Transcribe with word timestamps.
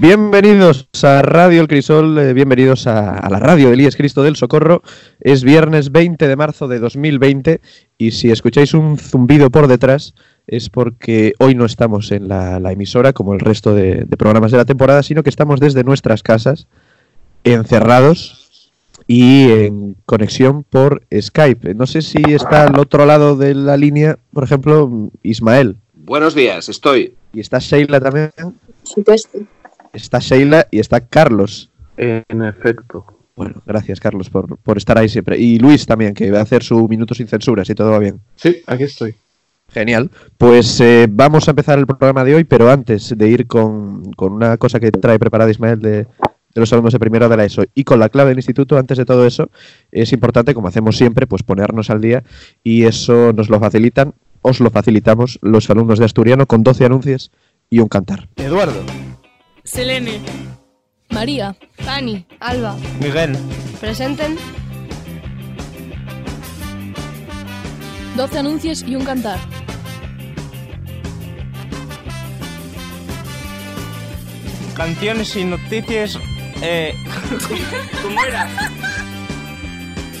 Bienvenidos 0.00 0.88
a 1.02 1.22
Radio 1.22 1.60
El 1.60 1.66
Crisol, 1.66 2.16
eh, 2.20 2.32
bienvenidos 2.32 2.86
a, 2.86 3.18
a 3.18 3.28
la 3.30 3.40
radio 3.40 3.70
del 3.70 3.80
IES 3.80 3.96
Cristo 3.96 4.22
del 4.22 4.36
Socorro. 4.36 4.80
Es 5.18 5.42
viernes 5.42 5.90
20 5.90 6.28
de 6.28 6.36
marzo 6.36 6.68
de 6.68 6.78
2020 6.78 7.60
y 7.98 8.12
si 8.12 8.30
escucháis 8.30 8.74
un 8.74 8.96
zumbido 8.96 9.50
por 9.50 9.66
detrás 9.66 10.14
es 10.46 10.70
porque 10.70 11.32
hoy 11.40 11.56
no 11.56 11.64
estamos 11.64 12.12
en 12.12 12.28
la, 12.28 12.60
la 12.60 12.70
emisora 12.70 13.12
como 13.12 13.34
el 13.34 13.40
resto 13.40 13.74
de, 13.74 14.04
de 14.04 14.16
programas 14.16 14.52
de 14.52 14.58
la 14.58 14.64
temporada, 14.64 15.02
sino 15.02 15.24
que 15.24 15.30
estamos 15.30 15.58
desde 15.58 15.82
nuestras 15.82 16.22
casas, 16.22 16.68
encerrados 17.42 18.72
y 19.08 19.50
en 19.50 19.96
conexión 20.06 20.62
por 20.62 21.02
Skype. 21.12 21.74
No 21.74 21.88
sé 21.88 22.02
si 22.02 22.22
está 22.28 22.68
al 22.68 22.78
otro 22.78 23.04
lado 23.04 23.34
de 23.34 23.52
la 23.52 23.76
línea, 23.76 24.16
por 24.32 24.44
ejemplo, 24.44 25.10
Ismael. 25.24 25.74
Buenos 25.92 26.36
días, 26.36 26.68
estoy. 26.68 27.14
Y 27.32 27.40
está 27.40 27.58
Sheila 27.58 28.00
también. 28.00 28.30
supuesto. 28.84 29.40
Está 30.02 30.20
Sheila 30.20 30.68
y 30.70 30.78
está 30.78 31.00
Carlos. 31.00 31.70
En 31.96 32.42
efecto. 32.42 33.04
Bueno, 33.34 33.62
gracias 33.66 34.00
Carlos 34.00 34.30
por, 34.30 34.58
por 34.58 34.76
estar 34.76 34.96
ahí 34.96 35.08
siempre. 35.08 35.38
Y 35.38 35.58
Luis 35.58 35.86
también, 35.86 36.14
que 36.14 36.30
va 36.30 36.38
a 36.38 36.42
hacer 36.42 36.62
su 36.62 36.86
minuto 36.88 37.14
sin 37.14 37.26
censura, 37.26 37.64
si 37.64 37.74
todo 37.74 37.90
va 37.90 37.98
bien. 37.98 38.20
Sí, 38.36 38.62
aquí 38.66 38.84
estoy. 38.84 39.14
Genial. 39.70 40.10
Pues 40.38 40.80
eh, 40.80 41.06
vamos 41.10 41.46
a 41.46 41.50
empezar 41.50 41.78
el 41.78 41.86
programa 41.86 42.24
de 42.24 42.36
hoy, 42.36 42.44
pero 42.44 42.70
antes 42.70 43.16
de 43.16 43.28
ir 43.28 43.46
con, 43.46 44.12
con 44.12 44.32
una 44.32 44.56
cosa 44.56 44.80
que 44.80 44.90
trae 44.90 45.18
preparada 45.18 45.50
Ismael 45.50 45.80
de, 45.80 45.90
de 45.98 46.60
los 46.60 46.72
alumnos 46.72 46.92
de 46.92 47.00
primero 47.00 47.28
de 47.28 47.36
la 47.36 47.44
ESO 47.44 47.64
y 47.74 47.84
con 47.84 47.98
la 47.98 48.08
clave 48.08 48.30
del 48.30 48.38
instituto, 48.38 48.78
antes 48.78 48.98
de 48.98 49.04
todo 49.04 49.26
eso, 49.26 49.50
es 49.90 50.12
importante, 50.12 50.54
como 50.54 50.68
hacemos 50.68 50.96
siempre, 50.96 51.26
pues 51.26 51.42
ponernos 51.42 51.90
al 51.90 52.00
día 52.00 52.22
y 52.62 52.84
eso 52.84 53.32
nos 53.32 53.50
lo 53.50 53.58
facilitan, 53.60 54.14
os 54.42 54.60
lo 54.60 54.70
facilitamos 54.70 55.38
los 55.42 55.68
alumnos 55.70 55.98
de 55.98 56.04
Asturiano 56.04 56.46
con 56.46 56.62
12 56.62 56.84
anuncios 56.84 57.30
y 57.68 57.80
un 57.80 57.88
cantar. 57.88 58.28
Eduardo. 58.36 58.82
Selene. 59.68 60.20
María, 61.10 61.54
Fanny, 61.84 62.24
Alba, 62.40 62.76
Miguel. 63.00 63.36
presenten 63.80 64.36
12 68.16 68.38
anuncios 68.38 68.82
y 68.82 68.96
un 68.96 69.04
cantar. 69.04 69.38
Canciones 74.74 75.36
y 75.36 75.44
noticias. 75.44 76.18
Eh, 76.62 76.94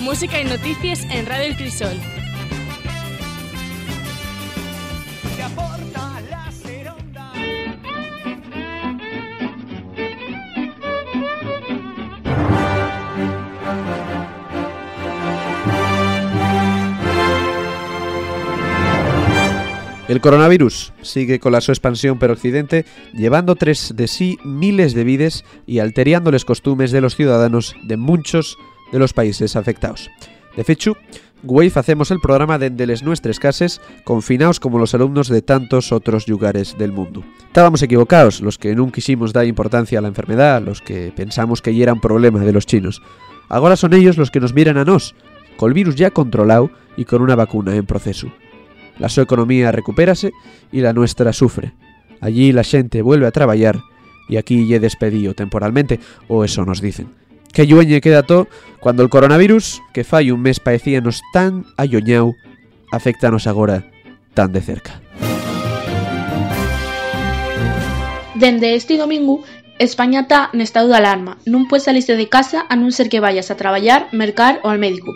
Música 0.00 0.40
y 0.40 0.44
noticias 0.44 1.00
en 1.10 1.26
Radio 1.26 1.46
El 1.46 1.56
Crisol. 1.56 1.98
El 20.08 20.22
coronavirus 20.22 20.94
sigue 21.02 21.38
con 21.38 21.52
la 21.52 21.60
su 21.60 21.70
expansión 21.70 22.18
por 22.18 22.30
Occidente, 22.30 22.86
llevando 23.12 23.56
tras 23.56 23.94
de 23.94 24.08
sí 24.08 24.38
miles 24.42 24.94
de 24.94 25.04
vides 25.04 25.44
y 25.66 25.80
alterando 25.80 26.30
los 26.30 26.46
costumes 26.46 26.92
de 26.92 27.02
los 27.02 27.14
ciudadanos 27.14 27.76
de 27.82 27.98
muchos 27.98 28.56
de 28.90 28.98
los 28.98 29.12
países 29.12 29.54
afectados. 29.54 30.08
De 30.56 30.64
fecho, 30.64 30.96
güey 31.42 31.70
hacemos 31.74 32.10
el 32.10 32.20
programa 32.20 32.58
desde 32.58 32.86
les 32.86 33.02
nuestras 33.02 33.38
casas, 33.38 33.82
confinados 34.04 34.60
como 34.60 34.78
los 34.78 34.94
alumnos 34.94 35.28
de 35.28 35.42
tantos 35.42 35.92
otros 35.92 36.26
lugares 36.26 36.76
del 36.78 36.92
mundo. 36.92 37.22
Estábamos 37.46 37.82
equivocados, 37.82 38.40
los 38.40 38.56
que 38.56 38.74
nunca 38.74 38.94
quisimos 38.94 39.34
dar 39.34 39.44
importancia 39.44 39.98
a 39.98 40.02
la 40.02 40.08
enfermedad, 40.08 40.62
los 40.62 40.80
que 40.80 41.12
pensamos 41.14 41.60
que 41.60 41.74
ya 41.74 41.82
era 41.82 41.92
un 41.92 42.00
problema 42.00 42.40
de 42.40 42.52
los 42.54 42.64
chinos. 42.64 43.02
Ahora 43.50 43.76
son 43.76 43.92
ellos 43.92 44.16
los 44.16 44.30
que 44.30 44.40
nos 44.40 44.54
miran 44.54 44.78
a 44.78 44.86
nos, 44.86 45.14
con 45.58 45.68
el 45.68 45.74
virus 45.74 45.96
ya 45.96 46.10
controlado 46.12 46.70
y 46.96 47.04
con 47.04 47.20
una 47.20 47.36
vacuna 47.36 47.76
en 47.76 47.84
proceso. 47.84 48.32
La 48.98 49.08
su 49.08 49.20
economía 49.20 49.72
recupérase 49.72 50.32
y 50.72 50.80
la 50.80 50.92
nuestra 50.92 51.32
sufre. 51.32 51.72
Allí 52.20 52.52
la 52.52 52.64
gente 52.64 53.02
vuelve 53.02 53.26
a 53.26 53.30
trabajar 53.32 53.80
y 54.28 54.36
aquí 54.36 54.66
ye 54.66 54.80
despedido 54.80 55.34
temporalmente, 55.34 56.00
o 56.28 56.44
eso 56.44 56.64
nos 56.64 56.80
dicen. 56.80 57.08
Que 57.52 57.66
llueñe 57.66 58.00
queda 58.00 58.24
todo 58.24 58.48
cuando 58.80 59.02
el 59.02 59.08
coronavirus, 59.08 59.80
que 59.94 60.04
fai 60.04 60.30
un 60.30 60.42
mes 60.42 60.60
parecíanos 60.60 61.22
tan 61.32 61.64
ayoñau, 61.76 62.34
afectanos 62.92 63.46
agora 63.46 63.90
tan 64.34 64.52
de 64.52 64.60
cerca. 64.60 65.00
Dende 68.34 68.74
este 68.74 68.96
domingo, 68.96 69.42
España 69.78 70.20
está 70.20 70.50
en 70.52 70.60
estado 70.60 70.88
de 70.88 70.96
alarma. 70.96 71.38
Non 71.46 71.66
puedes 71.66 71.86
salirse 71.86 72.14
de 72.14 72.28
casa 72.28 72.66
a 72.68 72.74
non 72.76 72.94
ser 72.94 73.08
que 73.08 73.22
vayas 73.22 73.50
a 73.50 73.58
traballar, 73.58 74.06
mercar 74.14 74.60
ou 74.62 74.70
al 74.70 74.78
médico. 74.78 75.10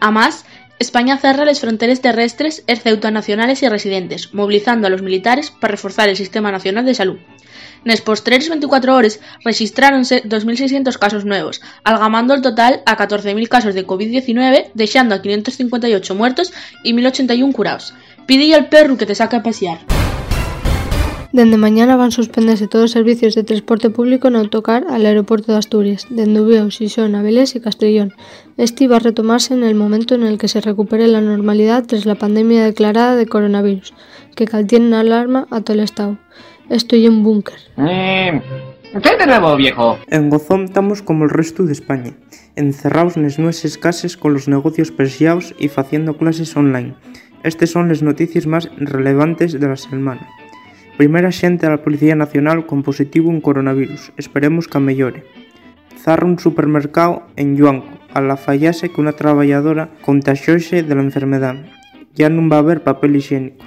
Además, 0.00 0.44
España 0.78 1.18
cerra 1.18 1.44
les 1.44 1.58
fronteras 1.58 2.00
terrestres 2.00 2.62
excepto 2.68 3.08
a 3.08 3.10
nacionales 3.10 3.62
y 3.64 3.68
residentes, 3.68 4.32
movilizando 4.32 4.86
a 4.86 4.90
los 4.90 5.02
militares 5.02 5.50
para 5.50 5.72
reforzar 5.72 6.08
el 6.08 6.16
Sistema 6.16 6.52
Nacional 6.52 6.84
de 6.84 6.94
Salud. 6.94 7.18
Nes 7.84 8.00
postreros 8.00 8.48
24 8.48 8.94
horas 8.94 9.18
registráronse 9.44 10.22
2.600 10.22 10.96
casos 10.98 11.24
nuevos, 11.24 11.60
algamando 11.82 12.34
el 12.34 12.42
total 12.42 12.82
a 12.86 12.96
14.000 12.96 13.48
casos 13.48 13.74
de 13.74 13.86
COVID-19, 13.86 14.70
dejando 14.74 15.16
a 15.16 15.22
558 15.22 16.14
muertos 16.14 16.52
y 16.84 16.92
1.081 16.92 17.52
curados. 17.52 17.94
Pide 18.26 18.54
al 18.54 18.68
perro 18.68 18.96
que 18.96 19.06
te 19.06 19.16
saque 19.16 19.36
a 19.36 19.42
pasear. 19.42 19.78
Dende 21.30 21.58
mañana 21.58 21.96
van 21.96 22.10
suspenderse 22.10 22.68
todos 22.68 22.86
os 22.86 22.90
servicios 22.92 23.34
de 23.34 23.44
transporte 23.44 23.90
público 23.90 24.30
no 24.30 24.38
autocar 24.38 24.86
al 24.88 25.04
aeropuerto 25.04 25.52
de 25.52 25.58
Asturias, 25.58 26.06
dende 26.08 26.40
Ubeo, 26.40 26.70
Sison, 26.70 27.14
Avilés 27.14 27.54
y 27.54 27.60
Castellón. 27.60 28.14
Este 28.56 28.88
va 28.88 28.96
a 28.96 29.00
retomarse 29.00 29.52
en 29.52 29.62
el 29.62 29.74
momento 29.74 30.14
en 30.14 30.22
el 30.22 30.38
que 30.38 30.48
se 30.48 30.62
recupere 30.62 31.06
la 31.06 31.20
normalidad 31.20 31.84
tras 31.86 32.06
la 32.06 32.14
pandemia 32.14 32.64
declarada 32.64 33.14
de 33.14 33.26
coronavirus, 33.26 33.92
que 34.36 34.46
caltiene 34.46 34.96
alarma 34.96 35.46
a 35.50 35.60
todo 35.60 35.74
el 35.74 35.80
estado. 35.80 36.16
Esto 36.70 36.96
y 36.96 37.06
un 37.08 37.22
búnker. 37.22 37.58
¿Qué 37.76 39.16
de 39.18 39.26
nuevo, 39.26 39.54
viejo? 39.56 39.98
En 40.08 40.30
Gozón 40.30 40.64
estamos 40.64 41.02
como 41.02 41.24
el 41.24 41.30
resto 41.30 41.64
de 41.64 41.72
España, 41.72 42.12
encerrados 42.56 43.18
nes 43.18 43.38
nuestras 43.38 43.76
casas 43.76 44.16
con 44.16 44.32
los 44.32 44.48
negocios 44.48 44.90
presiados 44.90 45.54
y 45.58 45.68
haciendo 45.68 46.16
clases 46.16 46.56
online. 46.56 46.94
Estas 47.42 47.68
son 47.68 47.88
las 47.88 48.02
noticias 48.02 48.46
más 48.46 48.70
relevantes 48.78 49.52
de 49.52 49.68
la 49.68 49.76
semana. 49.76 50.26
Primeira 50.98 51.30
xente 51.30 51.70
da 51.70 51.78
Policía 51.78 52.18
Nacional 52.18 52.66
con 52.66 52.82
positivo 52.82 53.30
en 53.30 53.38
coronavirus. 53.38 54.10
Esperemos 54.18 54.66
que 54.66 54.82
mellore. 54.82 55.22
Zarra 55.94 56.26
un 56.26 56.42
supermercado 56.42 57.22
en 57.38 57.54
Yuanco. 57.54 57.86
Alafallase 58.10 58.90
que 58.90 58.98
unha 58.98 59.14
traballadora 59.14 59.94
contaxouse 60.02 60.82
da 60.82 60.98
enfermedad. 60.98 61.54
Ya 62.18 62.26
non 62.26 62.50
va 62.50 62.58
a 62.58 62.62
haber 62.66 62.82
papel 62.82 63.14
higiénico. 63.14 63.62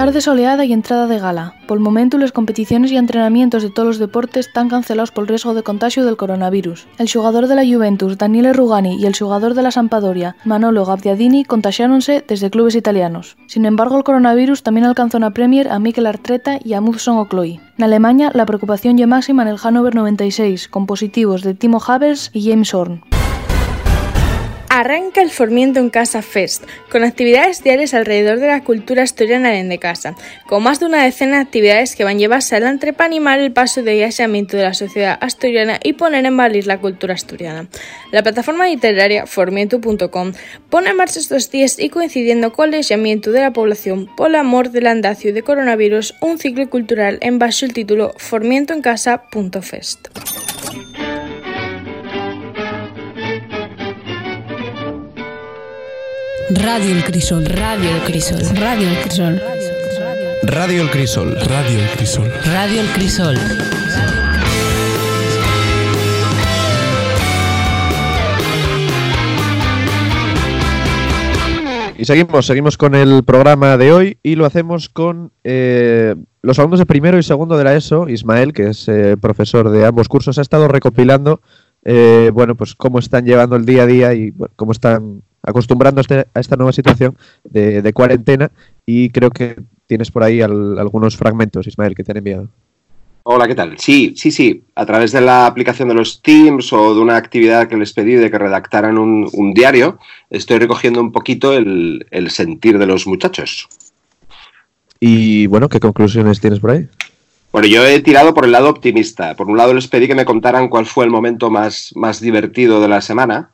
Tarde 0.00 0.22
soleada 0.22 0.64
y 0.64 0.72
entrada 0.72 1.06
de 1.06 1.18
gala. 1.18 1.56
Por 1.68 1.76
el 1.76 1.84
momento, 1.84 2.16
las 2.16 2.32
competiciones 2.32 2.90
y 2.90 2.96
entrenamientos 2.96 3.62
de 3.62 3.68
todos 3.68 3.86
los 3.86 3.98
deportes 3.98 4.46
están 4.46 4.70
cancelados 4.70 5.10
por 5.10 5.28
riesgo 5.28 5.52
de 5.52 5.62
contagio 5.62 6.06
del 6.06 6.16
coronavirus. 6.16 6.86
El 6.96 7.12
jugador 7.12 7.48
de 7.48 7.54
la 7.54 7.66
Juventus, 7.66 8.16
Daniele 8.16 8.54
Rugani, 8.54 8.96
y 8.96 9.04
el 9.04 9.14
jugador 9.14 9.52
de 9.52 9.60
la 9.60 9.70
Sampdoria, 9.70 10.36
Manolo 10.46 10.86
Gabbiadini, 10.86 11.44
contagiáronse 11.44 12.24
desde 12.26 12.48
clubes 12.48 12.76
italianos. 12.76 13.36
Sin 13.46 13.66
embargo, 13.66 13.98
el 13.98 14.04
coronavirus 14.04 14.62
también 14.62 14.86
alcanzó 14.86 15.18
en 15.18 15.24
la 15.24 15.34
Premier 15.34 15.68
a 15.68 15.78
Mikel 15.78 16.06
Arteta 16.06 16.58
y 16.64 16.72
a 16.72 16.80
Mudson 16.80 17.18
O'Cloy. 17.18 17.60
En 17.76 17.84
Alemania, 17.84 18.30
la 18.32 18.46
preocupación 18.46 18.96
ya 18.96 19.06
máxima 19.06 19.42
en 19.42 19.48
el 19.48 19.58
Hannover 19.58 19.94
96, 19.94 20.68
con 20.68 20.86
positivos 20.86 21.42
de 21.42 21.52
Timo 21.52 21.78
Havers 21.86 22.30
y 22.32 22.48
James 22.48 22.72
Horn. 22.72 23.02
Arranca 24.72 25.20
el 25.20 25.30
Formiento 25.30 25.80
en 25.80 25.90
Casa 25.90 26.22
Fest, 26.22 26.62
con 26.92 27.02
actividades 27.02 27.64
diarias 27.64 27.92
alrededor 27.92 28.38
de 28.38 28.46
la 28.46 28.62
cultura 28.62 29.02
asturiana 29.02 29.58
en 29.58 29.68
de 29.68 29.78
casa, 29.78 30.14
con 30.46 30.62
más 30.62 30.78
de 30.78 30.86
una 30.86 31.02
decena 31.02 31.38
de 31.38 31.42
actividades 31.42 31.96
que 31.96 32.04
van 32.04 32.14
a 32.14 32.18
llevarse 32.20 32.54
adelante 32.54 32.92
para 32.92 33.06
animar 33.06 33.40
el 33.40 33.50
paso 33.50 33.82
de 33.82 34.04
aislamiento 34.04 34.56
de 34.56 34.62
la 34.62 34.74
sociedad 34.74 35.18
asturiana 35.20 35.80
y 35.82 35.94
poner 35.94 36.24
en 36.24 36.36
valor 36.36 36.66
la 36.66 36.78
cultura 36.78 37.14
asturiana. 37.14 37.66
La 38.12 38.22
plataforma 38.22 38.68
literaria 38.68 39.26
formiento.com 39.26 40.34
pone 40.68 40.90
en 40.90 40.96
marcha 40.96 41.18
estos 41.18 41.50
días 41.50 41.76
y 41.76 41.88
coincidiendo 41.88 42.52
con 42.52 42.68
el 42.68 42.76
aislamiento 42.76 43.32
de 43.32 43.40
la 43.40 43.52
población 43.52 44.08
por 44.16 44.28
el 44.28 44.36
amor 44.36 44.70
del 44.70 44.86
andacio 44.86 45.34
de 45.34 45.42
coronavirus, 45.42 46.14
un 46.20 46.38
ciclo 46.38 46.70
cultural 46.70 47.18
en 47.22 47.40
bajo 47.40 47.64
el 47.64 47.72
título 47.72 48.14
formientoencasa.fest. 48.18 50.49
Radio 56.52 56.96
El 56.96 57.04
Crisol, 57.04 57.44
Radio 57.46 57.94
El 57.94 58.02
Crisol, 58.02 58.40
Radio 58.56 58.88
El 58.88 58.98
Crisol. 58.98 59.40
Radio 60.42 60.82
El 60.82 60.90
Crisol. 60.90 61.36
Radio 61.46 61.78
El 61.78 61.88
Crisol. 61.90 62.32
Radio 62.44 62.80
El 62.80 62.86
Crisol. 62.88 63.36
Y 71.96 72.04
seguimos, 72.04 72.46
seguimos 72.46 72.76
con 72.76 72.96
el 72.96 73.22
programa 73.22 73.76
de 73.76 73.92
hoy 73.92 74.18
y 74.22 74.34
lo 74.34 74.44
hacemos 74.44 74.88
con 74.88 75.30
eh, 75.44 76.16
los 76.42 76.58
alumnos 76.58 76.80
de 76.80 76.86
primero 76.86 77.16
y 77.18 77.22
segundo 77.22 77.58
de 77.58 77.64
la 77.64 77.76
ESO. 77.76 78.08
Ismael, 78.08 78.52
que 78.52 78.70
es 78.70 78.88
eh, 78.88 79.16
profesor 79.20 79.70
de 79.70 79.86
ambos 79.86 80.08
cursos, 80.08 80.36
ha 80.38 80.42
estado 80.42 80.66
recopilando, 80.66 81.42
eh, 81.84 82.32
bueno, 82.34 82.56
pues 82.56 82.74
cómo 82.74 82.98
están 82.98 83.24
llevando 83.24 83.54
el 83.54 83.64
día 83.64 83.84
a 83.84 83.86
día 83.86 84.14
y 84.14 84.30
bueno, 84.30 84.52
cómo 84.56 84.72
están 84.72 85.22
acostumbrando 85.42 86.00
a, 86.00 86.26
a 86.34 86.40
esta 86.40 86.56
nueva 86.56 86.72
situación 86.72 87.16
de, 87.44 87.82
de 87.82 87.92
cuarentena. 87.92 88.50
Y 88.86 89.10
creo 89.10 89.30
que 89.30 89.56
tienes 89.86 90.10
por 90.10 90.22
ahí 90.22 90.40
al- 90.40 90.78
algunos 90.78 91.16
fragmentos, 91.16 91.66
Ismael, 91.66 91.94
que 91.94 92.04
te 92.04 92.12
han 92.12 92.18
enviado. 92.18 92.48
Hola, 93.22 93.46
¿qué 93.46 93.54
tal? 93.54 93.78
Sí, 93.78 94.14
sí, 94.16 94.30
sí. 94.30 94.64
A 94.74 94.86
través 94.86 95.12
de 95.12 95.20
la 95.20 95.46
aplicación 95.46 95.88
de 95.88 95.94
los 95.94 96.22
Teams 96.22 96.72
o 96.72 96.94
de 96.94 97.00
una 97.00 97.16
actividad 97.16 97.68
que 97.68 97.76
les 97.76 97.92
pedí 97.92 98.14
de 98.14 98.30
que 98.30 98.38
redactaran 98.38 98.96
un, 98.96 99.28
un 99.34 99.52
diario, 99.52 99.98
estoy 100.30 100.58
recogiendo 100.58 101.00
un 101.00 101.12
poquito 101.12 101.52
el, 101.52 102.06
el 102.10 102.30
sentir 102.30 102.78
de 102.78 102.86
los 102.86 103.06
muchachos. 103.06 103.68
Y 104.98 105.46
bueno, 105.46 105.68
¿qué 105.68 105.80
conclusiones 105.80 106.40
tienes 106.40 106.60
por 106.60 106.70
ahí? 106.70 106.88
Bueno, 107.52 107.68
yo 107.68 107.84
he 107.84 108.00
tirado 108.00 108.32
por 108.32 108.44
el 108.46 108.52
lado 108.52 108.70
optimista. 108.70 109.34
Por 109.34 109.48
un 109.48 109.56
lado 109.56 109.74
les 109.74 109.86
pedí 109.86 110.06
que 110.06 110.14
me 110.14 110.24
contaran 110.24 110.68
cuál 110.68 110.86
fue 110.86 111.04
el 111.04 111.10
momento 111.10 111.50
más, 111.50 111.92
más 111.96 112.20
divertido 112.20 112.80
de 112.80 112.88
la 112.88 113.00
semana. 113.00 113.50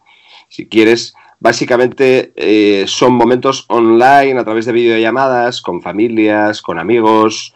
Si 0.48 0.66
quieres, 0.66 1.14
básicamente 1.40 2.32
eh, 2.36 2.84
son 2.86 3.14
momentos 3.14 3.64
online 3.68 4.38
a 4.38 4.44
través 4.44 4.66
de 4.66 4.72
videollamadas, 4.72 5.60
con 5.62 5.82
familias, 5.82 6.62
con 6.62 6.78
amigos 6.78 7.52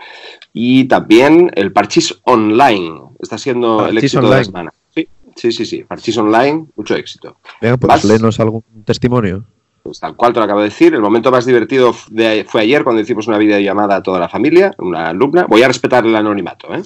y 0.53 0.85
también 0.85 1.51
el 1.55 1.73
parchís 1.73 2.19
online. 2.25 3.01
Está 3.21 3.39
siendo 3.39 3.87
el 3.87 3.99
éxito 3.99 4.23
de 4.29 4.37
la 4.37 4.45
semana. 4.45 4.73
Sí, 4.95 5.09
sí, 5.37 5.53
sí, 5.53 5.65
sí. 5.67 5.85
Parchís 5.85 6.17
online, 6.19 6.67
mucho 6.77 6.95
éxito. 6.97 7.37
Venga, 7.61 7.77
pues 7.77 7.89
Vas. 7.89 8.05
léenos 8.05 8.41
algún 8.41 8.63
testimonio. 8.85 9.45
Pues 9.83 9.99
tal 9.99 10.15
cual 10.15 10.33
te 10.35 10.41
lo 10.41 10.45
acabo 10.45 10.61
de 10.61 10.67
decir. 10.69 10.93
El 10.95 11.01
momento 11.01 11.31
más 11.31 11.47
divertido 11.47 11.95
de- 12.11 12.45
fue 12.47 12.61
ayer 12.63 12.85
cuando 12.85 13.01
hicimos 13.01 13.27
una 13.29 13.39
videollamada 13.39 13.97
a 13.97 14.03
toda 14.03 14.19
la 14.21 14.29
familia, 14.29 14.73
una 14.79 15.09
alumna. 15.09 15.47
Voy 15.49 15.63
a 15.63 15.69
respetar 15.69 16.05
el 16.05 16.15
anonimato, 16.15 16.75
¿eh? 16.75 16.83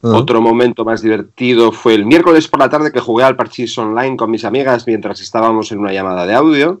Otro 0.00 0.40
momento 0.40 0.84
más 0.84 1.02
divertido 1.02 1.72
fue 1.72 1.94
el 1.94 2.06
miércoles 2.06 2.46
por 2.46 2.60
la 2.60 2.70
tarde 2.70 2.92
que 2.92 3.00
jugué 3.00 3.24
al 3.24 3.36
parchís 3.36 3.76
online 3.78 4.16
con 4.16 4.30
mis 4.30 4.44
amigas 4.44 4.86
mientras 4.86 5.20
estábamos 5.20 5.72
en 5.72 5.80
una 5.80 5.92
llamada 5.92 6.26
de 6.26 6.34
audio. 6.34 6.80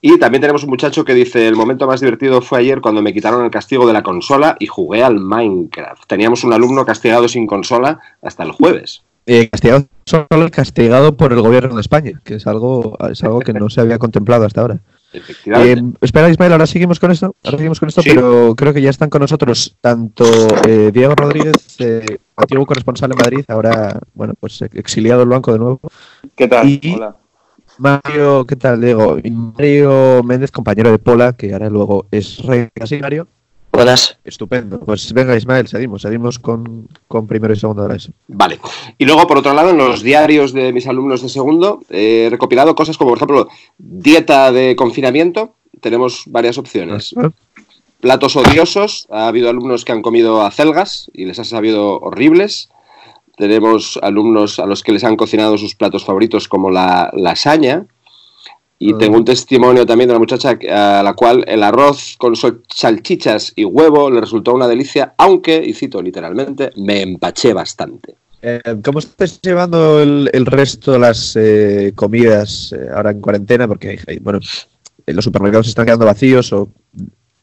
Y 0.00 0.18
también 0.18 0.40
tenemos 0.40 0.62
un 0.62 0.70
muchacho 0.70 1.04
que 1.04 1.14
dice, 1.14 1.48
el 1.48 1.56
momento 1.56 1.86
más 1.86 2.00
divertido 2.00 2.40
fue 2.40 2.60
ayer 2.60 2.80
cuando 2.80 3.02
me 3.02 3.12
quitaron 3.12 3.44
el 3.44 3.50
castigo 3.50 3.86
de 3.86 3.92
la 3.92 4.02
consola 4.02 4.56
y 4.58 4.66
jugué 4.66 5.02
al 5.02 5.18
Minecraft. 5.18 6.04
Teníamos 6.06 6.44
un 6.44 6.52
alumno 6.52 6.84
castigado 6.84 7.28
sin 7.28 7.46
consola 7.46 8.00
hasta 8.22 8.44
el 8.44 8.52
jueves. 8.52 9.02
Eh, 9.26 9.48
castigado 9.50 9.86
solo 10.06 10.50
castigado 10.50 11.16
por 11.16 11.32
el 11.32 11.42
gobierno 11.42 11.74
de 11.74 11.82
España, 11.82 12.20
que 12.24 12.36
es 12.36 12.46
algo, 12.46 12.96
es 13.10 13.22
algo 13.22 13.40
que 13.40 13.52
no 13.52 13.68
se 13.68 13.80
había 13.80 13.98
contemplado 13.98 14.46
hasta 14.46 14.62
ahora. 14.62 14.80
Efectivamente. 15.12 15.80
Eh, 15.80 15.92
espera, 16.02 16.28
Ismael, 16.28 16.52
ahora 16.52 16.66
seguimos 16.66 17.00
con 17.00 17.10
esto, 17.10 17.34
ahora 17.44 17.56
seguimos 17.56 17.80
con 17.80 17.88
esto, 17.88 18.02
Sí. 18.02 18.10
pero 18.14 18.54
creo 18.54 18.74
que 18.74 18.82
ya 18.82 18.90
están 18.90 19.08
con 19.08 19.22
nosotros 19.22 19.76
tanto 19.80 20.24
eh, 20.66 20.90
Diego 20.92 21.14
Rodríguez, 21.14 21.76
eh, 21.78 22.18
antiguo 22.36 22.66
corresponsal 22.66 23.12
en 23.12 23.18
Madrid, 23.18 23.44
ahora, 23.48 23.98
bueno, 24.14 24.34
pues 24.38 24.60
exiliado 24.72 25.22
el 25.22 25.28
banco 25.28 25.52
de 25.52 25.58
nuevo. 25.58 25.80
¿Qué 26.36 26.46
tal? 26.46 26.68
Y 26.68 26.94
Hola. 26.94 27.16
Mario, 27.78 28.44
¿qué 28.46 28.56
tal, 28.56 28.80
Diego? 28.80 29.18
Y 29.22 29.30
Mario 29.30 30.22
Méndez, 30.24 30.50
compañero 30.50 30.90
de 30.90 30.98
Pola, 30.98 31.32
que 31.32 31.52
ahora 31.52 31.70
luego 31.70 32.06
es 32.10 32.38
rey 32.44 32.68
Mario. 33.00 33.28
Estupendo. 34.24 34.80
Pues 34.80 35.12
venga, 35.12 35.36
Ismael, 35.36 35.68
seguimos, 35.68 36.02
seguimos 36.02 36.38
con, 36.38 36.88
con 37.06 37.26
primero 37.26 37.52
y 37.52 37.56
segundo 37.56 37.82
de 37.82 37.88
la 37.88 37.96
ESO. 37.96 38.12
Vale. 38.26 38.58
Y 38.98 39.04
luego, 39.04 39.26
por 39.26 39.38
otro 39.38 39.54
lado, 39.54 39.70
en 39.70 39.78
los 39.78 40.02
diarios 40.02 40.52
de 40.52 40.72
mis 40.72 40.86
alumnos 40.86 41.22
de 41.22 41.28
segundo, 41.28 41.80
eh, 41.90 42.24
he 42.26 42.30
recopilado 42.30 42.74
cosas 42.74 42.98
como, 42.98 43.10
por 43.10 43.18
ejemplo, 43.18 43.48
dieta 43.78 44.52
de 44.52 44.76
confinamiento. 44.76 45.54
Tenemos 45.80 46.24
varias 46.26 46.58
opciones. 46.58 47.14
Platos 48.00 48.36
odiosos. 48.36 49.06
Ha 49.10 49.28
habido 49.28 49.48
alumnos 49.48 49.84
que 49.84 49.92
han 49.92 50.02
comido 50.02 50.42
acelgas 50.42 51.10
y 51.12 51.24
les 51.24 51.38
ha 51.38 51.44
sabido 51.44 51.98
horribles. 51.98 52.68
Tenemos 53.36 53.98
alumnos 54.02 54.58
a 54.58 54.66
los 54.66 54.82
que 54.82 54.90
les 54.90 55.04
han 55.04 55.16
cocinado 55.16 55.56
sus 55.58 55.76
platos 55.76 56.04
favoritos 56.04 56.48
como 56.48 56.70
la 56.70 57.10
lasaña. 57.14 57.86
Y 58.80 58.94
tengo 58.94 59.16
un 59.16 59.24
testimonio 59.24 59.84
también 59.84 60.08
de 60.08 60.14
una 60.14 60.20
muchacha 60.20 60.56
a 60.70 61.02
la 61.02 61.14
cual 61.14 61.44
el 61.48 61.62
arroz 61.64 62.14
con 62.16 62.34
salchichas 62.36 63.52
y 63.56 63.64
huevo 63.64 64.08
le 64.08 64.20
resultó 64.20 64.54
una 64.54 64.68
delicia, 64.68 65.14
aunque, 65.18 65.60
y 65.64 65.74
cito 65.74 66.00
literalmente, 66.00 66.70
me 66.76 67.02
empaché 67.02 67.52
bastante. 67.52 68.14
Eh, 68.40 68.60
¿Cómo 68.84 69.00
estás 69.00 69.40
llevando 69.42 70.00
el, 70.00 70.30
el 70.32 70.46
resto 70.46 70.92
de 70.92 70.98
las 71.00 71.34
eh, 71.34 71.92
comidas 71.96 72.72
eh, 72.72 72.86
ahora 72.94 73.10
en 73.10 73.20
cuarentena? 73.20 73.66
Porque, 73.66 73.98
hay- 74.06 74.18
bueno, 74.20 74.38
eh, 75.06 75.12
los 75.12 75.24
supermercados 75.24 75.66
se 75.66 75.70
están 75.70 75.86
quedando 75.86 76.06
vacíos 76.06 76.52
o 76.52 76.68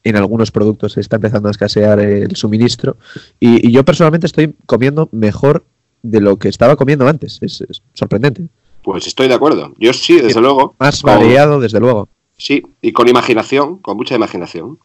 en 0.06 0.16
algunos 0.16 0.52
productos 0.52 0.94
se 0.94 1.02
está 1.02 1.18
empezando 1.18 1.50
a 1.50 1.52
escasear 1.52 2.00
eh, 2.00 2.22
el 2.24 2.36
suministro. 2.38 2.96
Y, 3.42 3.68
y 3.68 3.72
yo 3.74 3.84
personalmente 3.84 4.28
estoy 4.28 4.56
comiendo 4.66 5.10
mejor 5.12 5.66
de 6.02 6.22
lo 6.22 6.38
que 6.38 6.48
estaba 6.48 6.78
comiendo 6.78 7.08
antes. 7.10 7.40
Es, 7.42 7.60
es 7.60 7.82
sorprendente. 7.94 8.44
Pues 8.86 9.08
estoy 9.08 9.28
de 9.28 9.34
acuerdo. 9.34 9.74
Yo 9.80 9.92
sí, 9.94 10.22
desde 10.22 10.40
luego. 10.40 10.76
Más 10.80 11.02
Con- 11.02 11.16
variado, 11.16 11.60
desde 11.60 11.80
luego. 11.80 12.08
Sí, 12.38 12.62
y 12.82 12.92
con 12.92 13.08
imaginación, 13.10 13.80
con 13.80 13.98
mucha 13.98 14.14
imaginación. 14.16 14.78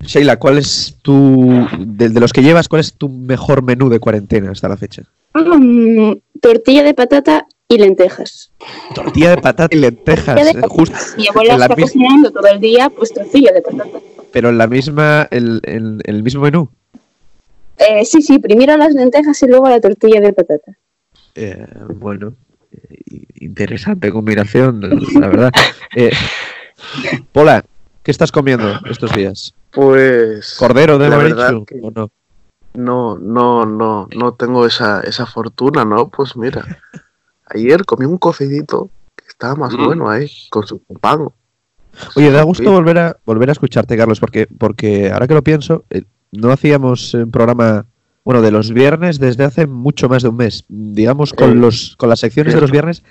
Sheila, 0.00 0.38
¿cuál 0.38 0.58
es 0.58 0.96
tu, 1.02 1.66
de, 1.76 2.08
de 2.10 2.20
los 2.20 2.32
que 2.32 2.40
llevas, 2.42 2.68
cuál 2.68 2.80
es 2.80 2.94
tu 2.94 3.08
mejor 3.08 3.64
menú 3.64 3.88
de 3.88 3.98
cuarentena 3.98 4.52
hasta 4.52 4.68
la 4.68 4.76
fecha? 4.76 5.02
Mm, 5.34 6.12
tortilla 6.40 6.84
de 6.84 6.94
patata 6.94 7.46
y 7.66 7.78
lentejas. 7.78 8.52
Tortilla 8.94 9.30
de 9.30 9.38
patata 9.38 9.74
y 9.76 9.80
lentejas. 9.80 10.38
Eh, 10.54 10.60
justo 10.68 10.96
Mi 11.16 11.26
abuela 11.26 11.54
está 11.54 11.74
mis- 11.74 11.86
cocinando 11.86 12.30
todo 12.30 12.46
el 12.46 12.60
día, 12.60 12.90
pues 12.90 13.12
tortilla 13.12 13.50
de 13.52 13.60
patata. 13.62 13.98
pero 14.30 14.50
en 14.50 14.58
la 14.58 14.68
misma, 14.68 15.26
el, 15.32 15.60
el- 15.64 16.00
el 16.04 16.22
mismo 16.22 16.42
menú. 16.42 16.70
Eh, 17.78 18.04
sí, 18.04 18.22
sí, 18.22 18.38
primero 18.38 18.76
las 18.76 18.94
lentejas 18.94 19.42
y 19.42 19.46
luego 19.48 19.68
la 19.68 19.80
tortilla 19.80 20.20
de 20.20 20.32
patata. 20.32 20.72
Eh, 21.34 21.66
bueno, 21.96 22.34
interesante 23.36 24.10
combinación, 24.12 24.80
la 25.20 25.28
verdad. 25.28 25.52
Eh, 25.96 26.10
Pola, 27.32 27.64
¿qué 28.02 28.10
estás 28.10 28.30
comiendo 28.32 28.72
estos 28.90 29.12
días? 29.14 29.54
Pues. 29.70 30.56
¿Cordero 30.58 30.98
de 30.98 31.08
la 31.08 31.16
haber 31.16 31.34
verdad 31.34 31.50
dicho, 31.50 31.64
que- 31.66 31.80
o 31.82 31.90
no? 31.90 32.10
No, 32.74 33.18
no, 33.18 33.64
no, 33.66 34.08
no 34.14 34.34
tengo 34.34 34.64
esa, 34.66 35.00
esa 35.00 35.26
fortuna, 35.26 35.84
¿no? 35.84 36.08
Pues 36.08 36.36
mira, 36.36 36.64
ayer 37.46 37.84
comí 37.84 38.04
un 38.04 38.18
cocidito 38.18 38.90
que 39.16 39.24
estaba 39.26 39.54
más 39.56 39.72
Mm. 39.72 39.84
bueno 39.84 40.10
ahí, 40.10 40.30
con 40.50 40.66
su 40.66 40.78
pan. 41.00 41.28
Oye, 42.14 42.30
da 42.30 42.42
gusto 42.44 42.70
volver 42.70 42.98
a 42.98 43.16
volver 43.24 43.48
a 43.48 43.52
escucharte, 43.52 43.96
Carlos, 43.96 44.20
porque, 44.20 44.46
porque 44.46 45.10
ahora 45.10 45.26
que 45.26 45.34
lo 45.34 45.42
pienso, 45.42 45.84
eh, 45.90 46.02
no 46.30 46.52
hacíamos 46.52 47.14
un 47.14 47.30
programa, 47.30 47.86
bueno, 48.28 48.42
de 48.42 48.50
los 48.50 48.74
viernes 48.74 49.18
desde 49.18 49.44
hace 49.44 49.66
mucho 49.66 50.06
más 50.10 50.22
de 50.22 50.28
un 50.28 50.36
mes. 50.36 50.66
Digamos, 50.68 51.32
con 51.32 51.52
Eh, 51.52 51.54
los 51.54 51.96
con 51.96 52.10
las 52.10 52.20
secciones 52.20 52.52
de 52.52 52.60
los 52.60 52.70
viernes, 52.70 53.02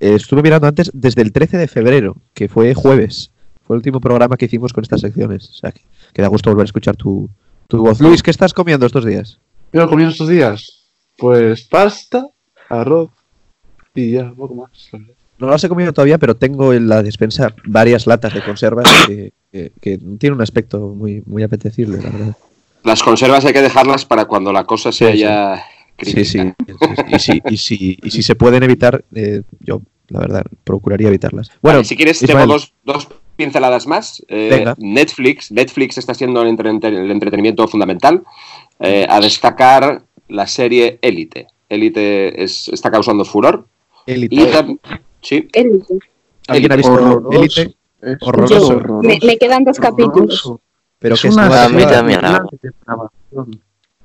eh, 0.00 0.14
estuve 0.16 0.42
mirando 0.42 0.66
antes 0.66 0.90
desde 0.92 1.22
el 1.22 1.30
13 1.30 1.58
de 1.58 1.68
febrero, 1.68 2.16
que 2.34 2.48
fue 2.48 2.74
jueves. 2.74 3.30
Fue 3.64 3.76
el 3.76 3.78
último 3.78 4.00
programa 4.00 4.36
que 4.36 4.46
hicimos 4.46 4.72
con 4.72 4.82
estas 4.82 5.00
secciones. 5.00 5.48
O 5.48 5.52
sea, 5.52 5.70
que, 5.70 5.82
que 6.12 6.22
da 6.22 6.26
gusto 6.26 6.50
volver 6.50 6.64
a 6.64 6.64
escuchar 6.64 6.96
tu, 6.96 7.30
tu 7.68 7.78
voz. 7.78 8.00
Luis, 8.00 8.20
¿qué 8.20 8.32
estás 8.32 8.52
comiendo 8.52 8.84
estos 8.84 9.04
días? 9.04 9.38
¿Qué 9.70 9.78
he 9.78 9.86
comido 9.86 10.10
estos 10.10 10.28
días? 10.28 10.88
Pues 11.16 11.68
pasta, 11.68 12.26
arroz 12.68 13.10
y 13.94 14.10
ya, 14.10 14.32
poco 14.32 14.56
más. 14.56 14.90
No 15.38 15.46
las 15.46 15.62
he 15.62 15.68
comido 15.68 15.92
todavía, 15.92 16.18
pero 16.18 16.34
tengo 16.34 16.72
en 16.72 16.88
la 16.88 17.04
despensa 17.04 17.54
varias 17.64 18.08
latas 18.08 18.34
de 18.34 18.42
conservas 18.42 18.88
que, 19.06 19.32
que, 19.52 19.70
que 19.80 19.98
tienen 20.18 20.34
un 20.34 20.42
aspecto 20.42 20.80
muy, 20.80 21.22
muy 21.26 21.44
apetecible, 21.44 21.98
la 22.02 22.10
verdad. 22.10 22.36
Las 22.88 23.02
conservas 23.02 23.44
hay 23.44 23.52
que 23.52 23.62
dejarlas 23.62 24.04
para 24.04 24.24
cuando 24.24 24.52
la 24.52 24.64
cosa 24.64 24.90
sea 24.92 25.08
Sí, 25.12 25.18
sí. 25.18 25.22
ya 25.22 25.64
Sí, 26.00 26.24
sí. 26.24 26.38
Y 27.08 27.18
si, 27.18 27.42
y 27.50 27.56
si, 27.56 27.98
y 28.04 28.10
si 28.10 28.22
se 28.22 28.34
pueden 28.36 28.62
evitar, 28.62 29.04
eh, 29.14 29.42
yo, 29.60 29.82
la 30.08 30.20
verdad, 30.20 30.44
procuraría 30.62 31.08
evitarlas. 31.08 31.50
Bueno, 31.60 31.78
Vale, 31.78 31.88
si 31.88 31.96
quieres, 31.96 32.22
Ismael, 32.22 32.38
tengo 32.46 32.52
dos, 32.52 32.72
dos 32.84 33.08
pinceladas 33.34 33.86
más. 33.88 34.22
Eh, 34.28 34.48
Venga. 34.50 34.74
Netflix. 34.78 35.50
Netflix 35.50 35.98
está 35.98 36.14
siendo 36.14 36.40
el, 36.42 36.48
entre- 36.48 36.70
el 36.70 37.10
entretenimiento 37.10 37.66
fundamental. 37.66 38.22
Eh, 38.78 39.06
a 39.08 39.18
destacar 39.20 40.02
la 40.28 40.46
serie 40.46 41.00
Élite. 41.02 41.48
Élite 41.68 42.44
es- 42.44 42.68
está 42.68 42.92
causando 42.92 43.24
furor. 43.24 43.66
Élite. 44.06 44.78
Sí. 45.20 45.48
¿Alguien 46.46 46.72
ha 46.72 46.76
visto. 46.76 47.28
Élite? 47.32 47.74
Horroroso. 48.20 48.80
Me 49.02 49.36
quedan 49.36 49.64
dos 49.64 49.78
capítulos. 49.80 50.48
Pero 50.98 51.14
Es 51.14 51.22
que 51.22 51.28
es 51.28 51.34
una 51.34 51.44
temporada. 51.66 52.02
de 52.02 52.72
grabación. 52.86 53.60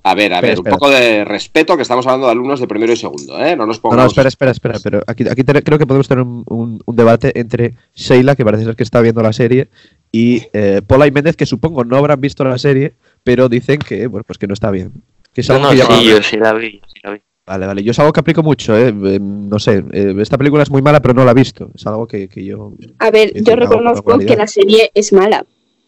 A 0.06 0.16
ver, 0.16 0.34
a 0.34 0.42
ver, 0.42 0.52
un 0.52 0.58
espera. 0.58 0.76
poco 0.76 0.90
de 0.90 1.24
respeto, 1.24 1.78
que 1.78 1.82
estamos 1.84 2.06
hablando 2.06 2.26
de 2.28 2.34
alumnos 2.34 2.60
de 2.60 2.68
primero 2.68 2.92
y 2.92 2.98
segundo, 2.98 3.40
¿eh? 3.40 3.56
No 3.56 3.66
nos 3.66 3.78
No, 3.78 3.82
pongamos... 3.84 4.04
no, 4.04 4.08
espera, 4.10 4.28
espera, 4.28 4.52
espera. 4.52 4.80
Pero 4.84 5.02
aquí, 5.08 5.24
aquí 5.30 5.44
te- 5.46 5.64
creo 5.64 5.80
que 5.80 5.88
podemos 5.88 6.10
tener 6.10 6.26
un, 6.26 6.44
un- 6.50 6.82
un 6.86 6.96
debate 6.96 7.40
entre 7.40 7.76
Sheila, 7.96 8.36
que 8.36 8.44
parece 8.44 8.66
ser 8.66 8.76
que 8.76 8.84
está 8.84 9.00
viendo 9.00 9.22
la 9.24 9.32
serie, 9.32 9.70
y 10.12 10.42
eh, 10.52 10.82
Paula 10.86 11.08
y 11.08 11.12
Méndez, 11.12 11.38
que 11.38 11.46
supongo 11.46 11.86
no 11.86 11.96
habrán 11.96 12.20
visto 12.20 12.44
la 12.44 12.58
serie, 12.58 12.96
pero 13.24 13.48
dicen 13.48 13.80
que, 13.80 14.08
bueno, 14.08 14.26
pues 14.28 14.38
que 14.38 14.46
no 14.46 14.54
está 14.54 14.72
bien. 14.72 14.92
Que 15.34 15.40
es 15.40 15.48
No, 15.48 15.56
algo 15.56 15.68
no, 15.68 15.72
que 15.72 15.78
llama- 15.78 15.98
sí, 16.00 16.06
yo 16.06 16.22
sí 16.22 16.36
la 16.38 16.54
vi, 16.54 16.72
yo 16.82 16.86
sí 16.94 17.00
la 17.02 17.12
vi. 17.14 17.22
Vale, 17.46 17.68
vale. 17.68 17.84
Yo 17.84 17.92
es 17.92 18.00
algo 18.00 18.12
que 18.12 18.20
aplico 18.20 18.44
mucho, 18.44 18.78
¿eh? 18.78 18.94
Eh, 19.06 19.20
No 19.22 19.58
sé, 19.58 19.84
eh, 19.94 20.16
esta 20.20 20.38
película 20.38 20.64
es 20.64 20.70
muy 20.70 20.82
mala, 20.82 21.02
pero 21.02 21.14
no 21.14 21.24
la 21.24 21.32
he 21.32 21.36
visto. 21.36 21.72
Es 21.76 21.88
algo 21.88 22.08
que, 22.08 22.28
que 22.28 22.44
yo... 22.44 22.74
A 23.00 23.10
ver, 23.10 23.32
Es 23.34 23.44
yo 23.44 23.54
una 23.54 23.62
reconozco 23.68 24.18
que 24.20 24.36
la 24.36 24.48
serie 24.48 24.92
es 24.94 25.12
mala, 25.14 25.46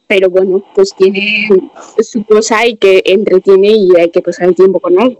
pero 0.07 0.29
bueno, 0.29 0.63
pues 0.75 0.93
tiene 0.95 1.47
su 1.99 2.23
cosa 2.25 2.65
y 2.67 2.77
que 2.77 3.01
entretiene 3.05 3.69
y 3.71 3.89
hay 3.97 4.11
que 4.11 4.21
pasar 4.21 4.49
el 4.49 4.55
tiempo 4.55 4.79
con 4.79 4.99
algo. 4.99 5.19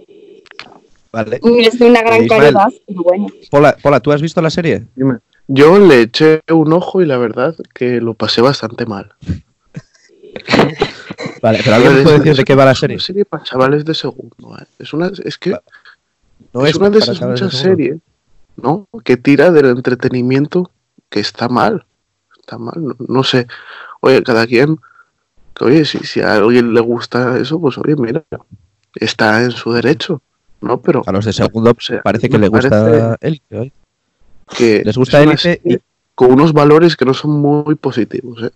Vale. 1.11 1.39
Es 1.59 1.79
de 1.79 1.85
una 1.87 2.01
gran 2.01 2.23
Eh, 2.23 2.27
calidad, 2.27 2.67
pero 2.87 3.03
bueno. 3.03 3.27
Pola, 3.49 3.77
Pola, 3.81 3.99
¿tú 4.01 4.11
has 4.11 4.21
visto 4.21 4.41
la 4.41 4.49
serie? 4.49 4.83
Dime. 4.95 5.19
Yo 5.47 5.77
le 5.79 6.01
eché 6.01 6.41
un 6.51 6.73
ojo 6.73 7.01
y 7.01 7.05
la 7.05 7.17
verdad 7.17 7.55
que 7.73 8.01
lo 8.01 8.13
pasé 8.15 8.41
bastante 8.41 8.85
mal. 8.85 9.13
Vale, 11.41 11.59
pero 11.63 11.75
alguien 11.75 11.97
Es- 11.97 12.03
puede 12.03 12.17
decir 12.17 12.31
es- 12.31 12.37
de 12.37 12.43
qué 12.43 12.55
va 12.55 12.65
la 12.65 12.71
es 12.71 12.79
serie. 12.79 12.95
una 12.95 13.03
serie 13.03 13.25
para 13.25 13.43
chavales 13.43 13.85
de 13.85 13.93
segundo. 13.93 14.57
¿eh? 14.59 14.65
Es, 14.79 14.93
una, 14.93 15.11
es 15.23 15.37
que 15.37 15.51
No 16.53 16.65
es, 16.65 16.71
es 16.71 16.75
una 16.77 16.89
de 16.89 16.99
esas 16.99 17.21
muchas 17.21 17.53
series 17.53 17.97
¿no? 18.57 18.87
que 19.03 19.17
tira 19.17 19.51
del 19.51 19.67
entretenimiento 19.67 20.71
que 21.09 21.19
está 21.19 21.47
mal. 21.47 21.85
Está 22.39 22.57
mal, 22.57 22.75
no, 22.77 22.95
no 23.07 23.23
sé. 23.23 23.47
Oye, 24.05 24.21
cada 24.21 24.45
quien, 24.45 24.77
que, 25.55 25.65
oye, 25.65 25.83
si, 25.83 25.97
si 25.99 26.21
a 26.21 26.35
alguien 26.35 26.73
le 26.75 26.79
gusta 26.81 27.39
eso, 27.39 27.59
pues 27.59 27.75
oye, 27.79 27.95
mira, 27.97 28.23
está 28.93 29.43
en 29.43 29.49
su 29.49 29.71
derecho, 29.73 30.21
¿no? 30.61 30.79
Pero 30.79 31.01
A 31.07 31.11
los 31.11 31.25
de 31.25 31.33
segundo 31.33 31.75
parece 32.03 32.29
que 32.29 32.37
le 32.37 32.47
gusta 32.47 33.17
hoy. 33.51 33.71
que 34.55 34.83
¿Les 34.85 34.95
gusta 34.95 35.23
Élite? 35.23 35.37
serie 35.37 35.81
con 36.13 36.31
unos 36.33 36.53
valores 36.53 36.95
que 36.95 37.03
no 37.03 37.15
son 37.15 37.31
muy 37.41 37.73
positivos, 37.73 38.43
¿eh? 38.43 38.51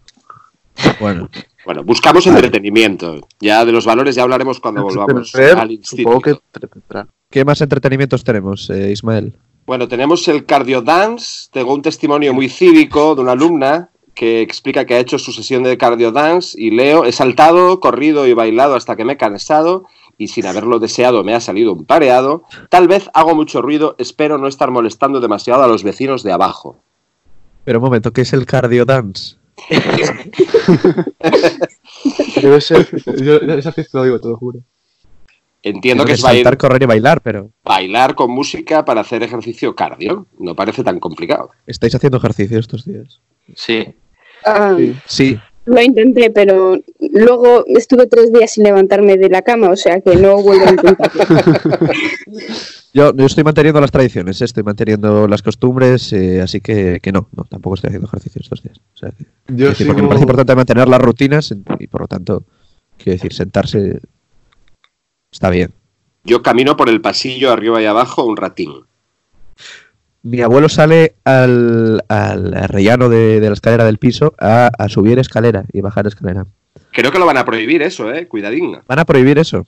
Bueno, 0.99 1.29
Bueno, 1.65 1.83
buscamos 1.83 2.27
entretenimiento. 2.27 3.27
Ya 3.41 3.65
de 3.65 3.71
los 3.71 3.85
valores 3.85 4.13
ya 4.15 4.21
hablaremos 4.21 4.59
cuando 4.59 4.83
volvamos 4.83 5.33
al 5.35 5.71
instituto. 5.71 6.21
supongo 6.21 6.21
que. 6.21 7.03
¿qué 7.31 7.43
más 7.43 7.59
entretenimientos 7.61 8.23
tenemos, 8.23 8.69
eh, 8.69 8.91
Ismael? 8.91 9.33
Bueno, 9.65 9.87
tenemos 9.87 10.27
el 10.27 10.45
cardio 10.45 10.81
dance. 10.83 11.49
Tengo 11.51 11.73
un 11.73 11.81
testimonio 11.81 12.33
muy 12.35 12.49
cívico 12.49 13.15
de 13.15 13.21
una 13.21 13.31
alumna 13.33 13.89
que 14.19 14.41
explica 14.41 14.83
que 14.83 14.95
ha 14.95 14.99
hecho 14.99 15.17
su 15.17 15.31
sesión 15.31 15.63
de 15.63 15.77
cardio 15.77 16.11
dance 16.11 16.53
y 16.61 16.71
leo, 16.71 17.05
he 17.05 17.13
saltado, 17.13 17.79
corrido 17.79 18.27
y 18.27 18.33
bailado 18.33 18.75
hasta 18.75 18.97
que 18.97 19.05
me 19.05 19.13
he 19.13 19.17
cansado 19.17 19.85
y 20.17 20.27
sin 20.27 20.45
haberlo 20.45 20.79
deseado 20.79 21.23
me 21.23 21.33
ha 21.33 21.39
salido 21.39 21.71
un 21.71 21.85
pareado. 21.85 22.43
Tal 22.67 22.89
vez 22.89 23.09
hago 23.13 23.33
mucho 23.33 23.61
ruido, 23.61 23.95
espero 23.97 24.37
no 24.37 24.49
estar 24.49 24.71
molestando 24.71 25.21
demasiado 25.21 25.63
a 25.63 25.69
los 25.69 25.83
vecinos 25.83 26.21
de 26.23 26.33
abajo. 26.33 26.75
Pero 27.63 27.79
un 27.79 27.85
momento, 27.85 28.11
¿qué 28.11 28.23
es 28.23 28.33
el 28.33 28.45
cardio 28.45 28.83
dance? 28.83 29.37
Debe 32.41 32.59
ser. 32.59 32.89
Yo 33.23 33.37
esa 33.37 33.71
fiesta 33.71 33.99
lo 33.99 34.03
digo, 34.03 34.19
te 34.19 34.27
lo 34.27 34.35
juro. 34.35 34.59
Entiendo 35.63 36.03
que 36.03 36.11
es 36.13 36.19
saltar, 36.19 36.57
correr 36.57 36.83
y 36.83 36.87
bailar, 36.87 37.21
pero 37.21 37.51
bailar 37.63 38.15
con 38.15 38.31
música 38.31 38.83
para 38.83 38.99
hacer 38.99 39.23
ejercicio 39.23 39.73
cardio. 39.75 40.27
No 40.37 40.55
parece 40.55 40.83
tan 40.83 40.99
complicado. 40.99 41.51
estáis 41.65 41.95
haciendo 41.95 42.17
ejercicio 42.17 42.59
estos 42.59 42.83
días. 42.83 43.21
Sí. 43.55 43.95
Ah, 44.45 44.77
Sí, 45.05 45.39
Lo 45.65 45.81
intenté, 45.81 46.31
pero 46.31 46.79
luego 47.11 47.63
estuve 47.67 48.07
tres 48.07 48.31
días 48.33 48.51
sin 48.53 48.63
levantarme 48.63 49.17
de 49.17 49.29
la 49.29 49.41
cama, 49.43 49.69
o 49.69 49.75
sea 49.75 50.01
que 50.01 50.15
no 50.15 50.41
vuelvo 50.41 50.65
a 50.65 50.69
intentarlo. 50.71 51.23
yo, 52.93 53.13
yo 53.15 53.25
estoy 53.25 53.43
manteniendo 53.43 53.79
las 53.81 53.91
tradiciones, 53.91 54.41
eh, 54.41 54.45
estoy 54.45 54.63
manteniendo 54.63 55.27
las 55.27 55.41
costumbres, 55.43 56.11
eh, 56.13 56.41
así 56.41 56.59
que, 56.61 56.99
que 57.01 57.11
no, 57.11 57.27
no, 57.35 57.43
tampoco 57.43 57.75
estoy 57.75 57.89
haciendo 57.89 58.07
ejercicio 58.07 58.41
estos 58.41 58.63
días. 58.63 58.79
O 58.95 58.97
sea, 58.97 59.11
que- 59.11 59.25
Yo 59.49 59.69
decir, 59.69 59.87
porque 59.87 60.01
me 60.01 60.07
sigo- 60.07 60.09
parece 60.09 60.23
importante 60.23 60.55
mantener 60.55 60.87
las 60.87 61.01
rutinas 61.01 61.53
y 61.79 61.87
por 61.87 62.01
lo 62.01 62.07
tanto, 62.07 62.43
quiero 62.97 63.13
decir, 63.17 63.33
sentarse 63.33 63.99
está 65.31 65.49
bien. 65.49 65.71
Yo 66.23 66.41
camino 66.41 66.75
por 66.75 66.89
el 66.89 67.01
pasillo 67.01 67.51
arriba 67.51 67.81
y 67.81 67.85
abajo 67.85 68.25
un 68.25 68.37
ratín. 68.37 68.71
Mi 70.23 70.41
abuelo 70.41 70.67
sale 70.67 71.15
al, 71.23 72.03
al 72.09 72.51
rellano 72.67 73.07
de, 73.09 73.39
de 73.39 73.47
la 73.47 73.53
escalera 73.53 73.85
del 73.85 73.97
piso 73.99 74.33
a, 74.37 74.69
a 74.77 74.89
subir 74.89 75.17
escalera 75.19 75.63
y 75.71 75.81
bajar 75.81 76.07
escalera. 76.07 76.45
Creo 76.91 77.11
que 77.11 77.19
lo 77.19 77.25
van 77.25 77.37
a 77.37 77.45
prohibir 77.45 77.81
eso, 77.81 78.11
¿eh? 78.13 78.27
Cuidadín. 78.27 78.77
¿Van 78.87 78.99
a 78.99 79.05
prohibir 79.05 79.37
eso? 79.39 79.65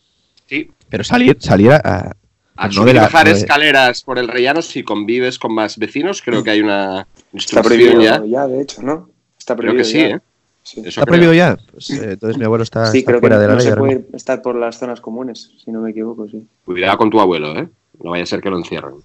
Sí. 0.47 0.69
Pero 0.89 1.03
salir, 1.03 1.37
salir 1.39 1.71
a... 1.71 2.11
A 2.57 2.67
no 2.67 2.73
subir 2.73 2.95
y 2.95 2.99
bajar 2.99 3.25
no 3.27 3.33
de- 3.33 3.39
escaleras 3.39 4.03
por 4.03 4.19
el 4.19 4.27
rellano 4.27 4.61
si 4.61 4.83
convives 4.83 5.39
con 5.39 5.53
más 5.55 5.77
vecinos, 5.77 6.21
creo 6.21 6.43
que 6.43 6.51
hay 6.51 6.59
una 6.61 7.07
Está 7.33 7.63
prohibido 7.63 8.01
ya. 8.01 8.21
ya. 8.25 8.45
de 8.45 8.61
hecho, 8.61 8.81
¿no? 8.83 9.09
Está 9.39 9.55
Creo 9.55 9.71
prohibido 9.71 9.77
que 9.77 9.83
sí, 9.85 9.97
ya. 9.99 10.15
¿eh? 10.17 10.19
Sí. 10.61 10.81
¿Está 10.85 11.01
creo. 11.01 11.05
prohibido 11.05 11.33
ya? 11.33 11.57
Pues, 11.71 11.89
eh, 11.91 12.11
entonces 12.11 12.37
mi 12.37 12.43
abuelo 12.45 12.63
está, 12.63 12.91
Sí, 12.91 12.99
está 12.99 13.11
creo 13.11 13.21
que 13.21 13.27
fuera 13.27 13.39
de 13.39 13.47
la 13.47 13.53
no 13.53 13.59
ley. 13.59 13.67
se 13.67 13.75
puede 13.77 14.05
estar 14.13 14.41
por 14.41 14.55
las 14.55 14.77
zonas 14.77 14.99
comunes, 15.01 15.51
si 15.63 15.71
no 15.71 15.79
me 15.81 15.91
equivoco, 15.91 16.27
sí. 16.27 16.45
Cuidado 16.65 16.97
con 16.97 17.09
tu 17.09 17.19
abuelo, 17.21 17.57
¿eh? 17.57 17.69
No 18.03 18.11
vaya 18.11 18.23
a 18.23 18.27
ser 18.27 18.41
que 18.41 18.49
lo 18.49 18.57
encierren. 18.57 18.95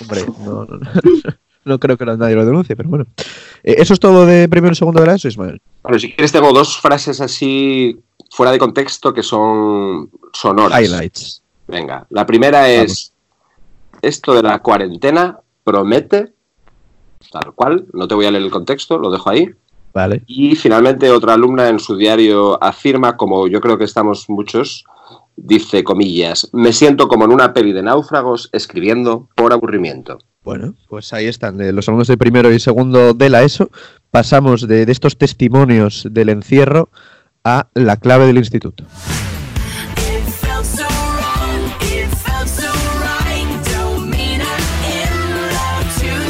Hombre, 0.00 0.24
no, 0.44 0.64
no, 0.64 0.78
no. 0.78 0.90
No 1.64 1.78
creo 1.78 1.96
que 1.96 2.04
nadie 2.04 2.34
lo 2.34 2.44
denuncie, 2.44 2.76
pero 2.76 2.90
bueno. 2.90 3.06
Eh, 3.62 3.76
¿Eso 3.78 3.94
es 3.94 4.00
todo 4.00 4.26
de 4.26 4.48
primero 4.48 4.72
y 4.72 4.76
segundo 4.76 5.00
de 5.00 5.06
la 5.06 5.14
ESO, 5.14 5.28
Ismael? 5.28 5.62
Bueno, 5.82 5.98
si 5.98 6.12
quieres 6.12 6.30
tengo 6.30 6.52
dos 6.52 6.78
frases 6.78 7.20
así 7.22 7.98
fuera 8.30 8.52
de 8.52 8.58
contexto 8.58 9.14
que 9.14 9.22
son 9.22 10.10
sonoras. 10.32 10.78
Highlights. 10.78 11.42
Venga, 11.66 12.06
la 12.10 12.26
primera 12.26 12.68
es 12.68 13.12
esto 14.02 14.34
de 14.34 14.42
la 14.42 14.58
cuarentena 14.58 15.38
promete, 15.62 16.34
tal 17.32 17.54
cual, 17.54 17.86
no 17.94 18.06
te 18.06 18.14
voy 18.14 18.26
a 18.26 18.30
leer 18.30 18.44
el 18.44 18.50
contexto, 18.50 18.98
lo 18.98 19.10
dejo 19.10 19.30
ahí. 19.30 19.48
Vale. 19.94 20.22
Y 20.26 20.56
finalmente 20.56 21.10
otra 21.10 21.34
alumna 21.34 21.68
en 21.68 21.78
su 21.78 21.96
diario 21.96 22.62
afirma, 22.62 23.16
como 23.16 23.46
yo 23.46 23.60
creo 23.60 23.78
que 23.78 23.84
estamos 23.84 24.28
muchos, 24.28 24.84
dice 25.36 25.84
comillas, 25.84 26.48
me 26.52 26.72
siento 26.72 27.08
como 27.08 27.24
en 27.24 27.32
una 27.32 27.52
peli 27.52 27.72
de 27.72 27.82
náufragos 27.82 28.50
escribiendo 28.52 29.28
por 29.34 29.52
aburrimiento. 29.52 30.18
Bueno, 30.42 30.74
pues 30.88 31.12
ahí 31.12 31.26
están 31.26 31.60
eh, 31.60 31.72
los 31.72 31.88
alumnos 31.88 32.08
de 32.08 32.18
primero 32.18 32.52
y 32.52 32.60
segundo 32.60 33.14
de 33.14 33.30
la 33.30 33.42
ESO. 33.42 33.70
Pasamos 34.10 34.68
de, 34.68 34.84
de 34.84 34.92
estos 34.92 35.16
testimonios 35.16 36.06
del 36.10 36.28
encierro 36.28 36.90
a 37.44 37.68
la 37.74 37.96
clave 37.96 38.26
del 38.26 38.38
instituto. 38.38 38.84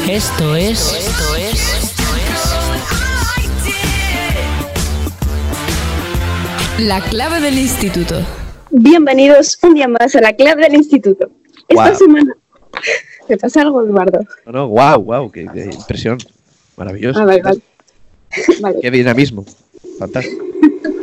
Esto 0.07 0.55
es. 0.55 0.93
Esto 0.93 1.35
es. 1.35 1.95
La 6.77 7.01
clave 7.01 7.41
del 7.41 7.57
instituto. 7.57 8.44
Bienvenidos 8.71 9.57
un 9.61 9.75
día 9.75 9.87
más 9.87 10.15
a 10.15 10.21
la 10.21 10.33
clave 10.33 10.63
del 10.63 10.75
instituto. 10.75 11.29
Esta 11.67 11.95
semana. 11.95 12.35
¿Te 13.27 13.37
pasa 13.37 13.61
algo, 13.61 13.83
Eduardo? 13.83 14.19
No, 14.45 14.51
no, 14.51 14.67
wow, 14.69 15.01
wow, 15.01 15.31
qué, 15.31 15.45
qué 15.53 15.65
impresión. 15.65 16.17
Maravilloso. 16.77 17.19
Ah, 17.19 17.25
vale, 17.25 17.41
vale. 17.41 17.61
Vale, 18.61 18.79
Qué 18.81 18.91
dinamismo. 18.91 19.45
Fantástico. 19.97 20.45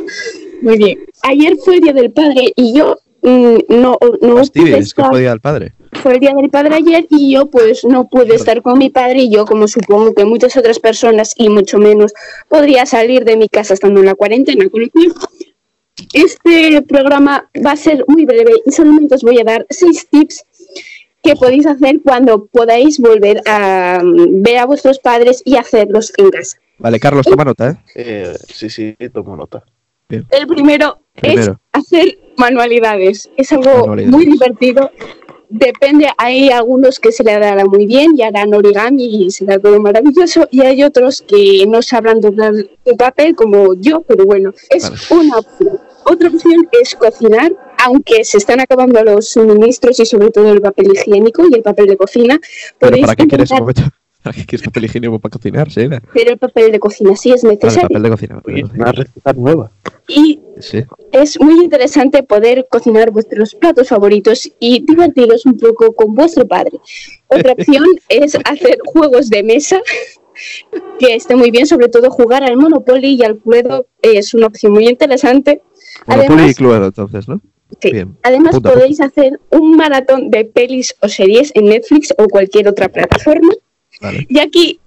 muy 0.61 0.77
bien. 0.77 0.99
Ayer 1.23 1.55
fue 1.63 1.75
el 1.75 1.81
Día 1.81 1.93
del 1.93 2.11
Padre 2.11 2.53
y 2.55 2.73
yo 2.73 2.97
mm, 3.21 3.55
no, 3.69 3.97
no 3.99 4.17
pude 4.21 4.37
Fastidio, 4.37 4.77
es 4.77 4.93
que 4.93 5.03
fue 5.03 5.19
día 5.21 5.29
del 5.31 5.41
padre. 5.41 5.73
Fue 6.01 6.13
el 6.13 6.19
Día 6.19 6.33
del 6.35 6.49
Padre 6.49 6.75
ayer 6.75 7.07
y 7.09 7.33
yo 7.33 7.47
pues 7.47 7.83
no 7.85 8.07
pude 8.07 8.35
estar 8.35 8.61
con 8.61 8.77
mi 8.77 8.89
padre 8.89 9.23
y 9.23 9.31
yo 9.31 9.45
como 9.45 9.67
supongo 9.67 10.13
que 10.13 10.25
muchas 10.25 10.55
otras 10.57 10.79
personas 10.79 11.33
y 11.37 11.49
mucho 11.49 11.79
menos 11.79 12.13
podría 12.49 12.85
salir 12.85 13.25
de 13.25 13.37
mi 13.37 13.49
casa 13.49 13.73
estando 13.73 13.99
en 13.99 14.07
la 14.07 14.15
cuarentena. 14.15 14.69
Con 14.69 14.81
lo 14.81 14.89
cual, 14.89 15.13
este 16.13 16.81
programa 16.81 17.49
va 17.65 17.71
a 17.71 17.75
ser 17.75 18.03
muy 18.07 18.25
breve 18.25 18.51
y 18.65 18.71
solamente 18.71 19.15
os 19.15 19.21
voy 19.23 19.39
a 19.39 19.43
dar 19.43 19.65
seis 19.69 20.07
tips 20.09 20.45
que 21.21 21.35
podéis 21.35 21.65
hacer 21.65 22.01
cuando 22.03 22.45
podáis 22.47 22.99
volver 22.99 23.41
a 23.47 23.99
mm, 24.03 24.41
ver 24.41 24.57
a 24.57 24.65
vuestros 24.65 24.99
padres 24.99 25.41
y 25.45 25.55
hacerlos 25.55 26.11
en 26.17 26.29
casa. 26.31 26.57
Vale, 26.79 26.99
Carlos, 26.99 27.25
toma 27.25 27.45
nota, 27.45 27.69
¿eh? 27.69 27.75
Eh, 27.95 28.33
sí, 28.47 28.69
sí, 28.69 28.95
tomo 29.13 29.37
nota. 29.37 29.63
El 30.09 30.47
primero, 30.47 30.99
Primero. 31.13 31.41
es 31.41 31.51
hacer 31.71 32.19
manualidades. 32.37 33.29
Es 33.37 33.51
algo 33.51 33.71
Manualidades. 33.71 34.11
muy 34.11 34.25
divertido. 34.25 34.91
Depende, 35.49 36.07
hay 36.17 36.49
algunos 36.49 36.99
que 36.99 37.11
se 37.11 37.23
le 37.23 37.37
dará 37.39 37.63
muy 37.65 37.85
bien 37.85 38.11
y 38.17 38.23
harán 38.23 38.53
origami 38.53 39.25
y 39.25 39.31
será 39.31 39.59
todo 39.59 39.79
maravilloso. 39.79 40.47
Y 40.51 40.61
hay 40.61 40.83
otros 40.83 41.21
que 41.21 41.65
no 41.67 41.81
sabrán 41.81 42.21
doblar 42.21 42.53
el 42.85 42.97
papel 42.97 43.35
como 43.35 43.73
yo, 43.75 44.01
pero 44.01 44.25
bueno, 44.25 44.51
es 44.69 44.91
una 45.11 45.37
opción. 45.37 45.79
Otra 46.05 46.29
opción 46.29 46.67
es 46.81 46.95
cocinar, 46.95 47.51
aunque 47.77 48.23
se 48.23 48.37
están 48.37 48.59
acabando 48.59 49.03
los 49.03 49.29
suministros 49.29 49.99
y 49.99 50.05
sobre 50.05 50.29
todo 50.31 50.51
el 50.51 50.61
papel 50.61 50.91
higiénico 50.93 51.47
y 51.49 51.55
el 51.55 51.61
papel 51.61 51.87
de 51.87 51.97
cocina. 51.97 52.39
Pero 52.79 52.97
¿para 53.01 53.15
qué 53.15 53.27
quieres 53.27 54.61
papel 54.63 54.85
higiénico 54.85 55.19
para 55.19 55.31
cocinar, 55.33 55.67
Sheila? 55.67 56.01
Pero 56.13 56.31
el 56.31 56.37
papel 56.37 56.71
de 56.71 56.79
cocina 56.79 57.15
sí 57.15 57.31
es 57.33 57.43
Vale, 57.43 57.55
necesario. 57.55 57.89
papel 57.89 58.03
de 58.03 58.09
cocina. 58.09 58.35
papel 58.35 58.55
de 58.55 58.61
cocina. 58.63 58.83
Una 58.83 58.91
receta 58.93 59.33
nueva. 59.33 59.71
Y 60.07 60.39
Sí. 60.59 60.83
es 61.11 61.39
muy 61.41 61.63
interesante 61.63 62.23
poder 62.23 62.67
cocinar 62.69 63.11
vuestros 63.11 63.53
platos 63.55 63.89
favoritos 63.89 64.49
y 64.59 64.85
divertiros 64.85 65.45
un 65.45 65.57
poco 65.57 65.93
con 65.93 66.13
vuestro 66.13 66.47
padre. 66.47 66.79
Otra 67.27 67.51
opción 67.57 67.85
es 68.07 68.35
hacer 68.45 68.77
juegos 68.85 69.29
de 69.29 69.43
mesa, 69.43 69.81
que 70.99 71.15
esté 71.15 71.35
muy 71.35 71.51
bien, 71.51 71.67
sobre 71.67 71.89
todo 71.89 72.09
jugar 72.09 72.43
al 72.43 72.55
Monopoly 72.57 73.15
y 73.15 73.23
al 73.23 73.37
Cluedo 73.37 73.87
es 74.01 74.33
una 74.33 74.47
opción 74.47 74.71
muy 74.73 74.87
interesante. 74.87 75.61
Y 76.07 76.11
Además, 76.13 76.55
Cluedo, 76.55 76.85
entonces, 76.87 77.27
¿no? 77.27 77.41
sí, 77.81 77.91
Bien. 77.91 78.15
además 78.23 78.59
podéis 78.59 79.01
hacer 79.01 79.39
un 79.49 79.75
maratón 79.75 80.29
de 80.29 80.45
pelis 80.45 80.95
o 81.01 81.07
series 81.07 81.51
en 81.55 81.65
Netflix 81.65 82.13
o 82.17 82.27
cualquier 82.27 82.67
otra 82.67 82.87
plataforma. 82.89 83.53
Vale. 84.01 84.25
Y 84.29 84.39
aquí 84.39 84.79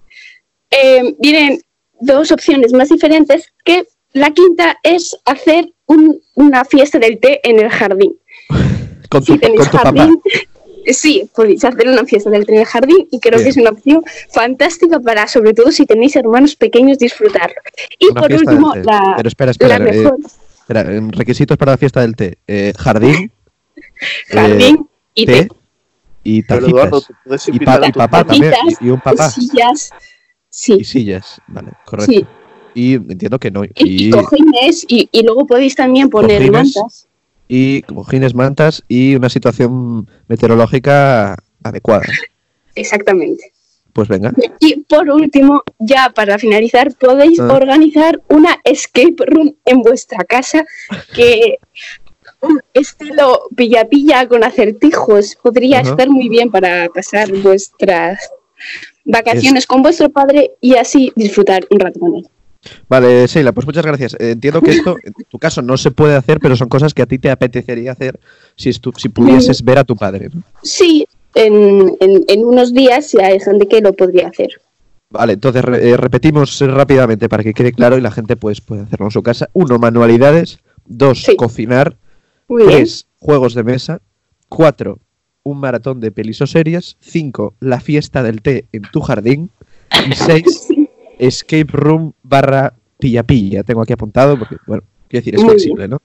eh, 0.71 1.15
vienen 1.19 1.61
dos 2.01 2.31
opciones 2.33 2.73
más 2.73 2.89
diferentes, 2.91 3.53
que 3.65 3.87
la 4.13 4.31
quinta 4.33 4.77
es 4.83 5.17
hacer 5.25 5.73
un- 5.87 6.21
una 6.35 6.65
fiesta 6.65 6.99
del 6.99 7.19
té 7.19 7.41
en 7.49 7.61
el 7.61 7.71
jardín. 7.71 8.15
Con 9.11 9.25
tu, 9.25 9.33
Si 9.35 9.39
tenéis 9.39 9.61
con 9.63 9.71
tu 9.71 9.77
papá. 9.79 9.99
jardín, 9.99 10.21
sí, 10.87 11.31
podéis 11.35 11.65
hacer 11.65 11.89
una 11.89 12.05
fiesta 12.05 12.29
del 12.31 12.45
té 12.45 12.53
en 12.55 12.59
el 12.61 12.67
jardín 12.67 13.09
y 13.11 13.21
creo 13.21 13.39
Bien. 13.39 13.45
que 13.45 13.51
es 13.51 13.57
una 13.57 13.71
opción 13.71 14.05
fantástica 14.33 15.01
para, 15.01 15.27
sobre 15.29 15.55
todo 15.55 15.71
si 15.73 15.87
tenéis 15.87 16.15
hermanos 16.17 16.57
pequeños, 16.57 16.99
disfrutarlo. 16.99 17.55
Y 17.99 18.09
Una 18.11 18.21
por 18.21 18.33
último, 18.33 18.75
la, 18.85 19.15
Pero 19.17 19.29
espera, 19.29 19.51
espera. 19.53 19.79
la 19.79 19.89
eh, 19.89 19.93
mejor 19.93 20.17
em, 20.69 21.11
requisitos 21.11 21.57
para 21.57 21.73
la 21.73 21.79
fiesta 21.79 22.01
del 22.01 22.17
té. 22.17 22.39
Eh, 22.47 22.73
jardín. 22.79 23.31
jardín 24.29 24.89
y 25.15 25.27
té. 25.27 25.45
té. 25.45 25.49
Y 26.25 26.43
tacitas. 26.43 26.69
Eduardo, 26.71 27.01
¿te 27.01 27.15
puedes 27.25 27.49
y, 27.49 27.59
pa- 27.61 27.75
a 27.77 27.89
y 27.89 27.93
papá 27.93 28.25
también. 28.25 28.53
Y, 28.81 28.87
y 28.87 28.91
un 28.91 29.01
papá. 29.01 29.31
sillas, 29.31 29.91
sí. 30.51 30.79
Y 30.81 30.85
sillas. 30.85 31.41
Vale, 31.47 31.71
correcto. 31.85 32.13
Sí. 32.13 32.27
Y 32.75 32.95
entiendo 32.95 33.39
que 33.39 33.51
no. 33.51 33.65
Y, 33.65 33.71
Y, 33.77 34.09
y 34.09 34.11
cojines, 34.11 34.85
y, 34.89 35.09
y 35.13 35.23
luego 35.23 35.47
podéis 35.47 35.75
también 35.77 36.11
poner 36.11 36.39
Cojines. 36.51 36.77
mantas. 36.77 37.07
y 37.49 37.83
cojines, 37.83 38.35
mantas 38.35 38.83
y 38.89 39.15
una 39.15 39.29
situación 39.31 40.11
meteorológica 40.29 41.37
adecuada. 41.63 42.05
Exactamente. 42.75 43.53
Pues 43.97 44.09
venga. 44.09 44.31
Y 44.61 44.83
por 44.83 45.09
último, 45.09 45.63
ya 45.79 46.11
para 46.15 46.39
finalizar, 46.39 46.93
podéis 46.97 47.41
Ah. 47.41 47.51
organizar 47.51 48.21
una 48.29 48.59
escape 48.63 49.17
room 49.27 49.55
en 49.65 49.81
vuestra 49.81 50.19
casa 50.25 50.67
que 51.15 51.57
un 52.43 52.61
estilo 52.75 53.41
pilla-pilla 53.57 54.29
con 54.29 54.45
acertijos 54.45 55.37
podría 55.43 55.81
estar 55.81 56.11
muy 56.11 56.29
bien 56.29 56.51
para 56.51 56.89
pasar 56.91 57.33
vuestras 57.33 58.19
vacaciones 59.07 59.67
con 59.67 59.81
vuestro 59.83 60.11
padre 60.11 60.51
y 60.61 60.75
así 60.77 61.11
disfrutar 61.17 61.65
un 61.71 61.81
rato 61.81 61.99
con 61.99 62.17
él. 62.17 62.27
Vale, 62.89 63.27
Sheila, 63.27 63.53
pues 63.53 63.67
muchas 63.67 63.87
gracias. 63.87 64.13
Eh, 64.21 64.33
Entiendo 64.33 64.61
que 64.61 64.73
esto, 64.73 64.97
en 65.03 65.15
tu 65.31 65.39
caso, 65.39 65.63
no 65.63 65.79
se 65.79 65.91
puede 65.91 66.17
hacer, 66.17 66.39
pero 66.39 66.55
son 66.55 66.69
cosas 66.69 66.93
que 66.93 67.01
a 67.01 67.07
ti 67.07 67.19
te 67.19 67.31
apetecería 67.31 67.93
hacer 67.93 68.21
si, 68.57 68.73
si 68.75 69.09
pudieses 69.09 69.63
ver 69.63 69.79
a 69.79 69.85
tu 69.85 69.97
padre. 69.97 70.29
¿no? 70.35 70.43
Sí, 70.63 71.07
en, 71.37 71.97
en- 72.01 72.25
en 72.29 72.45
unos 72.45 72.73
días 72.75 73.13
ya 73.13 73.27
hay 73.27 73.39
gente 73.41 73.67
que 73.69 73.81
lo 73.81 73.93
podría 73.93 74.29
hacer. 74.29 74.49
Vale, 75.11 75.35
entonces 75.35 75.63
eh, 75.81 75.97
repetimos 75.97 76.61
eh, 76.61 76.67
rápidamente 76.67 77.29
para 77.29 77.45
que 77.45 77.55
quede 77.55 77.73
claro 77.73 77.97
y 77.97 78.01
la 78.01 78.11
gente 78.11 78.37
pues 78.37 78.61
puede 78.61 78.83
hacerlo 78.83 79.07
en 79.07 79.13
su 79.13 79.23
casa. 79.23 79.49
Uno, 79.53 79.79
manualidades. 79.79 80.59
Dos, 80.85 81.25
cocinar. 81.37 81.97
Muy 82.49 82.63
bien. 82.65 82.77
Tres, 82.79 83.07
juegos 83.19 83.55
de 83.55 83.63
mesa. 83.63 84.01
Cuatro, 84.49 84.99
un 85.45 85.59
maratón 85.59 86.01
de 86.01 86.11
pelis 86.11 86.41
o 86.43 86.47
series. 86.47 86.97
Cinco, 87.01 87.55
la 87.61 87.81
fiesta 87.81 88.23
del 88.23 88.43
té 88.43 88.67
en 88.73 88.83
tu 88.93 89.01
jardín. 89.01 89.51
Y 90.09 90.13
seis, 90.17 90.69
escape 91.19 91.69
room 91.73 92.13
barra 92.23 92.75
pilla 92.99 93.23
pilla. 93.23 93.63
Tengo 93.63 93.83
aquí 93.83 93.93
apuntado 93.93 94.39
porque, 94.39 94.57
bueno, 94.67 94.83
quiero 95.09 95.21
decir, 95.25 95.35
es 95.37 95.41
Muy 95.43 95.51
flexible, 95.51 95.89
¿no? 95.89 95.99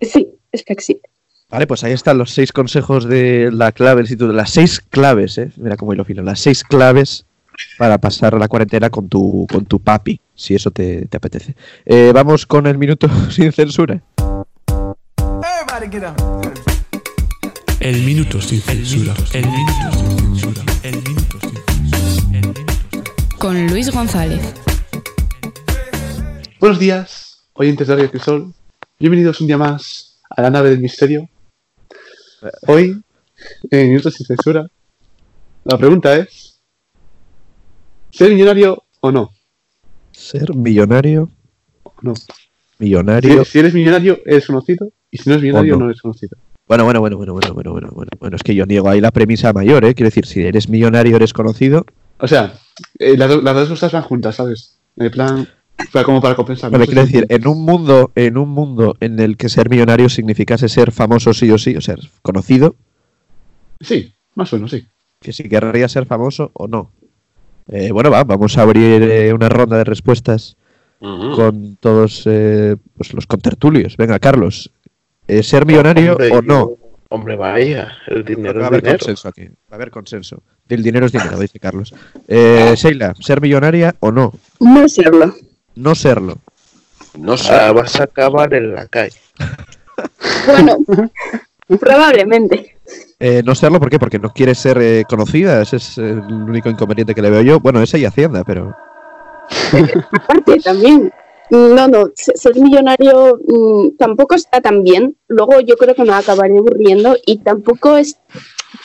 Sí, 0.00 0.28
es 0.52 0.62
flexible. 0.64 1.02
Vale, 1.48 1.68
pues 1.68 1.84
ahí 1.84 1.92
están 1.92 2.18
los 2.18 2.32
seis 2.32 2.50
consejos 2.50 3.04
de 3.04 3.50
la 3.52 3.70
clave 3.70 3.98
del 3.98 4.06
instituto. 4.06 4.32
Las 4.32 4.50
seis 4.50 4.80
claves, 4.80 5.38
¿eh? 5.38 5.52
Mira 5.56 5.76
cómo 5.76 5.92
hilo 5.92 6.04
fino. 6.04 6.20
Las 6.22 6.40
seis 6.40 6.64
claves 6.64 7.24
para 7.78 7.98
pasar 7.98 8.34
la 8.34 8.48
cuarentena 8.48 8.90
con 8.90 9.08
tu, 9.08 9.46
con 9.50 9.64
tu 9.64 9.78
papi, 9.80 10.20
si 10.34 10.56
eso 10.56 10.72
te, 10.72 11.06
te 11.06 11.16
apetece. 11.16 11.54
Eh, 11.84 12.10
vamos 12.12 12.46
con 12.46 12.66
el 12.66 12.78
minuto 12.78 13.08
sin 13.30 13.52
censura. 13.52 14.02
El 17.78 18.02
minuto 18.02 18.40
sin 18.40 18.60
censura. 18.60 19.14
El 19.32 19.46
minuto 19.46 19.92
sin 19.92 20.18
censura. 20.18 20.62
El 20.82 20.96
minuto 20.96 21.38
sin 21.40 21.92
censura. 21.92 23.04
Con 23.38 23.66
Luis 23.68 23.92
González. 23.92 24.42
Buenos 26.58 26.80
días, 26.80 27.46
oyentes 27.52 27.86
de 27.86 27.94
Radio 27.94 28.10
Crisol. 28.10 28.52
Bienvenidos 28.98 29.40
un 29.40 29.46
día 29.46 29.58
más 29.58 30.18
a 30.28 30.42
la 30.42 30.50
nave 30.50 30.70
del 30.70 30.80
misterio. 30.80 31.28
Hoy, 32.66 33.02
en 33.70 33.88
Minutos 33.88 34.14
sin 34.14 34.26
Censura, 34.26 34.66
la 35.64 35.78
pregunta 35.78 36.16
es: 36.16 36.60
¿ser 38.10 38.30
millonario 38.30 38.84
o 39.00 39.12
no? 39.12 39.30
Ser 40.12 40.54
millonario. 40.54 41.30
No. 42.02 42.14
Millonario. 42.78 43.44
Si, 43.44 43.52
si 43.52 43.58
eres 43.58 43.74
millonario, 43.74 44.18
eres 44.26 44.46
conocido. 44.46 44.90
Y 45.10 45.18
si 45.18 45.28
no 45.28 45.34
eres 45.34 45.42
millonario, 45.42 45.74
no. 45.74 45.80
no 45.80 45.90
eres 45.90 46.02
conocido. 46.02 46.36
Bueno, 46.66 46.84
bueno, 46.84 47.00
bueno, 47.00 47.16
bueno, 47.16 47.32
bueno, 47.32 47.54
bueno, 47.54 47.72
bueno, 47.72 47.88
bueno. 47.92 48.10
Bueno, 48.18 48.36
es 48.36 48.42
que 48.42 48.54
yo 48.54 48.66
niego 48.66 48.88
ahí 48.88 49.00
la 49.00 49.12
premisa 49.12 49.52
mayor, 49.52 49.84
¿eh? 49.84 49.94
Quiero 49.94 50.08
decir, 50.08 50.26
si 50.26 50.42
eres 50.42 50.68
millonario, 50.68 51.16
eres 51.16 51.32
conocido. 51.32 51.86
O 52.18 52.26
sea, 52.26 52.58
eh, 52.98 53.16
las, 53.16 53.42
las 53.42 53.54
dos 53.54 53.68
cosas 53.68 53.92
van 53.92 54.02
juntas, 54.02 54.34
¿sabes? 54.34 54.78
En 54.96 55.10
plan, 55.10 55.48
para, 55.92 56.04
como 56.04 56.20
para 56.20 56.34
compensar. 56.34 56.70
Vale, 56.70 56.82
No 56.82 56.86
sé 56.86 56.92
quiero 56.92 57.06
si- 57.06 57.12
decir, 57.12 57.26
en 57.30 57.46
un 57.48 57.64
mundo, 57.64 58.12
en 58.14 58.36
un 58.38 58.48
mundo 58.48 58.96
en 59.00 59.18
el 59.20 59.36
que 59.36 59.48
ser 59.48 59.68
millonario 59.70 60.08
significase 60.08 60.68
ser 60.68 60.92
famoso 60.92 61.32
sí 61.34 61.50
o 61.50 61.58
sí, 61.58 61.76
o 61.76 61.80
ser 61.80 61.98
conocido, 62.22 62.74
Sí, 63.80 64.12
más 64.34 64.52
o 64.52 64.56
menos, 64.56 64.70
sí. 64.70 64.86
que 65.20 65.32
si 65.32 65.48
querría 65.48 65.88
ser 65.88 66.06
famoso 66.06 66.50
o 66.54 66.66
no. 66.66 66.92
Eh, 67.68 67.90
bueno, 67.92 68.10
va, 68.10 68.24
vamos 68.24 68.56
a 68.58 68.62
abrir 68.62 69.02
eh, 69.02 69.32
una 69.34 69.48
ronda 69.48 69.76
de 69.76 69.84
respuestas 69.84 70.56
con 70.98 71.76
todos 71.76 72.22
eh, 72.26 72.76
pues, 72.96 73.12
los 73.12 73.26
contertulios. 73.26 73.96
Venga, 73.98 74.18
Carlos, 74.18 74.72
eh, 75.28 75.42
¿ser 75.42 75.66
millonario 75.66 76.12
Hombre, 76.12 76.30
o 76.32 76.42
no? 76.42 76.70
Hombre, 77.10 77.36
vaya, 77.36 77.92
el 78.06 78.24
dinero 78.24 78.60
Va 78.60 78.60
a 78.60 78.62
es 78.62 78.66
haber 78.68 78.80
dinero. 78.82 78.98
consenso 79.00 79.28
aquí. 79.28 79.42
Va 79.46 79.72
a 79.72 79.74
haber 79.74 79.90
consenso. 79.90 80.42
El 80.68 80.82
dinero 80.82 81.06
es 81.06 81.12
dinero, 81.12 81.38
dice 81.38 81.58
Carlos. 81.60 81.94
Eh, 82.26 82.72
Sheila, 82.76 83.14
¿ser 83.20 83.40
millonaria 83.40 83.94
o 84.00 84.10
no? 84.10 84.32
No 84.58 84.88
serlo. 84.88 85.34
No 85.76 85.94
serlo. 85.94 86.38
No 87.18 87.36
sé. 87.36 87.52
Ah, 87.52 87.72
vas 87.72 87.98
a 88.00 88.04
acabar 88.04 88.52
en 88.54 88.74
la 88.74 88.86
calle. 88.86 89.16
Bueno, 90.46 90.76
probablemente. 91.80 92.76
Eh, 93.18 93.42
no 93.44 93.54
serlo, 93.54 93.80
¿por 93.80 93.88
qué? 93.90 93.98
Porque 93.98 94.18
no 94.18 94.30
quiere 94.32 94.54
ser 94.54 94.78
eh, 94.80 95.04
conocida. 95.08 95.62
Ese 95.62 95.76
es 95.76 95.98
el 95.98 96.20
único 96.20 96.68
inconveniente 96.68 97.14
que 97.14 97.22
le 97.22 97.30
veo 97.30 97.42
yo. 97.42 97.60
Bueno, 97.60 97.82
esa 97.82 97.96
y 97.98 98.04
Hacienda, 98.04 98.44
pero. 98.44 98.74
Aparte 100.12 100.60
también. 100.60 101.12
No, 101.48 101.88
no, 101.88 102.10
se- 102.14 102.36
ser 102.36 102.56
millonario 102.56 103.38
mm, 103.46 103.96
tampoco 103.98 104.34
está 104.34 104.60
tan 104.60 104.82
bien. 104.82 105.16
Luego 105.28 105.60
yo 105.60 105.76
creo 105.76 105.94
que 105.94 106.04
me 106.04 106.12
acabaré 106.12 106.58
aburriendo 106.58 107.16
y 107.24 107.38
tampoco 107.38 107.96
es 107.96 108.18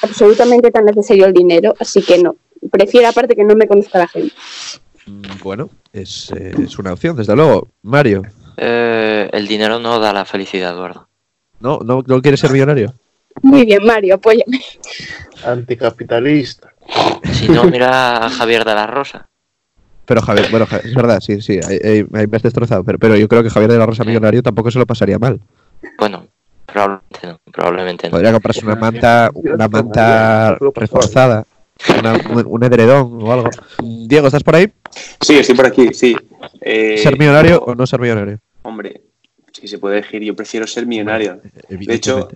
absolutamente 0.02 0.72
tan 0.72 0.86
necesario 0.86 1.26
el 1.26 1.34
dinero, 1.34 1.74
así 1.80 2.02
que 2.02 2.22
no. 2.22 2.36
Prefiero 2.72 3.10
aparte 3.10 3.36
que 3.36 3.44
no 3.44 3.56
me 3.56 3.68
conozca 3.68 3.98
la 4.00 4.08
gente. 4.08 4.34
Mm, 5.12 5.22
Bueno, 5.44 5.70
es, 5.92 6.32
eh, 6.32 6.54
es 6.64 6.78
una 6.80 6.94
opción, 6.94 7.16
desde 7.16 7.36
luego. 7.36 7.68
Mario, 7.84 8.24
Eh, 8.58 9.30
el 9.34 9.48
dinero 9.48 9.80
no 9.80 10.00
da 10.00 10.14
la 10.14 10.26
felicidad, 10.26 10.74
Eduardo. 10.74 11.08
¿no, 11.60 11.80
no, 11.84 12.04
no 12.06 12.22
quieres 12.22 12.40
ser 12.40 12.52
millonario? 12.52 12.94
Muy 13.42 13.66
bien, 13.66 13.84
Mario, 13.86 14.16
apóyame. 14.16 14.60
Anticapitalista. 15.46 16.74
Si 17.34 17.48
no, 17.50 17.64
mira 17.66 18.26
a 18.26 18.30
Javier 18.30 18.64
de 18.66 18.76
la 18.76 18.88
Rosa. 18.88 19.28
Pero 20.06 20.22
Javier, 20.22 20.48
bueno, 20.52 20.68
es 20.84 20.94
verdad, 20.94 21.20
sí, 21.22 21.42
sí, 21.42 21.60
ahí- 21.66 21.80
ahí 22.14 22.28
me 22.28 22.36
has 22.38 22.44
destrozado. 22.44 22.84
Pero, 22.84 23.00
pero 23.00 23.16
yo 23.16 23.28
creo 23.28 23.42
que 23.44 23.50
Javier 23.50 23.72
de 23.72 23.78
la 23.78 23.86
Rosa 23.86 24.04
millonario 24.04 24.44
tampoco 24.44 24.70
se 24.72 24.80
lo 24.80 24.86
pasaría 24.86 25.18
mal. 25.18 25.40
Bueno, 25.98 26.28
probablemente 26.66 27.28
no. 27.28 27.40
Probablemente 27.52 28.08
no. 28.08 28.12
Podría 28.12 28.32
comprarse 28.34 28.66
una 28.66 28.76
manta, 28.76 29.32
una 29.34 29.68
manta 29.68 30.58
reforzada, 30.76 31.46
una- 32.00 32.14
un, 32.14 32.44
un 32.48 32.64
edredón 32.64 33.20
o 33.22 33.32
algo. 33.32 33.50
Diego, 33.82 34.28
¿estás 34.28 34.44
por 34.44 34.56
ahí? 34.56 34.72
Sí, 35.22 35.38
estoy 35.38 35.56
por 35.56 35.66
aquí, 35.66 35.90
sí. 35.94 36.16
Eh, 36.62 36.98
¿Ser 36.98 37.18
millonario 37.18 37.60
o 37.62 37.76
no 37.76 37.86
ser 37.88 38.00
millonario? 38.00 38.40
Hombre, 38.64 39.02
si 39.52 39.68
se 39.68 39.80
puede 39.80 40.00
elegir, 40.00 40.22
yo 40.24 40.36
prefiero 40.36 40.68
ser 40.68 40.86
millonario. 40.86 41.42
De 41.70 41.94
hecho, 41.94 42.28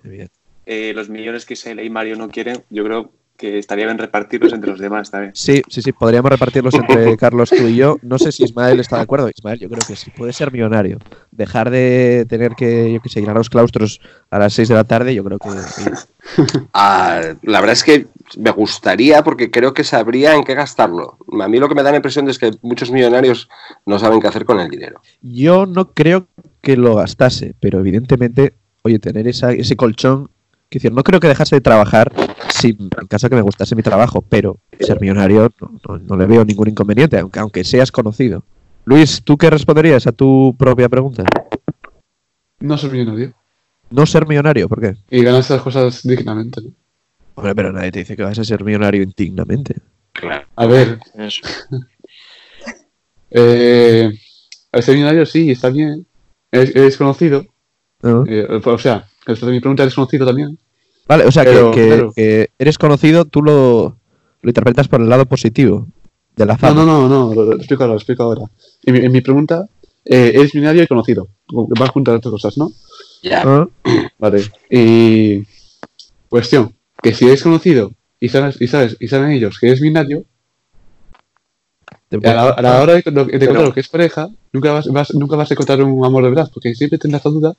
eh, 0.65 0.93
los 0.95 1.10
millones 1.10 1.45
que 1.45 1.55
Sela 1.55 1.84
y 1.84 1.89
Mario 1.89 2.15
no 2.15 2.29
quieren, 2.29 2.63
yo 2.69 2.84
creo 2.84 3.12
que 3.38 3.58
estaría 3.60 3.84
bien 3.86 3.97
repartirlos 3.97 4.53
entre 4.53 4.69
los 4.71 4.79
demás 4.79 5.12
también. 5.12 5.36
Sí, 5.36 5.62
sí, 5.67 5.81
sí, 5.81 5.91
podríamos 5.91 6.31
repartirlos 6.31 6.73
entre 6.73 7.17
Carlos, 7.17 7.49
tú 7.49 7.67
y 7.67 7.75
yo. 7.75 7.97
No 8.01 8.17
sé 8.17 8.31
si 8.31 8.45
Ismael 8.45 8.79
está 8.79 8.95
de 8.95 9.01
acuerdo. 9.03 9.29
Ismael, 9.29 9.60
yo 9.60 9.67
creo 9.67 9.84
que 9.86 9.97
sí, 9.97 10.10
puede 10.10 10.31
ser 10.31 10.53
millonario. 10.53 10.99
Dejar 11.31 11.69
de 11.69 12.25
tener 12.29 12.53
que, 12.55 12.93
yo 12.93 13.01
que 13.01 13.10
sé, 13.10 13.19
ir 13.19 13.29
a 13.29 13.34
los 13.34 13.49
claustros 13.49 13.99
a 14.29 14.39
las 14.39 14.53
6 14.53 14.69
de 14.69 14.75
la 14.75 14.86
tarde, 14.86 15.13
yo 15.13 15.23
creo 15.23 15.38
que. 15.39 15.49
Ah, 16.73 17.21
la 17.43 17.60
verdad 17.60 17.73
es 17.73 17.84
que 17.84 18.08
me 18.38 18.51
gustaría 18.51 19.23
porque 19.23 19.51
creo 19.51 19.73
que 19.73 19.83
sabría 19.83 20.35
en 20.35 20.43
qué 20.43 20.53
gastarlo. 20.55 21.17
A 21.41 21.47
mí 21.47 21.59
lo 21.59 21.67
que 21.69 21.75
me 21.75 21.83
da 21.83 21.91
la 21.91 21.97
impresión 21.97 22.29
es 22.29 22.39
que 22.39 22.51
muchos 22.61 22.91
millonarios 22.91 23.49
no 23.85 23.99
saben 23.99 24.19
qué 24.19 24.27
hacer 24.27 24.45
con 24.45 24.59
el 24.59 24.69
dinero. 24.69 25.01
Yo 25.21 25.65
no 25.65 25.91
creo 25.93 26.27
que 26.61 26.75
lo 26.77 26.95
gastase, 26.95 27.55
pero 27.59 27.79
evidentemente, 27.79 28.55
oye, 28.83 28.99
tener 28.99 29.27
esa, 29.27 29.51
ese 29.51 29.75
colchón. 29.75 30.29
Quiero 30.69 30.81
decir, 30.83 30.93
no 30.93 31.03
creo 31.03 31.19
que 31.19 31.27
dejase 31.27 31.55
de 31.55 31.61
trabajar 31.61 32.11
si, 32.49 32.69
en 32.69 33.07
caso 33.07 33.29
que 33.29 33.35
me 33.35 33.41
gustase 33.41 33.75
mi 33.75 33.83
trabajo, 33.83 34.21
pero 34.21 34.57
ser 34.79 34.99
millonario 34.99 35.51
no, 35.61 35.79
no- 35.88 35.97
no 35.99 36.17
le 36.17 36.25
veo 36.25 36.43
ningún 36.43 36.69
inconveniente, 36.69 37.19
aunque, 37.19 37.39
aunque 37.39 37.63
seas 37.63 37.91
conocido. 37.91 38.43
Luis, 38.85 39.21
¿tú 39.23 39.38
qué 39.38 39.49
responderías 39.49 40.07
a 40.07 40.11
tu 40.11 40.55
propia 40.57 40.89
pregunta? 40.89 41.23
No 42.59 42.77
ser 42.77 42.91
millonario. 42.91 43.33
No 43.91 44.05
ser 44.05 44.27
millonario, 44.27 44.67
¿por 44.67 44.81
qué? 44.81 44.95
Y 45.11 45.23
ganarse 45.23 45.53
las 45.53 45.61
cosas 45.61 46.01
dignamente. 46.03 46.61
¿no? 46.61 46.71
Hombre, 47.35 47.53
pero 47.55 47.71
nadie 47.73 47.91
te 47.91 47.99
dice 47.99 48.15
que 48.15 48.23
vas 48.23 48.39
a 48.39 48.43
ser 48.43 48.63
millonario 48.63 49.03
indignamente. 49.03 49.75
A 50.55 50.65
ver. 50.65 50.99
Eh, 53.37 54.11
al 54.71 54.83
ser 54.83 54.95
millonario 54.95 55.25
sí, 55.25 55.51
está 55.51 55.69
bien. 55.69 56.05
Eres, 56.51 56.75
eres 56.75 56.97
conocido. 56.97 57.45
Eh, 58.27 58.47
o 58.63 58.77
sea, 58.77 59.07
es 59.27 59.43
mi 59.43 59.59
pregunta, 59.59 59.83
¿eres 59.83 59.95
conocido 59.95 60.25
también? 60.25 60.57
Vale, 61.07 61.25
o 61.25 61.31
sea, 61.31 61.43
que- 61.43 61.49
Pero, 61.51 61.71
que, 61.71 61.87
claro. 61.87 62.13
que 62.15 62.49
eres 62.57 62.77
conocido, 62.77 63.25
tú 63.25 63.41
lo, 63.41 63.97
lo 64.41 64.49
interpretas 64.49 64.87
por 64.87 65.01
el 65.01 65.09
lado 65.09 65.25
positivo 65.25 65.87
de 66.35 66.45
la 66.45 66.53
No, 66.53 66.59
fama. 66.59 66.85
no, 66.85 66.85
no, 66.85 67.09
no, 67.09 67.33
lo, 67.33 67.45
lo 67.45 67.55
explico 67.57 67.83
ahora, 67.83 67.93
lo 67.93 67.97
explico 67.99 68.23
ahora. 68.23 68.41
En 68.83 68.93
mi, 68.93 68.99
en 68.99 69.11
mi 69.11 69.21
pregunta, 69.21 69.67
eh, 70.05 70.31
eres 70.35 70.53
millonario 70.55 70.83
y 70.83 70.87
conocido. 70.87 71.27
Vas 71.77 71.89
junto 71.89 72.11
a 72.11 72.15
otras 72.15 72.31
cosas, 72.31 72.57
¿no? 72.57 72.71
Ya. 73.23 73.41
Ah, 73.45 73.67
Vale. 74.19 74.43
Y 74.69 75.43
cuestión, 76.29 76.73
que 77.05 77.13
si 77.13 77.25
eres 77.25 77.43
conocido 77.43 77.91
y 78.19 78.29
sabes, 78.29 78.59
y 78.59 78.67
sabes, 78.67 78.97
y 78.99 79.07
saben 79.07 79.31
ellos 79.31 79.59
que 79.59 79.67
eres 79.67 79.81
millonario, 79.81 80.25
a 82.23 82.33
la, 82.33 82.49
a 82.49 82.61
la 82.61 82.81
hora 82.81 82.93
de, 82.93 83.01
de 83.01 83.39
Pero- 83.39 83.61
lo 83.61 83.73
que 83.73 83.79
es 83.81 83.89
pareja, 83.89 84.27
nunca 84.53 84.71
vas, 84.71 84.87
vas- 84.87 85.13
nunca 85.13 85.35
vas 85.35 85.51
a 85.51 85.53
encontrar 85.53 85.81
un 85.83 86.03
amor 86.05 86.23
de 86.23 86.29
verdad, 86.29 86.49
porque 86.53 86.73
siempre 86.73 86.97
tendrás 86.97 87.23
la 87.25 87.31
duda 87.31 87.53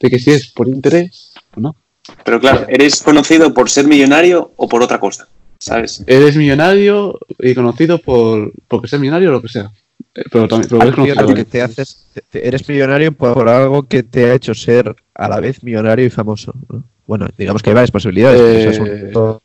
de 0.00 0.10
que 0.10 0.18
si 0.18 0.30
es 0.30 0.48
por 0.52 0.68
interés 0.68 1.34
o 1.56 1.60
no. 1.60 1.76
Pero 2.24 2.38
claro, 2.38 2.66
¿eres 2.68 3.02
conocido 3.02 3.52
por 3.54 3.70
ser 3.70 3.86
millonario 3.86 4.52
o 4.56 4.68
por 4.68 4.82
otra 4.82 5.00
cosa? 5.00 5.26
¿Sabes? 5.58 6.04
Eres 6.06 6.36
millonario 6.36 7.18
y 7.38 7.54
conocido 7.54 7.98
por 7.98 8.52
porque 8.68 8.88
ser 8.88 9.00
millonario 9.00 9.30
o 9.30 9.32
lo 9.32 9.42
que 9.42 9.48
sea. 9.48 9.72
Eh, 10.14 10.22
Pero 10.30 10.46
también 10.48 10.68
pero 10.68 10.82
eres 10.82 10.94
conocido. 10.94 11.34
que 11.34 11.44
te 11.44 11.62
haces, 11.62 12.06
te- 12.30 12.46
eres 12.46 12.68
millonario 12.68 13.12
por, 13.12 13.32
por 13.34 13.48
algo 13.48 13.84
que 13.84 14.02
te 14.02 14.26
ha 14.30 14.34
hecho 14.34 14.54
ser 14.54 14.94
a 15.14 15.28
la 15.28 15.40
vez 15.40 15.62
millonario 15.64 16.04
y 16.04 16.10
famoso. 16.10 16.52
¿no? 16.68 16.84
Bueno, 17.06 17.26
digamos 17.36 17.62
que 17.62 17.70
hay 17.70 17.74
varias 17.74 17.90
posibilidades. 17.90 18.40
pero 18.40 18.58
eso 18.58 18.70
es 18.70 18.78
un- 18.80 18.88
Eh, 18.88 19.42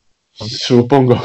Supongo. 0.48 1.22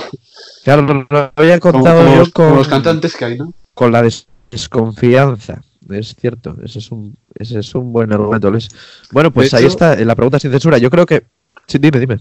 Claro, 0.65 0.83
no 0.83 1.07
había 1.37 1.61
contado 1.61 2.03
como 2.05 2.17
yo 2.25 2.33
con, 2.33 2.57
los 2.57 2.67
cantantes 2.69 3.15
que 3.15 3.25
hay, 3.27 3.39
¿no? 3.39 3.53
con 3.75 3.93
la 3.93 4.03
des- 4.03 4.27
desconfianza. 4.51 5.63
Es 5.91 6.15
cierto, 6.19 6.57
ese 6.65 6.79
es 6.79 6.91
un, 6.91 7.15
ese 7.35 7.59
es 7.61 7.75
un 7.75 7.93
buen 7.93 8.13
argumento, 8.13 8.51
Luis. 8.51 8.69
Bueno, 9.13 9.31
pues 9.31 9.51
De 9.51 9.59
ahí 9.59 9.65
hecho- 9.65 9.73
está, 9.73 9.95
en 9.95 10.09
la 10.09 10.15
pregunta 10.17 10.39
sin 10.41 10.51
censura. 10.51 10.79
Yo 10.79 10.91
creo 10.91 11.05
que. 11.07 11.25
Sí, 11.67 11.79
dime, 11.79 12.01
dime. 12.01 12.19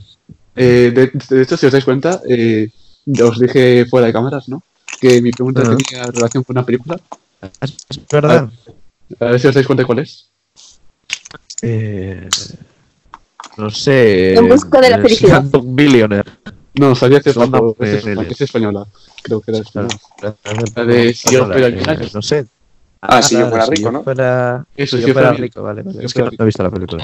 Eh, 0.55 0.91
de, 0.93 1.11
de 1.35 1.41
hecho, 1.41 1.57
si 1.57 1.65
os 1.65 1.71
dais 1.71 1.85
cuenta, 1.85 2.21
eh, 2.29 2.69
os 3.23 3.39
dije 3.39 3.85
fuera 3.89 4.07
de 4.07 4.13
cámaras, 4.13 4.47
¿no? 4.49 4.61
Que 4.99 5.21
mi 5.21 5.31
pregunta 5.31 5.61
Ajá. 5.61 5.77
tenía 5.77 6.05
relación 6.07 6.43
con 6.43 6.55
una 6.57 6.65
película. 6.65 6.99
Es 7.61 7.75
verdad. 8.11 8.51
A, 9.19 9.25
a 9.25 9.31
ver 9.31 9.39
si 9.39 9.47
os 9.47 9.55
dais 9.55 9.65
cuenta 9.65 9.85
cuál 9.85 9.99
es. 9.99 10.29
Eh, 11.61 12.27
no 13.57 13.69
sé. 13.69 14.35
En 14.35 14.49
busca 14.49 14.81
de 14.81 14.89
la 14.89 14.97
eh, 14.97 15.01
felicidad. 15.01 15.43
Billionaire. 15.63 16.29
No, 16.75 16.95
sabía 16.95 17.19
que 17.21 17.29
es, 17.29 18.41
española. 18.41 18.85
Creo 19.21 19.41
que 19.41 19.51
era 19.51 19.59
española. 19.61 19.95
La 20.75 20.85
de 20.85 21.13
si 21.13 21.31
yo 21.31 21.45
fuera 21.45 21.69
millonario. 21.69 22.09
No 22.13 22.21
sé. 22.21 22.45
Ah, 23.01 23.21
si 23.21 23.37
yo 23.37 23.49
fuera 23.49 23.65
rico, 23.65 23.91
¿no? 23.91 24.03
Eso, 24.77 24.97
si 24.97 25.05
yo 25.05 25.13
fuera 25.13 25.33
rico, 25.33 25.61
vale. 25.61 25.83
Es 26.01 26.13
que 26.13 26.21
no, 26.21 26.29
he 26.39 26.45
visto 26.45 26.63
la 26.63 26.71
película. 26.71 27.01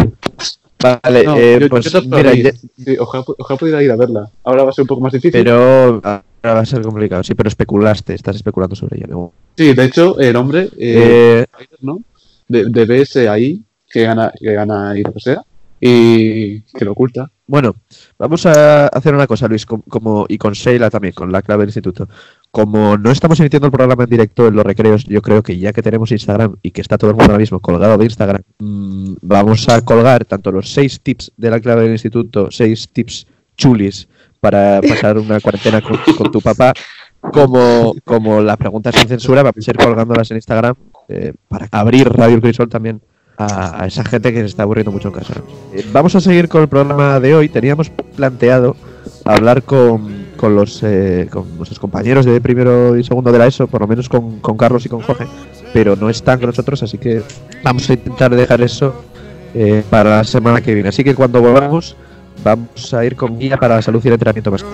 Vale, 0.81 1.23
No, 1.25 1.37
eh, 1.37 1.57
yo- 1.59 1.69
pues 1.69 2.05
mira, 2.05 2.33
ya- 2.33 2.53
Sí, 2.53 2.95
ojalá, 2.97 3.25
ojalá 3.37 3.57
pudiera 3.59 3.83
ir 3.83 3.91
a 3.91 3.97
verla. 3.97 4.29
Ahora 4.45 4.63
va 4.63 4.69
a 4.69 4.73
ser 4.73 4.83
un 4.83 4.87
poco 4.87 5.01
más 5.01 5.11
difícil. 5.11 5.43
pero 5.43 5.99
ahora 6.01 6.23
va 6.41 6.59
a 6.61 6.65
ser 6.65 6.81
complicado. 6.81 7.21
Sí, 7.23 7.35
pero 7.35 7.49
especulaste, 7.49 8.13
estás 8.13 8.37
especulando 8.37 8.75
sobre 8.77 8.97
ella. 8.97 9.07
¿no? 9.09 9.33
Sí, 9.57 9.73
de 9.73 9.83
hecho, 9.83 10.17
el 10.19 10.35
hombre, 10.37 10.69
eh, 10.77 11.45
Eh, 11.59 11.65
¿no? 11.81 11.99
De, 12.47 12.65
de 12.69 12.85
BS 12.85 13.27
ahí, 13.27 13.61
que 13.89 14.03
gana, 14.03 14.31
que 14.39 14.53
gana 14.53 14.97
y 14.97 15.03
lo 15.03 15.11
que 15.11 15.19
sea, 15.19 15.43
y 15.79 16.61
que 16.61 16.85
lo 16.85 16.91
oculta. 16.91 17.31
Bueno, 17.47 17.75
vamos 18.17 18.45
a 18.45 18.87
hacer 18.87 19.13
una 19.13 19.25
cosa, 19.25 19.47
Luis, 19.47 19.65
com- 19.65 19.81
como, 19.89 20.25
y 20.29 20.37
con 20.37 20.53
Sheila 20.53 20.89
también, 20.89 21.13
con 21.13 21.31
la 21.31 21.41
clave 21.41 21.61
del 21.61 21.69
instituto. 21.69 22.07
Como 22.51 22.97
no 22.97 23.11
estamos 23.11 23.39
emitiendo 23.39 23.67
el 23.67 23.71
programa 23.71 24.03
en 24.03 24.09
directo 24.09 24.47
en 24.47 24.55
los 24.55 24.65
recreos, 24.65 25.03
yo 25.05 25.21
creo 25.21 25.41
que 25.41 25.57
ya 25.57 25.73
que 25.73 25.81
tenemos 25.81 26.11
Instagram 26.11 26.57
y 26.61 26.71
que 26.71 26.81
está 26.81 26.97
todo 26.97 27.11
el 27.11 27.15
mundo 27.15 27.31
ahora 27.31 27.39
mismo 27.39 27.59
colgado 27.59 27.97
de 27.97 28.05
Instagram, 28.05 28.41
mm, 28.59 29.13
vamos 29.21 29.67
a 29.69 29.81
colgar 29.81 30.25
tanto 30.25 30.51
los 30.51 30.71
seis 30.71 30.99
tips 31.01 31.31
de 31.37 31.49
la 31.49 31.59
clave 31.59 31.83
del 31.83 31.93
instituto, 31.93 32.49
seis 32.51 32.89
tips 32.91 33.25
chulis 33.57 34.07
para 34.39 34.81
pasar 34.81 35.17
una 35.17 35.39
cuarentena 35.39 35.81
con, 35.81 36.31
tu 36.31 36.41
papá, 36.41 36.73
como, 37.19 37.93
como 38.03 38.41
la 38.41 38.57
pregunta 38.57 38.91
sin 38.91 39.07
censura, 39.07 39.43
vamos 39.43 39.67
a 39.67 39.71
ir 39.71 39.77
colgándolas 39.77 40.31
en 40.31 40.37
Instagram 40.37 40.75
eh, 41.09 41.33
para 41.47 41.67
abrir 41.71 42.07
Radio 42.09 42.39
Crisol 42.39 42.69
también 42.69 43.01
a, 43.39 43.85
esa 43.87 44.03
gente 44.03 44.33
que 44.33 44.39
se 44.39 44.45
está 44.47 44.63
aburriendo 44.63 44.91
mucho 44.91 45.07
en 45.07 45.13
casa. 45.13 45.33
Eh, 45.73 45.85
vamos 45.93 46.13
a 46.15 46.21
seguir 46.21 46.49
con 46.49 46.61
el 46.61 46.67
programa 46.67 47.19
de 47.19 47.33
hoy. 47.33 47.49
Teníamos 47.49 47.89
planteado 47.89 48.75
hablar 49.23 49.63
con, 49.63 50.25
con 50.35 50.55
los 50.55 50.83
eh, 50.83 51.27
con 51.31 51.55
nuestros 51.55 51.79
compañeros 51.79 52.25
de 52.25 52.41
primero 52.41 52.97
y 52.97 53.03
segundo 53.03 53.31
de 53.31 53.39
la 53.39 53.47
ESO, 53.47 53.67
por 53.67 53.81
lo 53.81 53.87
menos 53.87 54.09
con, 54.09 54.39
con 54.39 54.57
Carlos 54.57 54.85
y 54.85 54.89
con 54.89 55.01
Jorge, 55.01 55.25
pero 55.73 55.95
no 55.95 56.09
están 56.09 56.39
con 56.39 56.47
nosotros, 56.47 56.83
así 56.83 56.97
que 56.97 57.21
vamos 57.63 57.89
a 57.89 57.93
intentar 57.93 58.35
dejar 58.35 58.61
eso 58.61 58.93
eh, 59.53 59.83
para 59.89 60.17
la 60.17 60.23
semana 60.25 60.61
que 60.61 60.73
viene. 60.73 60.89
Así 60.89 61.03
que 61.03 61.15
cuando 61.15 61.41
volvamos, 61.41 61.95
vamos 62.43 62.93
a 62.93 63.05
ir 63.05 63.15
con 63.15 63.39
guía 63.39 63.57
para 63.57 63.81
salud 63.81 64.01
y 64.03 64.07
el 64.09 64.13
entrenamiento 64.15 64.51
más. 64.51 64.65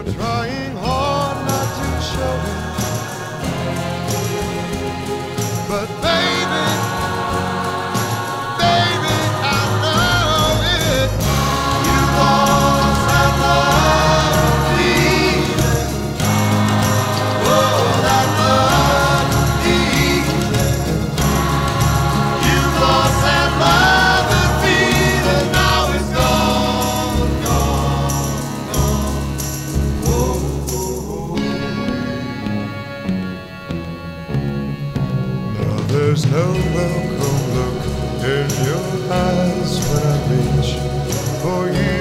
There's 36.16 36.32
no 36.32 36.48
welcome 36.74 37.40
look 37.56 37.82
in 38.24 38.48
your 38.64 38.86
eyes 39.12 39.72
when 39.90 40.04
I 40.08 40.18
reach 40.32 40.72
for 41.42 41.64
you. 41.76 42.00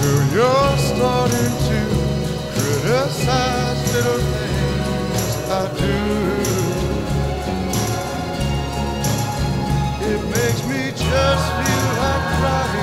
Girl, 0.00 0.24
you're 0.32 0.76
starting 0.78 1.54
to 1.68 1.80
criticize 2.54 3.80
little 3.92 4.22
things 4.32 5.32
I 5.50 5.62
do. 5.76 5.98
It 10.10 10.20
makes 10.30 10.62
me 10.66 10.80
just 10.92 11.44
feel 11.60 11.86
like 12.00 12.24
crying. 12.40 12.73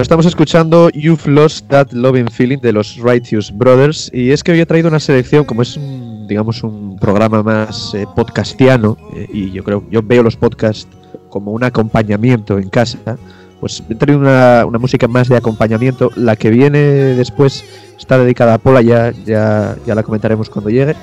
Bueno, 0.00 0.04
estamos 0.04 0.24
escuchando 0.24 0.88
You've 0.88 1.30
Lost 1.30 1.68
That 1.68 1.92
Loving 1.92 2.28
Feeling 2.28 2.60
de 2.60 2.72
los 2.72 2.96
Righteous 2.96 3.52
Brothers 3.54 4.10
y 4.14 4.30
es 4.30 4.42
que 4.42 4.52
hoy 4.52 4.60
he 4.60 4.64
traído 4.64 4.88
una 4.88 4.98
selección, 4.98 5.44
como 5.44 5.60
es 5.60 5.78
digamos 6.26 6.62
un 6.62 6.98
programa 6.98 7.42
más 7.42 7.92
eh, 7.92 8.06
podcastiano 8.16 8.96
eh, 9.14 9.28
y 9.30 9.50
yo 9.50 9.62
creo, 9.62 9.84
yo 9.90 10.00
veo 10.02 10.22
los 10.22 10.36
podcasts 10.36 10.88
como 11.28 11.52
un 11.52 11.64
acompañamiento 11.64 12.58
en 12.58 12.70
casa, 12.70 13.18
pues 13.60 13.82
he 13.90 13.94
traído 13.94 14.20
una, 14.20 14.64
una 14.64 14.78
música 14.78 15.06
más 15.06 15.28
de 15.28 15.36
acompañamiento. 15.36 16.10
La 16.16 16.34
que 16.34 16.48
viene 16.48 16.78
después 16.78 17.62
está 17.98 18.16
dedicada 18.16 18.54
a 18.54 18.58
Pola, 18.58 18.80
ya, 18.80 19.12
ya, 19.26 19.76
ya 19.84 19.94
la 19.94 20.02
comentaremos 20.02 20.48
cuando 20.48 20.70
llegue. 20.70 20.96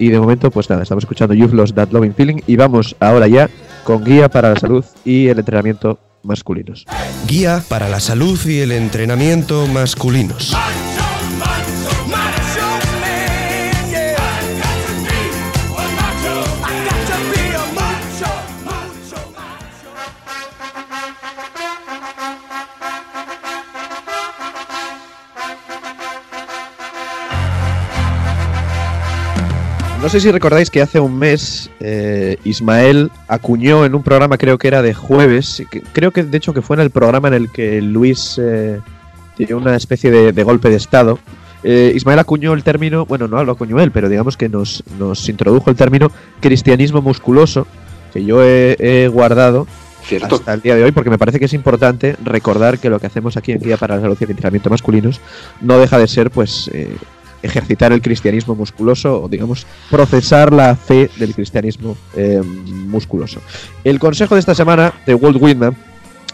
Y 0.00 0.08
de 0.08 0.18
momento, 0.18 0.50
pues 0.50 0.68
nada, 0.68 0.82
estamos 0.82 1.04
escuchando 1.04 1.34
You've 1.34 1.54
Lost 1.54 1.76
That 1.76 1.92
Loving 1.92 2.14
Feeling 2.14 2.40
y 2.48 2.56
vamos 2.56 2.96
ahora 2.98 3.28
ya 3.28 3.48
con 3.84 4.02
guía 4.02 4.28
para 4.28 4.54
la 4.54 4.56
salud 4.58 4.84
y 5.04 5.28
el 5.28 5.38
entrenamiento 5.38 6.00
masculinos. 6.24 6.86
Guía 7.26 7.62
para 7.68 7.88
la 7.88 8.00
salud 8.00 8.38
y 8.46 8.60
el 8.60 8.72
entrenamiento 8.72 9.66
masculinos. 9.66 10.54
No 30.04 30.10
sé 30.10 30.20
si 30.20 30.30
recordáis 30.30 30.68
que 30.70 30.82
hace 30.82 31.00
un 31.00 31.18
mes 31.18 31.70
eh, 31.80 32.36
Ismael 32.44 33.10
acuñó 33.26 33.86
en 33.86 33.94
un 33.94 34.02
programa, 34.02 34.36
creo 34.36 34.58
que 34.58 34.68
era 34.68 34.82
de 34.82 34.92
jueves, 34.92 35.62
que- 35.70 35.80
creo 35.80 36.10
que 36.10 36.22
de 36.24 36.36
hecho 36.36 36.52
que 36.52 36.60
fue 36.60 36.76
en 36.76 36.82
el 36.82 36.90
programa 36.90 37.28
en 37.28 37.34
el 37.34 37.50
que 37.50 37.80
Luis 37.80 38.38
eh, 38.38 38.80
dio 39.38 39.56
una 39.56 39.74
especie 39.76 40.10
de, 40.10 40.32
de 40.32 40.42
golpe 40.44 40.68
de 40.68 40.76
estado. 40.76 41.18
Eh, 41.62 41.92
Ismael 41.96 42.18
acuñó 42.18 42.52
el 42.52 42.62
término, 42.62 43.06
bueno, 43.06 43.28
no 43.28 43.42
lo 43.44 43.52
acuñó 43.52 43.80
él, 43.80 43.92
pero 43.92 44.10
digamos 44.10 44.36
que 44.36 44.50
nos, 44.50 44.84
nos 44.98 45.26
introdujo 45.30 45.70
el 45.70 45.76
término 45.76 46.10
cristianismo 46.38 47.00
musculoso, 47.00 47.66
que 48.12 48.22
yo 48.26 48.44
he, 48.44 48.76
he 48.78 49.08
guardado 49.08 49.66
Cierto. 50.04 50.34
hasta 50.34 50.52
el 50.52 50.60
día 50.60 50.74
de 50.76 50.84
hoy, 50.84 50.92
porque 50.92 51.08
me 51.08 51.16
parece 51.16 51.38
que 51.38 51.46
es 51.46 51.54
importante 51.54 52.14
recordar 52.22 52.78
que 52.78 52.90
lo 52.90 53.00
que 53.00 53.06
hacemos 53.06 53.38
aquí 53.38 53.52
en 53.52 53.60
Guía 53.60 53.78
para 53.78 53.96
la 53.96 54.02
Salud 54.02 54.18
y 54.20 54.24
el 54.24 54.30
Entrenamiento 54.32 54.68
Masculinos 54.68 55.22
no 55.62 55.78
deja 55.78 55.96
de 55.96 56.06
ser, 56.08 56.30
pues, 56.30 56.68
eh, 56.74 56.94
ejercitar 57.44 57.92
el 57.92 58.00
cristianismo 58.00 58.54
musculoso 58.54 59.22
o, 59.22 59.28
digamos, 59.28 59.66
procesar 59.90 60.52
la 60.52 60.74
fe 60.76 61.10
del 61.18 61.34
cristianismo 61.34 61.96
eh, 62.16 62.42
musculoso. 62.42 63.40
El 63.84 63.98
consejo 63.98 64.34
de 64.34 64.40
esta 64.40 64.54
semana 64.54 64.94
de 65.06 65.14
Walt 65.14 65.40
Whitman 65.40 65.76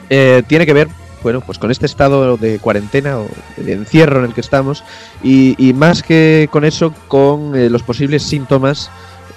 eh, 0.09 0.43
tiene 0.47 0.67
que 0.67 0.73
ver, 0.73 0.89
bueno, 1.23 1.41
pues 1.41 1.59
con 1.59 1.71
este 1.71 1.87
estado 1.87 2.37
de 2.37 2.59
cuarentena 2.61 3.19
o 3.19 3.27
de 3.57 3.73
encierro 3.73 4.21
en 4.21 4.27
el 4.27 4.35
que 4.35 4.41
estamos 4.41 4.85
y, 5.23 5.57
y 5.59 5.73
más 5.73 6.03
que 6.03 6.49
con 6.53 6.65
eso, 6.65 6.95
con 7.09 7.57
eh, 7.57 7.69
los 7.69 7.83
posibles 7.83 8.23
síntomas 8.23 8.91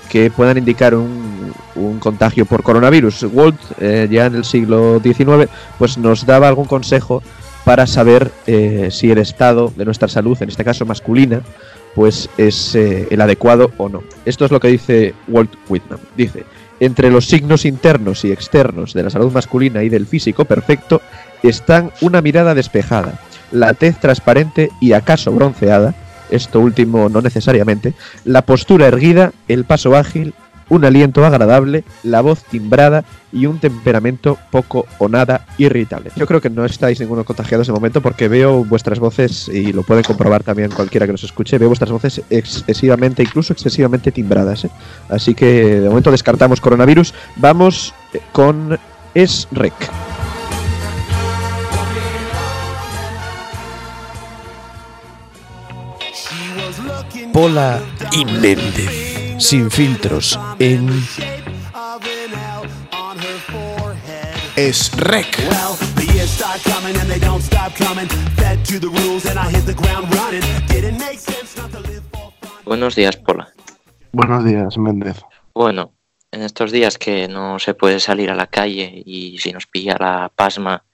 que 0.10 0.30
puedan 0.30 0.60
indicar 0.60 0.94
un, 0.94 1.54
un 1.76 2.00
contagio 2.00 2.46
por 2.46 2.62
coronavirus. 2.62 3.24
Walt, 3.32 3.60
eh, 3.80 4.08
ya 4.12 4.28
en 4.28 4.36
el 4.36 4.46
siglo 4.46 5.02
XIX, 5.02 5.50
pues 5.80 5.98
nos 5.98 6.26
daba 6.26 6.48
algún 6.48 6.66
consejo 6.66 7.24
para 7.64 7.88
saber 7.88 8.32
eh, 8.46 8.90
si 8.92 9.12
el 9.12 9.18
estado 9.18 9.72
de 9.76 9.86
nuestra 9.86 10.08
salud, 10.08 10.38
en 10.42 10.50
este 10.50 10.64
caso 10.64 10.86
masculina, 10.86 11.42
pues 11.96 12.30
es 12.38 12.76
eh, 12.76 13.08
el 13.10 13.22
adecuado 13.22 13.72
o 13.78 13.90
no. 13.90 14.04
Esto 14.26 14.46
es 14.46 14.52
lo 14.52 14.60
que 14.60 14.68
dice 14.68 15.14
Walt 15.28 15.54
Whitman. 15.70 16.00
Dice, 16.18 16.44
entre 16.80 17.10
los 17.10 17.28
signos 17.28 17.66
internos 17.66 18.26
y 18.26 18.32
externos 18.32 18.94
de 18.94 19.04
la 19.04 19.10
salud 19.10 19.32
masculina 19.32 19.84
y 19.84 19.90
del 19.90 20.08
físico 20.08 20.46
perfecto 20.46 21.02
están 21.42 21.92
una 22.02 22.22
mirada 22.22 22.56
despejada, 22.56 23.20
la 23.52 23.74
tez 23.74 24.00
transparente 24.00 24.70
y 24.82 24.94
acaso 24.94 25.32
bronceada, 25.32 25.94
esto 26.30 26.60
último 26.60 27.10
no 27.10 27.22
necesariamente, 27.22 27.94
la 28.26 28.42
postura 28.42 28.88
erguida, 28.88 29.34
el 29.48 29.66
paso 29.66 29.96
ágil, 29.96 30.34
un 30.74 30.86
aliento 30.86 31.24
agradable, 31.24 31.84
la 32.02 32.22
voz 32.22 32.44
timbrada 32.44 33.04
y 33.32 33.46
un 33.46 33.60
temperamento 33.60 34.38
poco 34.52 34.88
o 34.98 35.08
nada 35.08 35.46
irritable. 35.58 36.12
Yo 36.16 36.26
creo 36.26 36.42
que 36.42 36.50
no 36.50 36.66
estáis 36.66 37.00
ninguno 37.00 37.24
contagiados 37.24 37.68
de 37.68 37.74
momento 37.74 38.02
porque 38.02 38.28
veo 38.28 38.66
vuestras 38.66 39.00
voces, 39.00 39.48
y 39.50 39.72
lo 39.72 39.84
puede 39.84 40.04
comprobar 40.04 40.44
también 40.44 40.72
cualquiera 40.72 41.06
que 41.06 41.12
nos 41.12 41.24
escuche, 41.24 41.60
veo 41.60 41.70
vuestras 41.70 41.92
voces 41.92 42.22
excesivamente, 42.30 43.22
incluso 43.22 43.54
excesivamente 43.54 44.12
timbradas. 44.12 44.66
¿eh? 44.66 44.72
Así 45.10 45.36
que 45.36 45.80
de 45.80 45.90
momento 45.90 46.12
descartamos 46.12 46.60
coronavirus. 46.60 47.14
Vamos 47.36 47.94
eh, 48.14 48.20
con 48.32 48.78
SREC. 49.14 49.74
Pola 57.32 57.82
y. 58.12 59.23
Sin 59.44 59.70
filtros 59.70 60.40
en. 60.60 60.88
Es 64.56 64.90
Rec. 64.96 65.38
Well, 65.38 65.76
the 65.96 66.14
years 66.14 66.30
start 66.30 66.62
coming 66.64 66.96
and 66.96 67.10
they 67.10 67.20
don't 67.20 67.42
stop 67.44 67.76
coming. 67.76 68.08
Fed 68.38 68.64
to 68.64 68.80
the 68.80 68.88
rules 68.88 69.26
and 69.26 69.38
I 69.38 69.52
hit 69.52 69.66
the 69.66 69.74
ground 69.74 70.08
running. 70.16 70.42
Didn't 70.70 70.98
make 70.98 71.20
sense 71.20 71.58
not 71.58 71.72
to 71.74 71.82
live 71.82 72.04
Buenos 72.64 72.96
días, 72.96 73.18
Pola. 73.18 73.50
Buenos 74.14 74.46
días, 74.46 74.78
Méndez. 74.78 75.22
Bueno, 75.54 75.92
en 76.32 76.44
estos 76.44 76.72
días 76.72 76.98
que 76.98 77.28
no 77.28 77.60
se 77.60 77.74
puede 77.74 78.00
salir 78.00 78.32
a 78.32 78.36
la 78.36 78.48
calle 78.48 79.04
y 79.06 79.40
si 79.40 79.52
nos 79.52 79.68
pilla 79.68 79.98
la 80.00 80.32
pasma, 80.34 80.86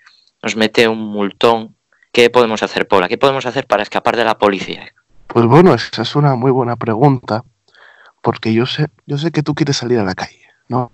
nos 0.41 0.55
mete 0.55 0.87
un 0.87 0.97
multón. 0.97 1.75
¿Qué 2.11 2.31
podemos 2.31 2.63
hacer, 2.63 2.87
Pola? 2.87 3.07
¿Qué 3.07 3.19
podemos 3.19 3.45
hacer 3.45 3.67
para 3.67 3.83
escapar 3.83 4.17
de 4.17 4.25
la 4.25 4.39
policía? 4.39 4.91
Pues 5.27 5.45
bueno, 5.45 5.75
esa 5.75 6.01
es 6.01 6.15
una 6.15 6.33
muy 6.33 6.49
buena 6.49 6.77
pregunta, 6.77 7.43
porque 8.21 8.53
yo 8.53 8.65
sé, 8.65 8.87
yo 9.05 9.17
sé 9.17 9.31
que 9.31 9.43
tú 9.43 9.53
quieres 9.55 9.77
salir 9.77 9.99
a 9.99 10.03
la 10.03 10.15
calle, 10.15 10.41
¿no? 10.67 10.91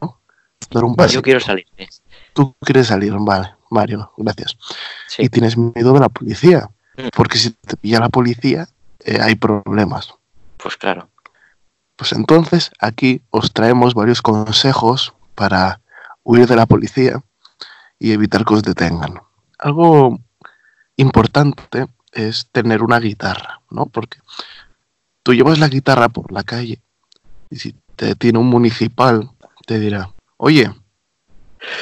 Dar 0.71 0.83
un 0.83 0.91
Yo 0.91 0.95
paseo. 0.97 1.21
quiero 1.21 1.39
salir. 1.39 1.65
sí. 1.77 1.85
Tú 2.33 2.55
quieres 2.61 2.88
salir, 2.88 3.13
vale, 3.19 3.53
Mario, 3.69 4.11
gracias. 4.17 4.57
Y 5.17 5.29
tienes 5.29 5.57
miedo 5.57 5.93
de 5.93 5.99
la 5.99 6.09
policía, 6.09 6.69
Mm. 6.97 7.09
porque 7.15 7.38
si 7.38 7.51
te 7.51 7.75
pilla 7.77 7.99
la 7.99 8.09
policía, 8.09 8.67
eh, 9.03 9.19
hay 9.21 9.35
problemas. 9.35 10.13
Pues 10.57 10.77
claro. 10.77 11.09
Pues 11.97 12.11
entonces 12.13 12.71
aquí 12.79 13.21
os 13.31 13.51
traemos 13.53 13.93
varios 13.93 14.21
consejos 14.21 15.13
para 15.35 15.81
huir 16.23 16.47
de 16.47 16.55
la 16.55 16.65
policía 16.65 17.21
y 17.99 18.11
evitar 18.13 18.43
que 18.45 18.53
os 18.53 18.63
detengan. 18.63 19.19
Algo 19.59 20.19
importante 20.97 21.88
es 22.11 22.47
tener 22.51 22.81
una 22.81 22.99
guitarra, 22.99 23.61
¿no? 23.69 23.85
Porque 23.88 24.19
tú 25.23 25.33
llevas 25.33 25.59
la 25.59 25.67
guitarra 25.67 26.09
por 26.09 26.31
la 26.31 26.43
calle 26.43 26.81
y 27.56 27.60
si 27.60 27.74
te 27.96 28.08
detiene 28.08 28.38
un 28.38 28.48
municipal, 28.48 29.30
te 29.65 29.80
dirá, 29.80 30.12
oye, 30.36 30.70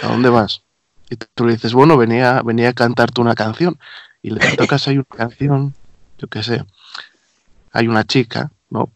¿a 0.03 0.07
dónde 0.07 0.29
vas? 0.29 0.61
Y 1.09 1.15
tú 1.15 1.47
le 1.47 1.53
dices, 1.53 1.73
bueno, 1.73 1.97
venía, 1.97 2.43
venía 2.43 2.69
a 2.69 2.73
cantarte 2.73 3.21
una 3.21 3.33
canción. 3.33 3.79
Y 4.21 4.29
le 4.29 4.39
tocas 4.55 4.87
hay 4.87 4.97
una 4.97 5.05
canción, 5.05 5.73
yo 6.19 6.27
qué 6.27 6.43
sé, 6.43 6.63
hay 7.71 7.87
una 7.87 8.03
chica, 8.03 8.51
¿no? 8.69 8.91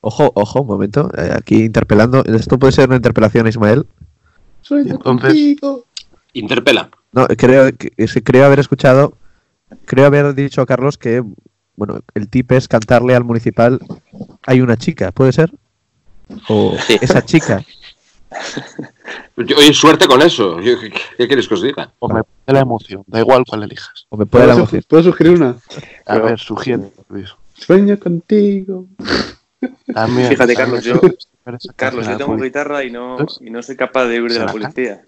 Ojo, 0.00 0.32
ojo, 0.34 0.62
un 0.62 0.66
momento. 0.66 1.12
eh, 1.16 1.30
aquí 1.32 1.62
interpelando. 1.62 2.24
Esto 2.24 2.58
puede 2.58 2.72
ser 2.72 2.88
una 2.88 2.96
interpelación, 2.96 3.46
Ismael. 3.46 3.86
Entonces, 4.68 5.58
Interpela. 6.32 6.90
No, 7.12 7.28
creo, 7.28 7.70
creo 8.24 8.46
haber 8.46 8.58
escuchado, 8.58 9.16
creo 9.84 10.06
haber 10.06 10.34
dicho 10.34 10.60
a 10.60 10.66
Carlos 10.66 10.98
que, 10.98 11.22
bueno, 11.76 12.00
el 12.14 12.28
tip 12.28 12.50
es 12.50 12.66
cantarle 12.66 13.14
al 13.14 13.22
municipal 13.22 13.78
hay 14.46 14.60
una 14.60 14.76
chica, 14.76 15.12
¿puede 15.12 15.32
ser? 15.32 15.50
O 16.48 16.76
esa 16.88 17.24
chica. 17.24 17.62
Oye, 19.36 19.72
suerte 19.74 20.06
con 20.06 20.22
eso. 20.22 20.56
¿Qué, 20.56 21.26
quieres 21.26 21.48
que 21.48 21.54
os 21.54 21.62
diga? 21.62 21.92
O 21.98 22.08
me 22.08 22.22
puede 22.22 22.54
la 22.54 22.60
emoción, 22.60 23.04
da 23.06 23.20
igual 23.20 23.44
cuál 23.46 23.62
elijas. 23.64 24.06
O 24.08 24.16
me 24.16 24.26
¿Puedo, 24.26 24.66
suge- 24.66 24.84
¿Puedo 24.86 25.02
sugerir 25.02 25.32
una? 25.34 25.56
A 26.06 26.18
ver, 26.18 26.38
sugiere, 26.38 26.92
Luis. 27.08 27.30
Sueño 27.54 27.98
contigo. 27.98 28.86
También, 29.92 30.28
Fíjate, 30.30 30.54
también 30.54 30.82
Carlos, 30.82 30.84
yo, 30.84 31.00
Carlos, 31.76 32.06
yo 32.06 32.16
tengo 32.16 32.36
guitarra 32.36 32.82
y 32.84 32.90
no, 32.90 33.16
y 33.40 33.50
no 33.50 33.62
soy 33.62 33.76
capaz 33.76 34.06
de 34.06 34.20
huir 34.20 34.32
de 34.32 34.38
la 34.40 34.50
policía. 34.50 35.02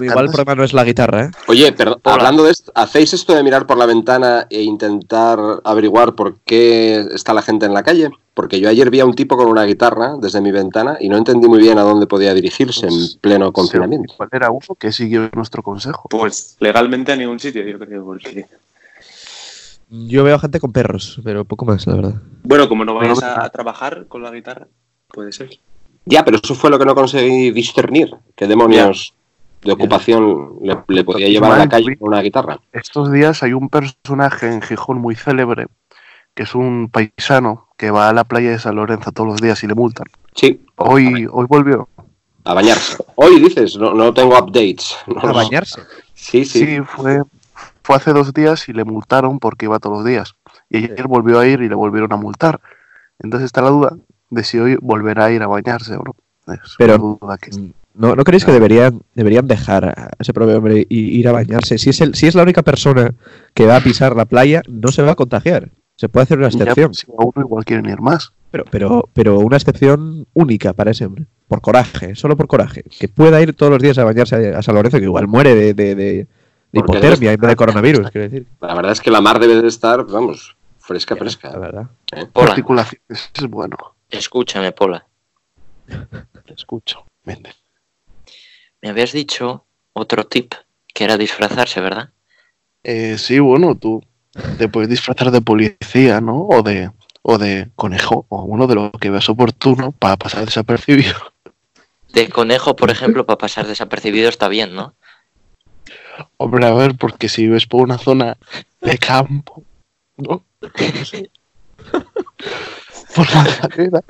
Igual 0.00 0.26
el 0.26 0.30
problema 0.30 0.54
no 0.54 0.64
es 0.64 0.72
la 0.72 0.84
guitarra, 0.84 1.24
¿eh? 1.24 1.30
Oye, 1.48 1.72
perdón, 1.72 2.00
hablando 2.04 2.44
de 2.44 2.52
esto, 2.52 2.72
¿hacéis 2.74 3.12
esto 3.12 3.34
de 3.34 3.42
mirar 3.42 3.66
por 3.66 3.76
la 3.76 3.86
ventana 3.86 4.46
e 4.50 4.62
intentar 4.62 5.38
averiguar 5.64 6.14
por 6.14 6.38
qué 6.40 7.06
está 7.12 7.34
la 7.34 7.42
gente 7.42 7.66
en 7.66 7.74
la 7.74 7.82
calle? 7.82 8.10
Porque 8.34 8.60
yo 8.60 8.68
ayer 8.68 8.90
vi 8.90 9.00
a 9.00 9.06
un 9.06 9.14
tipo 9.14 9.36
con 9.36 9.46
una 9.46 9.64
guitarra 9.64 10.16
desde 10.20 10.40
mi 10.40 10.50
ventana 10.50 10.96
y 11.00 11.08
no 11.08 11.16
entendí 11.16 11.48
muy 11.48 11.60
bien 11.60 11.78
a 11.78 11.82
dónde 11.82 12.06
podía 12.06 12.34
dirigirse 12.34 12.86
en 12.86 12.92
pleno 13.20 13.52
confinamiento. 13.52 14.14
¿Cuál 14.16 14.28
era 14.32 14.50
uno 14.50 14.74
que 14.78 14.92
siguió 14.92 15.30
nuestro 15.32 15.62
consejo? 15.62 16.08
Pues 16.08 16.56
legalmente 16.60 17.12
a 17.12 17.16
ningún 17.16 17.38
sitio, 17.38 17.62
yo 17.62 17.78
creo, 17.78 18.04
porque... 18.04 18.46
Yo 19.88 20.24
veo 20.24 20.38
gente 20.40 20.58
con 20.58 20.72
perros, 20.72 21.20
pero 21.22 21.44
poco 21.44 21.64
más, 21.64 21.86
la 21.86 21.94
verdad. 21.94 22.14
Bueno, 22.42 22.68
como 22.68 22.84
no 22.84 22.94
vayas 22.94 23.22
a, 23.22 23.44
a 23.44 23.50
trabajar 23.50 24.06
con 24.08 24.22
la 24.22 24.30
guitarra, 24.32 24.66
puede 25.08 25.30
ser. 25.30 25.50
Ya, 26.06 26.24
pero 26.24 26.38
eso 26.42 26.54
fue 26.54 26.70
lo 26.70 26.78
que 26.78 26.84
no 26.84 26.94
conseguí 26.94 27.50
discernir. 27.52 28.10
¿Qué 28.34 28.46
demonios 28.46 29.14
de 29.64 29.72
ocupación 29.72 30.56
le, 30.62 30.76
le 30.88 31.04
podía 31.04 31.28
llevar 31.28 31.52
a 31.52 31.58
la 31.58 31.68
calle 31.68 31.96
con 31.96 32.08
una 32.08 32.20
guitarra? 32.22 32.58
Estos 32.72 33.10
días 33.10 33.42
hay 33.42 33.52
un 33.52 33.68
personaje 33.68 34.52
en 34.52 34.62
Gijón 34.62 34.98
muy 35.00 35.14
célebre, 35.16 35.66
que 36.34 36.42
es 36.44 36.54
un 36.54 36.88
paisano 36.90 37.68
que 37.76 37.90
va 37.90 38.08
a 38.08 38.12
la 38.12 38.24
playa 38.24 38.50
de 38.50 38.58
San 38.58 38.76
Lorenzo 38.76 39.12
todos 39.12 39.28
los 39.28 39.40
días 39.40 39.62
y 39.64 39.66
le 39.66 39.74
multan. 39.74 40.06
Sí. 40.34 40.64
Hoy, 40.76 41.26
hoy 41.30 41.46
volvió. 41.48 41.88
A 42.44 42.52
bañarse. 42.54 42.98
Hoy 43.14 43.40
dices, 43.40 43.76
no, 43.76 43.94
no 43.94 44.12
tengo 44.12 44.38
updates. 44.38 44.96
No, 45.06 45.20
¿A 45.20 45.26
no. 45.28 45.34
bañarse? 45.34 45.80
Sí, 46.12 46.44
sí. 46.44 46.66
Sí, 46.66 46.80
fue, 46.82 47.22
fue 47.82 47.96
hace 47.96 48.12
dos 48.12 48.32
días 48.34 48.68
y 48.68 48.72
le 48.72 48.84
multaron 48.84 49.38
porque 49.38 49.64
iba 49.66 49.78
todos 49.78 49.98
los 49.98 50.04
días. 50.04 50.34
Y 50.68 50.78
ayer 50.84 51.06
volvió 51.08 51.38
a 51.38 51.46
ir 51.46 51.62
y 51.62 51.68
le 51.68 51.74
volvieron 51.74 52.12
a 52.12 52.16
multar. 52.16 52.60
Entonces 53.18 53.46
está 53.46 53.62
la 53.62 53.70
duda 53.70 53.96
de 54.28 54.44
si 54.44 54.58
hoy 54.58 54.76
volverá 54.80 55.26
a 55.26 55.30
ir 55.30 55.42
a 55.42 55.46
bañarse 55.46 55.94
o 55.96 56.02
no. 56.02 56.14
Es 56.52 56.74
Pero- 56.76 56.96
una 56.96 57.16
duda 57.18 57.38
que 57.38 57.50
¿No, 57.94 58.16
¿no 58.16 58.24
creéis 58.24 58.44
que 58.44 58.52
deberían, 58.52 59.02
deberían 59.14 59.46
dejar 59.46 59.84
a 59.86 60.10
ese 60.18 60.32
pobre 60.34 60.54
hombre 60.56 60.84
y 60.88 61.18
ir 61.18 61.28
a 61.28 61.32
bañarse? 61.32 61.78
Si 61.78 61.90
es, 61.90 62.00
el, 62.00 62.14
si 62.14 62.26
es 62.26 62.34
la 62.34 62.42
única 62.42 62.62
persona 62.62 63.14
que 63.54 63.66
va 63.66 63.76
a 63.76 63.80
pisar 63.80 64.16
la 64.16 64.24
playa, 64.24 64.62
no 64.68 64.88
se 64.90 65.02
va 65.02 65.12
a 65.12 65.14
contagiar. 65.14 65.70
Se 65.96 66.08
puede 66.08 66.24
hacer 66.24 66.38
una 66.38 66.48
excepción. 66.48 66.88
pues, 66.88 66.98
si 66.98 67.06
a 67.10 67.14
uno 67.24 67.32
igual 67.46 67.64
quieren 67.64 67.86
ir 67.88 68.00
más. 68.00 68.32
Pero, 68.50 68.64
pero, 68.70 69.08
pero 69.12 69.38
una 69.38 69.56
excepción 69.56 70.26
única 70.34 70.72
para 70.72 70.90
ese 70.90 71.06
hombre. 71.06 71.26
Por 71.46 71.60
coraje, 71.60 72.16
solo 72.16 72.36
por 72.36 72.48
coraje. 72.48 72.82
Que 72.98 73.08
pueda 73.08 73.40
ir 73.40 73.54
todos 73.54 73.70
los 73.70 73.80
días 73.80 73.96
a 73.98 74.04
bañarse 74.04 74.54
a 74.54 74.62
San 74.62 74.74
Lorenzo, 74.74 74.98
que 74.98 75.04
igual 75.04 75.28
muere 75.28 75.54
de, 75.54 75.74
de, 75.74 75.94
de- 75.94 76.26
de 76.72 76.80
Porque 76.80 76.98
hipotermia 76.98 77.32
en 77.32 77.40
vez 77.40 77.48
de 77.50 77.56
coronavirus, 77.56 78.10
quiero 78.10 78.28
decir. 78.28 78.46
La 78.60 78.74
verdad 78.74 78.90
es 78.90 79.00
que 79.00 79.12
la 79.12 79.20
mar 79.20 79.38
debe 79.38 79.62
de 79.62 79.68
estar, 79.68 80.04
vamos, 80.06 80.56
fresca, 80.80 81.14
fresca. 81.14 81.50
La 81.52 81.58
verdad. 81.60 81.90
¿Eh? 82.16 82.26
Pola, 82.32 82.50
Articulaciones 82.50 83.30
es 83.32 83.46
bueno. 83.48 83.76
escúchame, 84.10 84.72
Pola. 84.72 85.06
Te 85.86 86.54
escucho. 86.54 87.04
Méndez. 87.24 87.54
Me 88.84 88.90
habías 88.90 89.12
dicho 89.12 89.64
otro 89.94 90.26
tip, 90.26 90.52
que 90.92 91.04
era 91.04 91.16
disfrazarse, 91.16 91.80
¿verdad? 91.80 92.10
Eh, 92.82 93.16
sí, 93.16 93.38
bueno, 93.38 93.74
tú 93.76 94.04
te 94.58 94.68
puedes 94.68 94.90
disfrazar 94.90 95.30
de 95.30 95.40
policía, 95.40 96.20
¿no? 96.20 96.42
O 96.42 96.62
de, 96.62 96.90
o 97.22 97.38
de 97.38 97.70
conejo, 97.76 98.26
o 98.28 98.42
uno 98.42 98.66
de 98.66 98.74
lo 98.74 98.90
que 98.92 99.08
veas 99.08 99.30
oportuno 99.30 99.92
para 99.92 100.18
pasar 100.18 100.44
desapercibido. 100.44 101.14
De 102.12 102.28
conejo, 102.28 102.76
por 102.76 102.90
ejemplo, 102.90 103.24
para 103.24 103.38
pasar 103.38 103.66
desapercibido 103.66 104.28
está 104.28 104.48
bien, 104.48 104.74
¿no? 104.74 104.94
Hombre, 106.36 106.66
a 106.66 106.74
ver, 106.74 106.94
porque 106.94 107.30
si 107.30 107.48
ves 107.48 107.66
por 107.66 107.80
una 107.80 107.96
zona 107.96 108.36
de 108.82 108.98
campo, 108.98 109.64
¿no? 110.18 110.44
por 113.16 113.34
la 113.34 113.46
carrera, 113.62 114.04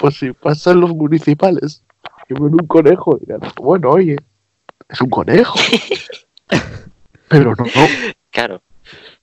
pues 0.00 0.16
si 0.16 0.32
pasan 0.32 0.80
los 0.80 0.94
municipales 0.94 1.82
y 2.28 2.34
ven 2.34 2.42
un 2.54 2.66
conejo, 2.66 3.18
dirán, 3.20 3.40
bueno, 3.60 3.90
oye, 3.90 4.16
es 4.88 5.00
un 5.00 5.10
conejo. 5.10 5.58
Pero 7.28 7.54
no, 7.56 7.64
no. 7.64 7.86
Claro. 8.30 8.62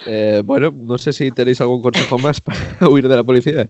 Eh, 0.05 0.41
bueno, 0.45 0.71
no 0.75 0.97
sé 0.97 1.11
si 1.13 1.31
tenéis 1.31 1.59
algún 1.61 1.81
consejo 1.81 2.17
más 2.19 2.39
para 2.41 2.57
huir 2.89 3.07
de 3.07 3.15
la 3.15 3.23
policía. 3.23 3.67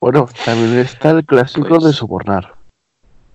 Bueno, 0.00 0.28
también 0.44 0.78
está 0.78 1.10
el 1.10 1.24
clásico 1.24 1.78
de 1.78 1.92
sobornar. 1.92 2.54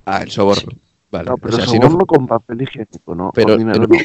Ah, 0.06 0.22
el 0.22 0.30
soborno. 0.32 0.74
Vale. 1.10 1.30
No, 1.30 1.38
pero 1.38 1.56
o 1.56 1.58
sea, 1.58 1.66
si 1.68 1.80
no- 1.80 1.88
soborno 1.88 2.06
con 2.06 2.28
papel 2.28 2.62
higiénico, 2.62 3.16
¿no? 3.16 3.32
pero, 3.34 3.58
pero- 3.58 3.88
no. 3.88 3.96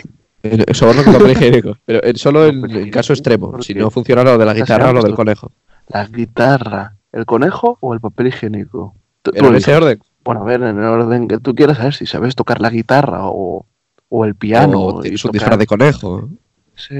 el 0.42 0.74
soborno 0.74 1.02
con 1.04 1.12
papel 1.14 1.32
higiénico. 1.32 1.76
Pero 1.84 2.02
eh, 2.02 2.12
solo 2.16 2.46
en, 2.46 2.68
en 2.70 2.90
caso 2.90 3.12
extremo. 3.12 3.60
Si 3.62 3.74
no 3.74 3.90
funciona 3.90 4.22
lo 4.22 4.38
de 4.38 4.44
la 4.46 4.54
guitarra 4.54 4.90
o 4.90 4.92
lo 4.92 5.02
del 5.02 5.14
conejo. 5.14 5.50
La 5.88 6.06
guitarra, 6.06 6.96
el 7.12 7.26
conejo 7.26 7.78
o 7.80 7.92
el 7.94 8.00
papel 8.00 8.28
higiénico. 8.28 8.94
En 9.34 9.54
ese 9.54 9.74
orden. 9.74 10.00
Bueno, 10.24 10.42
a 10.42 10.44
ver, 10.44 10.62
en 10.62 10.78
el 10.78 10.84
orden 10.84 11.26
que 11.28 11.38
tú 11.38 11.54
quieras, 11.54 11.80
a 11.80 11.84
ver 11.84 11.94
si 11.94 12.06
sabes 12.06 12.34
tocar 12.36 12.60
la 12.60 12.70
guitarra 12.70 13.20
o, 13.24 13.66
o 14.08 14.24
el 14.24 14.34
piano. 14.34 14.80
O 14.80 14.98
y 15.00 15.02
tienes 15.02 15.24
un 15.24 15.30
tocar- 15.30 15.40
disfraz 15.40 15.58
de 15.58 15.66
conejo. 15.66 16.28
Sí, 16.76 16.94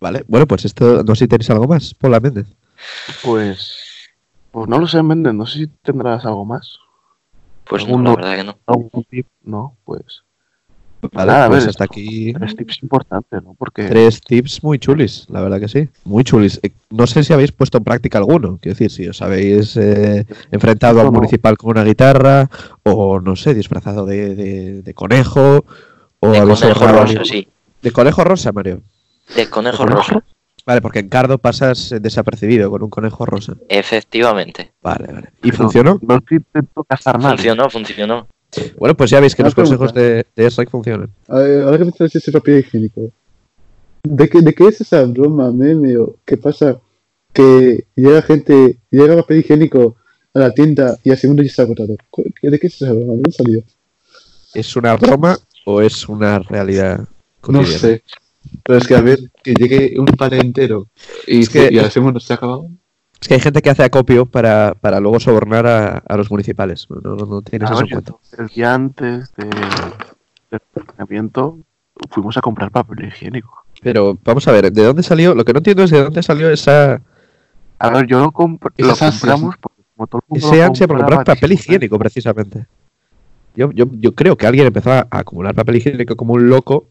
Vale. 0.00 0.24
Bueno, 0.28 0.46
pues 0.46 0.64
esto, 0.66 1.02
no 1.02 1.14
sé 1.14 1.24
si 1.24 1.28
tenéis 1.28 1.48
algo 1.50 1.66
más. 1.66 1.94
Paula 1.94 2.20
Méndez. 2.20 2.46
pues. 3.24 3.82
Pues 4.50 4.68
no 4.68 4.78
lo 4.78 4.86
sé, 4.86 5.02
Méndez, 5.02 5.34
no 5.34 5.44
sé 5.46 5.58
si 5.58 5.66
tendrás 5.82 6.24
algo 6.24 6.44
más. 6.44 6.78
Pues 7.64 7.82
no, 7.82 7.88
¿Alguno- 7.96 8.10
la 8.10 8.16
verdad 8.16 8.36
que 8.36 8.44
no. 8.44 8.58
¿Algún 8.66 9.04
tip? 9.10 9.26
No, 9.42 9.76
pues. 9.84 10.22
Vale, 11.12 11.32
Nada, 11.32 11.44
a 11.46 11.48
pues 11.48 11.60
ver, 11.60 11.70
hasta 11.70 11.84
aquí. 11.84 12.32
Tres 12.32 12.56
tips 12.56 12.82
importantes, 12.82 13.42
¿no? 13.42 13.54
Porque. 13.54 13.84
Tres 13.84 14.20
tips 14.20 14.62
muy 14.62 14.78
chulis, 14.78 15.26
la 15.30 15.40
verdad 15.40 15.60
que 15.60 15.68
sí. 15.68 15.88
Muy 16.04 16.24
chulis. 16.24 16.58
Eh, 16.62 16.70
No 16.90 17.06
sé 17.06 17.24
si 17.24 17.32
habéis 17.32 17.52
puesto 17.52 17.78
en 17.78 17.84
práctica 17.84 18.18
alguno. 18.18 18.58
Quiero 18.60 18.74
decir, 18.78 18.90
si 18.90 19.08
os 19.08 19.20
habéis 19.22 19.76
eh, 19.76 20.24
enfrentado 20.50 21.00
a 21.00 21.04
No, 21.04 21.10
no. 21.10 21.16
municipal 21.18 21.56
con 21.56 21.70
una 21.70 21.84
guitarra, 21.84 22.48
o 22.82 23.20
no 23.20 23.36
sé, 23.36 23.54
disfrazado 23.54 24.06
de, 24.06 24.34
de- 24.34 24.82
de 24.82 24.94
conejo, 24.94 25.64
o 26.20 26.28
De 26.30 26.38
habéis 26.38 26.60
conejo 26.60 26.84
ahorrado 26.84 27.06
rosa, 27.06 27.24
sí. 27.24 27.48
De 27.82 27.90
conejo 27.92 28.24
rosa, 28.24 28.52
Mario. 28.52 28.82
De 29.34 29.48
conejo 29.50 29.84
rosa. 29.86 30.24
Vale, 30.64 30.80
porque 30.80 30.98
en 30.98 31.08
Cardo 31.08 31.38
pasas 31.38 31.92
eh, 31.92 32.00
desapercibido 32.00 32.70
con 32.70 32.82
un 32.82 32.90
conejo 32.90 33.24
rosa. 33.24 33.54
Efectivamente. 33.68 34.72
Vale, 34.82 35.12
vale. 35.12 35.28
¿Y 35.42 35.50
Pero 35.50 35.56
funcionó? 35.58 35.98
No 36.02 36.18
se 36.28 36.34
intentó 36.36 36.82
cazar 36.84 37.18
nada. 37.18 37.30
Funcionó, 37.36 37.70
funcionó. 37.70 38.26
Bueno, 38.78 38.96
pues 38.96 39.10
ya 39.10 39.20
veis 39.20 39.34
que 39.34 39.42
los 39.42 39.54
consejos 39.54 39.92
de, 39.92 40.26
de 40.34 40.46
Strike 40.46 40.70
funcionan. 40.70 41.10
Ver, 41.28 41.62
ahora 41.62 41.78
que 41.78 41.84
me 41.84 41.92
traes 41.92 42.14
ese 42.14 42.32
papel 42.32 42.60
higiénico, 42.60 43.10
¿de 44.02 44.28
qué, 44.28 44.40
¿de 44.40 44.54
qué 44.54 44.68
es 44.68 44.80
esa 44.80 45.02
broma, 45.04 45.50
meme 45.52 45.96
o 45.98 46.16
qué 46.24 46.36
pasa? 46.36 46.78
Que 47.32 47.84
llega 47.94 48.22
gente, 48.22 48.78
llega 48.90 49.16
papel 49.16 49.38
higiénico 49.40 49.96
a 50.32 50.38
la 50.38 50.50
tienda 50.52 50.96
y 51.04 51.10
al 51.10 51.18
segundo 51.18 51.42
ya 51.42 51.48
está 51.48 51.62
agotado. 51.62 51.96
¿Cu- 52.10 52.24
¿De 52.42 52.58
qué 52.58 52.66
es 52.68 52.74
esa 52.80 52.92
broma? 52.92 53.12
¿De 53.12 53.16
dónde 53.22 53.32
salió? 53.32 53.62
¿Es 54.54 54.74
una 54.76 54.96
broma 54.96 55.38
o 55.66 55.82
es 55.82 56.08
una 56.08 56.38
realidad 56.38 57.00
No 57.00 57.06
cotidiana? 57.40 57.78
sé. 57.78 58.02
Pero 58.64 58.78
es 58.78 58.86
que 58.86 58.94
a 58.94 59.00
ver, 59.02 59.18
que 59.42 59.54
llegue 59.54 59.98
un 59.98 60.06
pan 60.06 60.32
entero 60.34 60.86
y, 61.26 61.40
Es 61.40 61.50
que- 61.50 61.68
y 61.70 61.78
al 61.78 61.90
segundo 61.90 62.20
se 62.20 62.32
ha 62.32 62.36
acabado. 62.36 62.68
Es 63.20 63.28
que 63.28 63.34
hay 63.34 63.40
gente 63.40 63.62
que 63.62 63.70
hace 63.70 63.82
acopio 63.82 64.26
para, 64.26 64.74
para 64.80 65.00
luego 65.00 65.18
sobornar 65.20 65.66
a, 65.66 65.98
a 66.06 66.16
los 66.16 66.30
municipales. 66.30 66.86
No, 66.90 67.16
no, 67.16 67.26
no 67.26 67.42
tienes 67.42 67.70
A 67.70 67.74
eso 67.74 67.82
en 67.82 67.88
cuenta. 67.88 68.12
El 68.38 68.46
día 68.48 68.74
antes 68.74 69.34
de- 69.36 69.46
del 70.50 70.60
confinamiento 70.72 71.58
fuimos 72.10 72.36
a 72.36 72.40
comprar 72.40 72.70
papel 72.70 73.06
higiénico. 73.08 73.64
Pero 73.82 74.18
vamos 74.24 74.46
a 74.48 74.52
ver, 74.52 74.70
¿de 74.72 74.84
dónde 74.84 75.02
salió? 75.02 75.34
Lo 75.34 75.44
que 75.44 75.52
no 75.52 75.58
entiendo 75.58 75.82
es 75.84 75.90
de 75.90 76.02
dónde 76.04 76.22
salió 76.22 76.50
esa, 76.50 77.00
A 77.78 77.90
ver, 77.90 78.06
yo 78.06 78.20
lo, 78.20 78.32
compr- 78.32 78.72
lo 78.76 78.96
compramos 78.96 79.56
porque 79.60 79.82
como 79.94 80.06
todo 80.06 80.22
el 80.22 80.28
mundo 80.28 80.46
ese 80.52 80.62
ansia 80.62 80.86
por 80.86 80.98
comprar 80.98 81.24
papel 81.24 81.52
higiénico, 81.52 81.98
precisamente. 81.98 82.66
Yo, 83.54 83.70
yo, 83.72 83.86
yo 83.92 84.14
creo 84.14 84.36
que 84.36 84.46
alguien 84.46 84.66
empezó 84.66 84.92
a 84.92 85.06
acumular 85.10 85.54
papel 85.54 85.76
higiénico 85.76 86.16
como 86.16 86.34
un 86.34 86.48
loco 86.48 86.88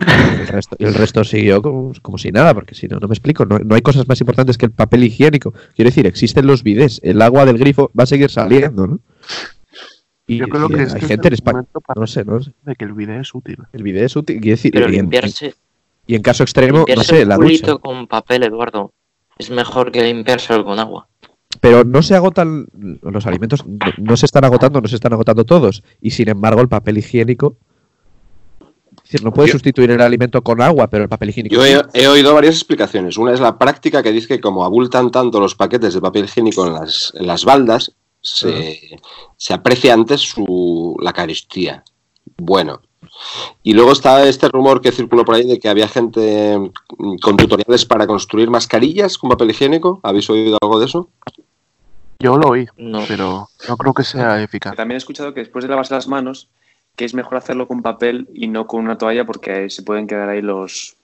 el 0.00 0.46
resto, 0.48 0.76
y 0.78 0.84
el 0.84 0.94
resto 0.94 1.24
siguió 1.24 1.62
como, 1.62 1.92
como 2.02 2.18
si 2.18 2.32
nada, 2.32 2.54
porque 2.54 2.74
si 2.74 2.88
no, 2.88 2.98
no 2.98 3.08
me 3.08 3.14
explico. 3.14 3.44
No, 3.44 3.58
no 3.58 3.74
hay 3.74 3.82
cosas 3.82 4.08
más 4.08 4.20
importantes 4.20 4.58
que 4.58 4.66
el 4.66 4.72
papel 4.72 5.04
higiénico. 5.04 5.52
Quiero 5.74 5.90
decir, 5.90 6.06
existen 6.06 6.46
los 6.46 6.62
bidés, 6.62 7.00
el 7.04 7.20
agua 7.22 7.44
del 7.44 7.58
grifo 7.58 7.90
va 7.98 8.04
a 8.04 8.06
seguir 8.06 8.30
saliendo, 8.30 8.86
¿no? 8.86 9.00
Y, 10.26 10.38
Yo 10.38 10.48
creo 10.48 10.66
y 10.70 10.74
que 10.74 10.82
este 10.82 10.96
hay 10.98 11.02
es 11.02 11.08
gente 11.08 11.28
en 11.28 11.32
el 11.32 11.34
España. 11.34 11.54
momento 11.58 11.80
para 11.80 12.00
No 12.00 12.06
sé, 12.06 12.24
no 12.24 12.40
sé. 12.42 12.52
de 12.62 12.74
que 12.76 12.84
el 12.84 12.92
video 12.92 13.20
es 13.20 13.34
útil. 13.34 13.56
El 13.72 13.82
bidet 13.82 14.04
es 14.04 14.16
útil. 14.16 14.40
Quiero 14.40 14.56
decir, 14.56 14.72
Pero 14.72 14.86
y, 14.86 14.94
en, 14.94 15.00
limpiarse, 15.02 15.54
y 16.06 16.14
en 16.14 16.22
caso 16.22 16.42
extremo, 16.42 16.84
no 16.96 17.02
sé, 17.02 17.22
el 17.22 17.28
la 17.28 17.36
ducha. 17.36 17.76
con 17.78 18.06
papel, 18.06 18.44
Eduardo, 18.44 18.92
es 19.38 19.50
mejor 19.50 19.90
que 19.92 20.02
limpiárselo 20.02 20.64
con 20.64 20.78
agua. 20.78 21.08
Pero 21.60 21.84
no 21.84 22.02
se 22.02 22.14
agotan 22.14 22.66
los 23.02 23.26
alimentos, 23.26 23.66
no, 23.66 23.76
no 23.98 24.16
se 24.16 24.26
están 24.26 24.44
agotando, 24.44 24.80
no 24.80 24.88
se 24.88 24.94
están 24.94 25.12
agotando 25.12 25.44
todos. 25.44 25.82
Y 26.00 26.10
sin 26.10 26.28
embargo, 26.28 26.60
el 26.60 26.68
papel 26.68 26.98
higiénico. 26.98 27.58
Decir, 29.12 29.24
no 29.24 29.32
puedes 29.32 29.52
sustituir 29.52 29.90
el 29.90 30.00
alimento 30.00 30.42
con 30.42 30.60
agua, 30.60 30.88
pero 30.88 31.04
el 31.04 31.08
papel 31.08 31.30
higiénico. 31.30 31.54
Yo 31.54 31.64
he, 31.64 31.82
he 31.94 32.08
oído 32.08 32.34
varias 32.34 32.56
explicaciones. 32.56 33.16
Una 33.16 33.32
es 33.32 33.40
la 33.40 33.58
práctica 33.58 34.02
que 34.02 34.12
dice 34.12 34.28
que 34.28 34.40
como 34.40 34.64
abultan 34.64 35.10
tanto 35.10 35.40
los 35.40 35.54
paquetes 35.54 35.94
de 35.94 36.00
papel 36.00 36.24
higiénico 36.24 36.66
en 36.66 36.74
las, 36.74 37.12
en 37.16 37.26
las 37.26 37.44
baldas, 37.44 37.92
se, 38.20 38.98
se 39.36 39.54
aprecia 39.54 39.92
antes 39.92 40.20
su, 40.20 40.96
la 41.00 41.12
caristía. 41.12 41.84
Bueno. 42.36 42.80
Y 43.62 43.74
luego 43.74 43.92
está 43.92 44.26
este 44.26 44.48
rumor 44.48 44.80
que 44.80 44.90
circuló 44.90 45.24
por 45.24 45.34
ahí 45.34 45.46
de 45.46 45.58
que 45.58 45.68
había 45.68 45.86
gente 45.86 46.58
mm, 46.58 47.16
con 47.16 47.36
tutoriales 47.36 47.84
para 47.84 48.06
construir 48.06 48.48
mascarillas 48.50 49.18
con 49.18 49.30
papel 49.30 49.50
higiénico. 49.50 50.00
¿Habéis 50.02 50.30
oído 50.30 50.58
algo 50.60 50.78
de 50.78 50.86
eso? 50.86 51.10
Yo 52.18 52.38
lo 52.38 52.50
oí, 52.50 52.66
pero 53.08 53.48
no 53.68 53.76
creo 53.76 53.92
que 53.92 54.04
sea 54.04 54.40
eficaz. 54.42 54.76
También 54.76 54.94
he 54.94 54.98
escuchado 54.98 55.34
que 55.34 55.40
después 55.40 55.64
de 55.64 55.68
lavarse 55.68 55.94
las 55.94 56.06
manos, 56.06 56.48
que 56.96 57.04
es 57.04 57.14
mejor 57.14 57.36
hacerlo 57.38 57.66
con 57.68 57.82
papel 57.82 58.28
y 58.34 58.48
no 58.48 58.66
con 58.66 58.84
una 58.84 58.98
toalla 58.98 59.24
porque 59.24 59.70
se 59.70 59.82
pueden 59.82 60.06
quedar 60.06 60.28
ahí 60.28 60.42
los, 60.42 60.96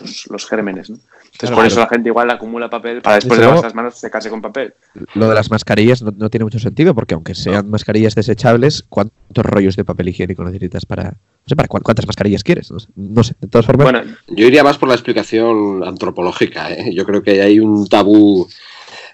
los, 0.00 0.26
los 0.28 0.46
gérmenes, 0.46 0.90
¿no? 0.90 0.96
Entonces 0.96 1.50
Claro, 1.50 1.56
por 1.56 1.66
eso 1.66 1.74
claro. 1.76 1.90
la 1.90 1.94
gente 1.96 2.08
igual 2.08 2.30
acumula 2.30 2.70
papel 2.70 3.02
para 3.02 3.16
después 3.16 3.38
Desde 3.38 3.54
de 3.54 3.60
las 3.60 3.74
manos 3.74 3.98
secarse 3.98 4.30
con 4.30 4.40
papel. 4.40 4.72
Lo 5.14 5.28
de 5.28 5.34
las 5.34 5.50
mascarillas 5.50 6.00
no, 6.02 6.10
no 6.16 6.30
tiene 6.30 6.44
mucho 6.44 6.58
sentido, 6.58 6.94
porque 6.94 7.12
aunque 7.14 7.34
sean 7.34 7.68
mascarillas 7.68 8.14
desechables, 8.14 8.84
¿cuántos 8.88 9.44
rollos 9.44 9.76
de 9.76 9.84
papel 9.84 10.08
higiénico 10.08 10.44
necesitas 10.44 10.86
para. 10.86 11.10
No 11.10 11.16
sé, 11.48 11.56
para 11.56 11.68
cuán- 11.68 11.82
cuántas 11.82 12.06
mascarillas 12.06 12.42
quieres? 12.42 12.70
No 12.72 12.78
sé, 12.80 12.88
no 12.96 13.22
sé, 13.22 13.34
de 13.38 13.48
todas 13.48 13.66
formas. 13.66 13.84
Bueno, 13.92 14.16
yo 14.28 14.46
iría 14.46 14.64
más 14.64 14.78
por 14.78 14.88
la 14.88 14.94
explicación 14.94 15.84
antropológica. 15.84 16.72
¿eh? 16.72 16.94
Yo 16.94 17.04
creo 17.04 17.22
que 17.22 17.42
hay 17.42 17.60
un 17.60 17.86
tabú 17.86 18.48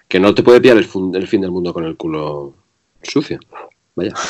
que 0.06 0.20
no 0.20 0.32
te 0.32 0.44
puede 0.44 0.60
pillar 0.60 0.76
el 0.76 0.84
fin 0.84 1.40
del 1.40 1.50
mundo 1.50 1.74
con 1.74 1.84
el 1.84 1.96
culo 1.96 2.54
sucio. 3.02 3.40
Vaya. 3.94 4.12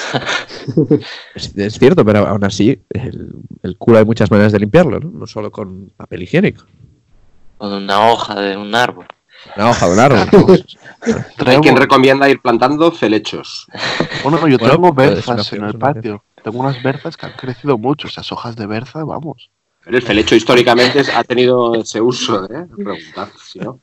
Es, 1.34 1.56
es 1.56 1.78
cierto, 1.78 2.04
pero 2.04 2.26
aún 2.26 2.44
así, 2.44 2.80
el, 2.90 3.32
el 3.62 3.76
culo 3.76 3.98
hay 3.98 4.04
muchas 4.04 4.30
maneras 4.30 4.52
de 4.52 4.60
limpiarlo, 4.60 5.00
¿no? 5.00 5.10
No 5.10 5.26
solo 5.26 5.50
con 5.50 5.90
papel 5.96 6.22
higiénico. 6.22 6.64
Con 7.58 7.72
una 7.72 8.10
hoja 8.10 8.40
de 8.40 8.56
un 8.56 8.74
árbol. 8.74 9.06
Una 9.56 9.70
hoja 9.70 9.86
de 9.86 9.92
un 9.92 9.98
árbol. 9.98 10.64
Hay 11.46 11.58
quien 11.58 11.76
recomienda 11.76 12.28
ir 12.28 12.40
plantando 12.40 12.90
celechos. 12.90 13.66
Bueno, 14.22 14.38
yo 14.46 14.56
Bueno, 14.56 14.74
tengo 14.74 14.94
pues, 14.94 15.10
berzas 15.10 15.52
una 15.52 15.62
en 15.62 15.68
el 15.70 15.78
patio. 15.78 16.24
Tengo 16.44 16.60
unas 16.60 16.80
berzas 16.80 17.16
que 17.16 17.26
han 17.26 17.32
crecido 17.32 17.76
mucho. 17.76 18.06
Esas 18.06 18.30
hojas 18.30 18.54
de 18.54 18.66
berza, 18.66 19.02
vamos. 19.04 19.50
Pero 19.84 19.96
el 19.96 20.02
felecho 20.04 20.36
históricamente 20.36 21.02
ha 21.12 21.24
tenido 21.24 21.74
ese 21.74 22.00
uso, 22.00 22.44
¿eh? 22.44 22.66
Preguntad, 22.76 23.28
si 23.44 23.58
no. 23.58 23.80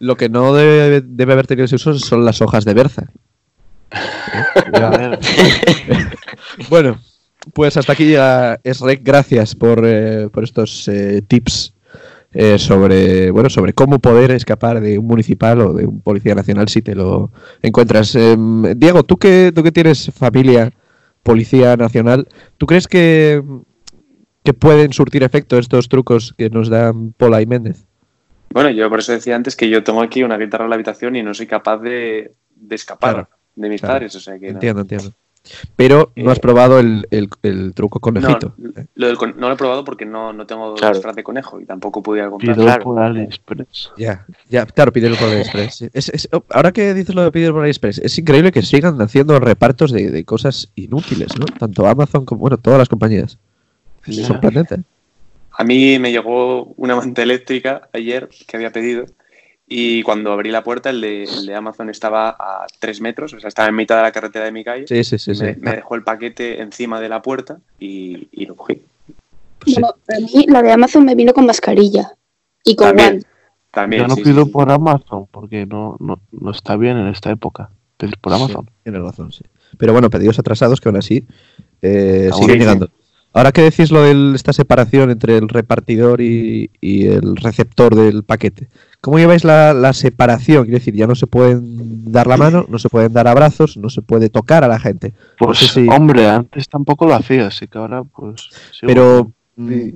Lo 0.00 0.16
que 0.16 0.28
no 0.28 0.52
debe, 0.54 1.02
debe 1.02 1.32
haber 1.34 1.46
tenido 1.46 1.66
ese 1.66 1.76
uso 1.76 1.94
son 2.00 2.24
las 2.24 2.42
hojas 2.42 2.64
de 2.64 2.74
berza. 2.74 3.06
Bueno, 6.70 6.98
pues 7.52 7.76
hasta 7.76 7.92
aquí 7.92 8.06
llega 8.06 8.58
Esrek. 8.64 9.00
Gracias 9.02 9.54
por, 9.54 9.82
eh, 9.84 10.28
por 10.32 10.44
estos 10.44 10.88
eh, 10.88 11.22
tips 11.26 11.74
eh, 12.32 12.58
sobre 12.58 13.30
bueno 13.30 13.48
sobre 13.48 13.72
cómo 13.72 13.98
poder 13.98 14.30
escapar 14.30 14.80
de 14.80 14.98
un 14.98 15.06
municipal 15.06 15.60
o 15.60 15.72
de 15.72 15.86
un 15.86 16.00
policía 16.00 16.34
nacional 16.34 16.68
si 16.68 16.82
te 16.82 16.94
lo 16.94 17.30
encuentras. 17.62 18.14
Em, 18.14 18.62
Diego, 18.76 19.04
tú 19.04 19.16
que, 19.16 19.52
tú 19.54 19.62
que 19.62 19.72
tienes 19.72 20.10
familia 20.14 20.72
policía 21.22 21.76
nacional, 21.76 22.28
¿tú 22.58 22.66
crees 22.66 22.88
que, 22.88 23.42
que 24.44 24.54
pueden 24.54 24.92
surtir 24.92 25.22
efecto 25.22 25.58
estos 25.58 25.88
trucos 25.88 26.34
que 26.36 26.50
nos 26.50 26.68
dan 26.68 27.12
Pola 27.12 27.42
y 27.42 27.46
Méndez? 27.46 27.84
Bueno, 28.50 28.70
yo 28.70 28.88
por 28.88 29.00
eso 29.00 29.12
decía 29.12 29.34
antes 29.34 29.56
que 29.56 29.68
yo 29.68 29.82
tengo 29.82 30.02
aquí 30.02 30.22
una 30.22 30.38
guitarra 30.38 30.64
en 30.64 30.70
la 30.70 30.76
habitación 30.76 31.16
y 31.16 31.22
no 31.22 31.34
soy 31.34 31.46
capaz 31.46 31.78
de, 31.78 32.32
de 32.54 32.74
escapar 32.74 33.14
Claro, 33.14 33.28
de 33.56 33.68
mis 33.68 33.80
claro. 33.80 33.94
padres, 33.94 34.14
o 34.14 34.20
sea 34.20 34.38
que 34.38 34.46
no. 34.46 34.52
Entiendo, 34.52 34.82
entiendo. 34.82 35.12
Pero 35.76 36.10
no 36.16 36.32
has 36.32 36.40
probado 36.40 36.80
el, 36.80 37.06
el- 37.12 37.28
el 37.44 37.72
truco 37.72 38.00
conejito. 38.00 38.54
No, 38.58 38.72
lo 38.96 39.06
del 39.06 39.16
con- 39.16 39.38
no 39.38 39.46
lo 39.46 39.54
he 39.54 39.56
probado 39.56 39.84
porque 39.84 40.04
no, 40.04 40.32
no 40.32 40.44
tengo 40.44 40.74
Claro. 40.74 40.94
disfraz 40.94 41.14
de 41.14 41.22
conejo 41.22 41.60
y 41.60 41.64
tampoco 41.64 42.02
podía 42.02 42.28
comprar. 42.28 42.56
Pido 42.56 42.78
por 42.80 42.98
AliExpress. 43.00 43.92
Ya, 43.96 44.26
ya, 44.50 44.66
claro, 44.66 44.92
pídelo 44.92 45.14
por 45.14 45.28
AliExpress. 45.28 45.74
sí. 45.76 45.88
Es- 45.92 46.08
es- 46.08 46.28
oh, 46.32 46.42
ahora 46.50 46.72
que 46.72 46.92
dices 46.94 47.14
lo 47.14 47.22
de 47.22 47.30
pedir 47.30 47.52
por 47.52 47.60
AliExpress, 47.60 47.98
es 47.98 48.18
increíble 48.18 48.50
que 48.50 48.62
sigan 48.62 49.00
haciendo 49.00 49.38
repartos 49.38 49.92
de, 49.92 50.10
de 50.10 50.24
cosas 50.24 50.72
inútiles, 50.74 51.28
¿no? 51.38 51.46
Tanto 51.46 51.86
Amazon 51.86 52.24
como, 52.26 52.40
bueno, 52.40 52.56
todas 52.58 52.80
las 52.80 52.88
compañías. 52.88 53.38
Es 54.04 54.16
sorprendente. 54.26 54.80
A 55.58 55.62
mí 55.64 55.98
me 56.00 56.10
llegó 56.10 56.64
una 56.76 56.96
manta 56.96 57.22
eléctrica 57.22 57.88
ayer 57.92 58.28
que 58.48 58.56
había 58.56 58.70
pedido 58.72 59.06
y 59.66 60.02
cuando 60.02 60.32
abrí 60.32 60.50
la 60.50 60.62
puerta 60.62 60.90
el 60.90 61.00
de, 61.00 61.24
el 61.24 61.46
de 61.46 61.54
Amazon 61.54 61.90
estaba 61.90 62.30
a 62.30 62.66
tres 62.78 63.00
metros, 63.00 63.32
o 63.34 63.40
sea, 63.40 63.48
estaba 63.48 63.68
en 63.68 63.74
mitad 63.74 63.96
de 63.96 64.02
la 64.02 64.12
carretera 64.12 64.44
de 64.44 64.52
mi 64.52 64.62
calle. 64.62 64.86
Sí, 64.86 65.02
sí, 65.02 65.18
sí, 65.18 65.30
me, 65.30 65.54
sí. 65.54 65.60
me 65.60 65.72
dejó 65.76 65.94
el 65.96 66.02
paquete 66.02 66.60
encima 66.60 67.00
de 67.00 67.08
la 67.08 67.20
puerta 67.22 67.58
y, 67.80 68.28
y 68.30 68.46
lo 68.46 68.54
cogí. 68.54 68.82
Bueno, 69.66 69.88
a 69.88 70.20
mí 70.20 70.46
la 70.48 70.62
de 70.62 70.72
Amazon 70.72 71.04
me 71.04 71.14
vino 71.16 71.32
con 71.32 71.46
mascarilla 71.46 72.12
y 72.64 72.76
con 72.76 72.88
También. 72.88 73.08
guantes. 73.08 73.30
También, 73.72 74.02
Yo 74.02 74.08
no 74.08 74.14
sí, 74.14 74.22
pido 74.22 74.44
sí. 74.44 74.50
por 74.52 74.70
Amazon 74.70 75.26
porque 75.30 75.66
no, 75.66 75.96
no, 75.98 76.20
no 76.30 76.50
está 76.50 76.76
bien 76.76 76.96
en 76.96 77.08
esta 77.08 77.30
época 77.30 77.70
pedir 77.96 78.16
por 78.18 78.32
Amazon. 78.32 78.66
Sí, 78.66 78.72
tienes 78.84 79.02
razón, 79.02 79.32
sí. 79.32 79.44
Pero 79.76 79.92
bueno, 79.92 80.08
pedidos 80.08 80.38
atrasados 80.38 80.80
que 80.80 80.88
aún 80.88 80.96
así 80.96 81.26
eh, 81.82 82.30
siguen 82.38 82.58
llegando. 82.58 82.88
Ahora 83.32 83.52
que 83.52 83.62
decís 83.62 83.90
lo 83.90 84.02
de 84.02 84.34
esta 84.34 84.54
separación 84.54 85.10
entre 85.10 85.36
el 85.36 85.48
repartidor 85.48 86.22
y, 86.22 86.70
y 86.80 87.06
el 87.08 87.36
receptor 87.36 87.94
del 87.94 88.22
paquete, 88.22 88.68
¿cómo 89.00 89.18
lleváis 89.18 89.44
la, 89.44 89.72
la 89.74 89.92
separación? 89.92 90.64
Quiero 90.64 90.78
decir, 90.78 90.94
ya 90.94 91.06
no 91.06 91.14
se 91.14 91.26
pueden 91.26 92.10
dar 92.12 92.26
la 92.26 92.36
mano, 92.36 92.66
no 92.68 92.78
se 92.78 92.88
pueden 92.88 93.12
dar 93.12 93.28
abrazos, 93.28 93.76
no 93.76 93.88
se 93.88 94.02
puede 94.02 94.28
tocar 94.30 94.64
a 94.64 94.68
la 94.68 94.78
gente. 94.78 95.12
No 95.40 95.46
Pues 95.48 95.58
sé 95.58 95.68
si- 95.68 95.88
hombre, 95.88 96.28
antes 96.28 96.68
tampoco 96.68 97.06
lo 97.06 97.14
hacía, 97.14 97.46
así 97.48 97.66
que 97.68 97.78
ahora 97.78 98.02
pues... 98.04 98.48
sí, 98.72 98.86
Pero 98.86 99.30
bueno. 99.56 99.76
mm, 99.76 99.90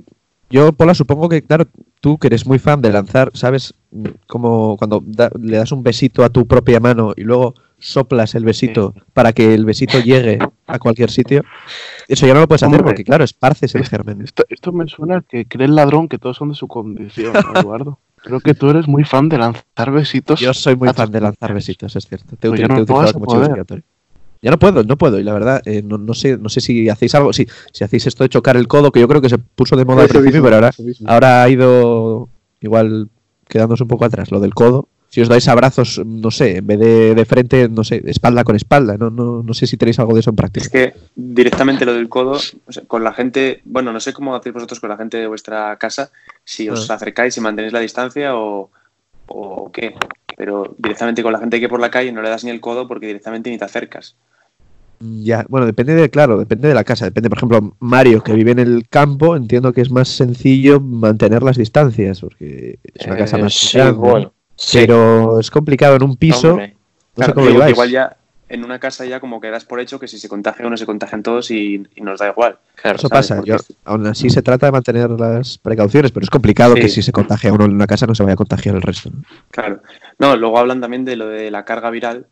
yo, 0.49 0.71
Pola, 0.73 0.93
supongo 0.93 1.29
que, 1.29 1.41
claro, 1.41 1.65
tú 2.01 2.17
que 2.17 2.27
eres 2.27 2.45
muy 2.45 2.59
fan 2.59 2.81
de 2.81 2.91
lanzar, 2.91 3.31
¿sabes? 3.33 3.73
Mm, 3.91 4.05
Como 4.27 4.75
cuando 4.77 5.01
da- 5.05 5.31
le 5.39 5.57
das 5.57 5.71
un 5.71 5.83
besito 5.83 6.23
a 6.23 6.29
tu 6.29 6.45
propia 6.47 6.79
mano 6.79 7.13
y 7.15 7.21
luego 7.23 7.55
soplas 7.79 8.35
el 8.35 8.43
besito 8.45 8.93
para 9.13 9.33
que 9.33 9.55
el 9.55 9.65
besito 9.65 9.99
llegue 9.99 10.37
a 10.67 10.77
cualquier 10.77 11.09
sitio. 11.09 11.43
Eso 12.07 12.27
ya 12.27 12.33
no 12.35 12.41
lo 12.41 12.47
puedes 12.47 12.61
hacer 12.61 12.83
porque, 12.83 13.03
claro, 13.03 13.23
esparces 13.23 13.73
el 13.73 13.85
germen. 13.85 14.21
Esto, 14.21 14.43
esto 14.49 14.71
me 14.71 14.87
suena 14.87 15.23
que 15.27 15.45
cree 15.45 15.65
el 15.65 15.75
ladrón 15.75 16.07
que 16.07 16.19
todos 16.19 16.37
son 16.37 16.49
de 16.49 16.55
su 16.55 16.67
condición, 16.67 17.33
¿no, 17.53 17.59
Eduardo. 17.59 17.97
Creo 18.23 18.39
que 18.39 18.53
tú 18.53 18.69
eres 18.69 18.87
muy 18.87 19.03
fan 19.03 19.29
de 19.29 19.37
lanzar 19.37 19.91
besitos. 19.91 20.39
Yo 20.39 20.53
soy 20.53 20.75
muy 20.75 20.89
fan 20.89 21.11
de 21.11 21.21
lanzar 21.21 21.53
besitos, 21.53 21.95
es 21.95 22.05
cierto. 22.07 22.35
Te 22.35 22.49
Pues 22.49 22.59
ya 22.59 22.67
no 22.67 22.75
te 22.75 22.81
he 22.81 22.85
te 22.85 22.93
utilizado. 22.93 23.81
Ya 24.43 24.49
no 24.49 24.57
puedo, 24.57 24.83
no 24.83 24.97
puedo, 24.97 25.19
y 25.19 25.23
la 25.23 25.33
verdad, 25.33 25.61
eh, 25.65 25.83
no, 25.83 25.99
no 25.99 26.15
sé, 26.15 26.35
no 26.37 26.49
sé 26.49 26.61
si 26.61 26.89
hacéis 26.89 27.13
algo, 27.13 27.31
sí, 27.31 27.47
si 27.71 27.83
hacéis 27.83 28.07
esto 28.07 28.23
de 28.23 28.29
chocar 28.29 28.57
el 28.57 28.67
codo, 28.67 28.91
que 28.91 28.99
yo 28.99 29.07
creo 29.07 29.21
que 29.21 29.29
se 29.29 29.37
puso 29.37 29.75
de 29.75 29.85
moda 29.85 30.01
al 30.01 30.09
principio, 30.09 30.41
pero 30.41 30.55
ahora, 30.55 30.71
ahora 31.05 31.43
ha 31.43 31.49
ido 31.49 32.27
igual 32.59 33.09
quedándose 33.47 33.83
un 33.83 33.89
poco 33.89 34.05
atrás, 34.05 34.31
lo 34.31 34.39
del 34.39 34.55
codo. 34.55 34.87
Si 35.13 35.19
os 35.19 35.27
dais 35.27 35.45
abrazos, 35.49 35.99
no 36.05 36.31
sé, 36.31 36.57
en 36.59 36.67
vez 36.67 36.79
de, 36.79 37.13
de 37.15 37.25
frente, 37.25 37.67
no 37.67 37.83
sé, 37.83 38.01
espalda 38.05 38.45
con 38.45 38.55
espalda, 38.55 38.95
no, 38.97 39.09
no, 39.09 39.43
no 39.43 39.53
sé 39.53 39.67
si 39.67 39.75
tenéis 39.75 39.99
algo 39.99 40.13
de 40.13 40.21
eso 40.21 40.29
en 40.29 40.37
práctica. 40.37 40.63
Es 40.65 40.71
que 40.71 40.93
directamente 41.15 41.83
lo 41.83 41.93
del 41.93 42.07
codo, 42.07 42.39
o 42.65 42.71
sea, 42.71 42.83
con 42.87 43.03
la 43.03 43.11
gente, 43.11 43.59
bueno, 43.65 43.91
no 43.91 43.99
sé 43.99 44.13
cómo 44.13 44.33
hacéis 44.35 44.53
vosotros 44.53 44.79
con 44.79 44.89
la 44.89 44.95
gente 44.95 45.17
de 45.17 45.27
vuestra 45.27 45.75
casa, 45.75 46.11
si 46.45 46.69
os 46.69 46.89
Ah. 46.89 46.93
acercáis 46.95 47.35
y 47.35 47.41
mantenéis 47.41 47.73
la 47.73 47.81
distancia 47.81 48.37
o, 48.37 48.71
o 49.27 49.69
qué, 49.73 49.95
pero 50.37 50.73
directamente 50.77 51.21
con 51.23 51.33
la 51.33 51.39
gente 51.39 51.59
que 51.59 51.67
por 51.67 51.81
la 51.81 51.91
calle 51.91 52.13
no 52.13 52.21
le 52.21 52.29
das 52.29 52.45
ni 52.45 52.49
el 52.51 52.61
codo 52.61 52.87
porque 52.87 53.07
directamente 53.07 53.49
ni 53.49 53.57
te 53.57 53.65
acercas. 53.65 54.15
Ya, 54.99 55.45
bueno, 55.49 55.65
depende 55.65 55.95
de, 55.95 56.09
claro, 56.09 56.37
depende 56.37 56.67
de 56.67 56.75
la 56.75 56.83
casa. 56.83 57.05
Depende, 57.05 57.27
por 57.29 57.39
ejemplo, 57.39 57.75
Mario, 57.79 58.21
que 58.23 58.33
vive 58.33 58.51
en 58.51 58.59
el 58.59 58.87
campo, 58.87 59.35
entiendo 59.35 59.73
que 59.73 59.81
es 59.81 59.89
más 59.91 60.07
sencillo 60.07 60.79
mantener 60.79 61.41
las 61.41 61.57
distancias, 61.57 62.21
porque 62.21 62.77
es 62.93 63.05
una 63.07 63.17
casa 63.17 63.37
Eh, 63.37 63.41
más 63.41 63.53
sí, 63.55 63.77
grande. 63.77 63.97
bueno, 63.99 64.33
sí. 64.65 64.77
Pero 64.79 65.39
es 65.39 65.49
complicado 65.51 65.95
en 65.95 66.03
un 66.03 66.15
piso. 66.15 66.51
Hombre. 66.51 66.75
No 67.15 67.25
sé 67.25 67.33
Claro, 67.33 67.33
cómo 67.33 67.45
lo 67.45 67.51
que 67.51 67.57
lleváis. 67.57 67.73
igual 67.73 67.89
ya 67.91 68.17
en 68.47 68.65
una 68.65 68.79
casa 68.79 69.05
ya 69.05 69.19
como 69.21 69.39
que 69.39 69.49
das 69.49 69.63
por 69.65 69.79
hecho 69.79 69.97
que 69.99 70.07
si 70.09 70.17
se 70.19 70.27
contagia 70.27 70.67
uno 70.67 70.75
se 70.75 70.85
contagian 70.85 71.23
todos 71.23 71.51
y, 71.51 71.87
y 71.95 72.01
nos 72.01 72.19
da 72.19 72.29
igual. 72.29 72.57
Eso 72.83 73.07
¿sabes? 73.07 73.09
pasa. 73.09 73.41
Yo, 73.45 73.55
aún 73.85 74.05
así 74.07 74.29
se 74.29 74.41
trata 74.41 74.65
de 74.65 74.71
mantener 74.73 75.09
las 75.11 75.57
precauciones, 75.57 76.11
pero 76.11 76.23
es 76.25 76.29
complicado 76.29 76.75
Sí. 76.75 76.81
que 76.81 76.89
si 76.89 77.01
se 77.01 77.11
contagia 77.13 77.53
uno 77.53 77.65
en 77.65 77.71
una 77.73 77.87
casa 77.87 78.05
no 78.07 78.15
se 78.15 78.23
vaya 78.23 78.33
a 78.33 78.37
contagiar 78.37 78.75
el 78.75 78.81
resto. 78.81 79.09
¿no? 79.09 79.21
Claro. 79.51 79.81
No, 80.19 80.35
luego 80.35 80.57
hablan 80.57 80.81
también 80.81 81.05
de 81.05 81.15
lo 81.15 81.27
de 81.29 81.49
la 81.51 81.63
carga 81.65 81.89
viral, 81.89 82.27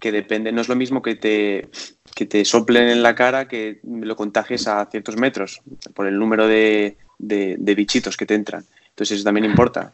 que 0.00 0.10
depende, 0.12 0.50
no 0.50 0.60
es 0.60 0.68
lo 0.68 0.74
mismo 0.76 1.02
que 1.02 1.14
te, 1.14 1.68
que 2.14 2.26
te 2.26 2.44
soplen 2.44 2.88
en 2.88 3.02
la 3.02 3.14
cara 3.14 3.46
que 3.48 3.80
lo 3.84 4.16
contagies 4.16 4.66
a 4.66 4.84
ciertos 4.86 5.16
metros, 5.16 5.60
por 5.94 6.06
el 6.06 6.18
número 6.18 6.46
de, 6.48 6.96
de- 7.18 7.56
de 7.58 7.74
bichitos 7.74 8.16
que 8.16 8.26
te 8.26 8.34
entran. 8.34 8.64
Entonces 8.88 9.16
eso 9.18 9.24
también 9.24 9.44
importa. 9.44 9.92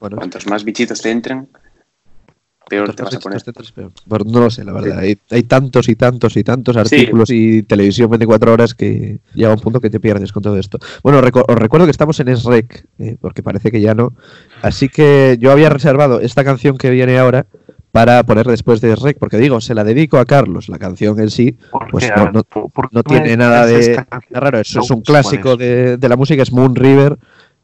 Bueno, 0.00 0.16
Cuantos 0.16 0.46
más 0.46 0.64
bichitos 0.64 1.00
te 1.00 1.10
entren, 1.10 1.48
peor 2.68 2.94
te 2.94 3.02
vas 3.02 3.14
a 3.14 3.18
poner. 3.18 3.42
Bueno, 4.06 4.24
no 4.28 4.40
lo 4.40 4.50
sé, 4.50 4.64
la 4.64 4.72
verdad. 4.72 4.98
Hay, 4.98 5.18
hay 5.30 5.42
tantos 5.44 5.88
y 5.88 5.96
tantos 5.96 6.36
y 6.36 6.44
tantos 6.44 6.74
Sí. 6.74 6.80
artículos 6.80 7.30
y 7.30 7.62
televisión 7.62 8.10
24 8.10 8.52
horas 8.52 8.74
que 8.74 9.20
llega 9.34 9.52
un 9.52 9.60
punto 9.60 9.80
que 9.80 9.90
te 9.90 9.98
pierdes 10.00 10.32
con 10.32 10.42
todo 10.42 10.58
esto. 10.58 10.78
Bueno, 11.02 11.18
os 11.18 11.58
recuerdo 11.58 11.86
que 11.86 11.90
estamos 11.90 12.20
en 12.20 12.28
SREC, 12.36 12.86
eh, 12.98 13.16
porque 13.20 13.42
parece 13.42 13.70
que 13.70 13.80
ya 13.80 13.94
no. 13.94 14.12
Así 14.62 14.88
que 14.88 15.36
yo 15.40 15.50
había 15.50 15.70
reservado 15.70 16.20
esta 16.20 16.44
canción 16.44 16.76
que 16.78 16.90
viene 16.90 17.18
ahora 17.18 17.46
para 17.90 18.22
poner 18.24 18.46
después 18.46 18.80
de 18.82 18.94
rec, 18.94 19.18
porque 19.18 19.38
digo, 19.38 19.60
se 19.62 19.74
la 19.74 19.82
dedico 19.82 20.18
a 20.18 20.26
Carlos, 20.26 20.68
la 20.68 20.78
canción 20.78 21.18
en 21.20 21.30
sí, 21.30 21.58
pues 21.90 22.04
qué? 22.04 22.10
no, 22.14 22.20
A 22.20 22.24
ver, 22.26 22.34
no- 22.34 22.42
¿por- 22.44 22.70
por 22.70 22.92
no 22.92 23.02
qué 23.02 23.14
tiene 23.14 23.36
nada 23.38 23.64
de 23.66 24.04
raro, 24.30 24.60
eso 24.60 24.80
es 24.80 24.90
un 24.90 24.96
¿Cuál 25.02 25.22
clásico 25.22 25.52
es? 25.54 25.58
de, 25.58 25.96
de 25.96 26.08
la 26.08 26.16
música, 26.16 26.42
es 26.42 26.52
Moon 26.52 26.76
River, 26.76 27.18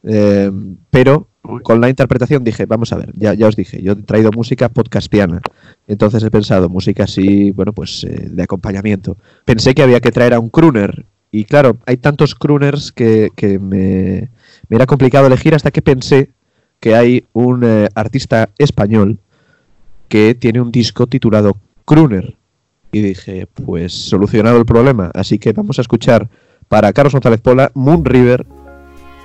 eh, 0.05 0.51
pero 0.91 1.29
con 1.63 1.81
la 1.81 1.91
interpretación 1.91 2.43
dije, 2.45 2.67
vamos 2.67 2.93
a 2.93 2.97
ver, 2.97 3.13
ya, 3.15 3.35
ya 3.35 3.49
os 3.49 3.57
dije, 3.57 3.83
yo 3.83 3.93
he 3.93 3.97
traído 3.97 4.31
música 4.31 4.69
podcastiana, 4.69 5.43
entonces 5.87 6.23
he 6.23 6.31
pensado, 6.31 6.69
música 6.69 7.05
así, 7.05 7.51
bueno, 7.51 7.73
pues 7.73 8.05
eh, 8.05 8.29
de 8.31 8.43
acompañamiento. 8.43 9.17
Pensé 9.45 9.75
que 9.75 9.83
había 9.83 10.01
que 10.01 10.13
traer 10.13 10.35
a 10.35 10.41
un 10.41 10.49
crooner, 10.49 11.05
y 11.31 11.45
claro, 11.45 11.79
hay 11.87 11.97
tantos 11.97 12.35
crooners 12.35 12.93
que, 12.93 13.31
que 13.35 13.59
me, 13.59 14.31
me 14.69 14.77
era 14.77 14.87
complicado 14.87 15.27
elegir 15.27 15.55
hasta 15.55 15.71
que 15.71 15.83
pensé 15.83 16.31
que 16.81 16.95
hay 16.95 17.25
un 17.33 17.65
eh, 17.65 17.89
artista 17.95 18.51
español 18.59 19.19
que 20.09 20.35
tiene 20.35 20.61
un 20.61 20.71
disco 20.71 21.07
titulado 21.07 21.57
Crooner. 21.85 22.37
Y 22.93 23.01
dije, 23.01 23.47
pues 23.47 23.93
solucionado 23.93 24.59
el 24.59 24.67
problema. 24.67 25.11
Así 25.15 25.39
que 25.39 25.53
vamos 25.53 25.79
a 25.79 25.81
escuchar 25.81 26.29
para 26.69 26.93
Carlos 26.93 27.15
González 27.15 27.41
Pola 27.41 27.73
Moon 27.75 28.05
River 28.05 28.47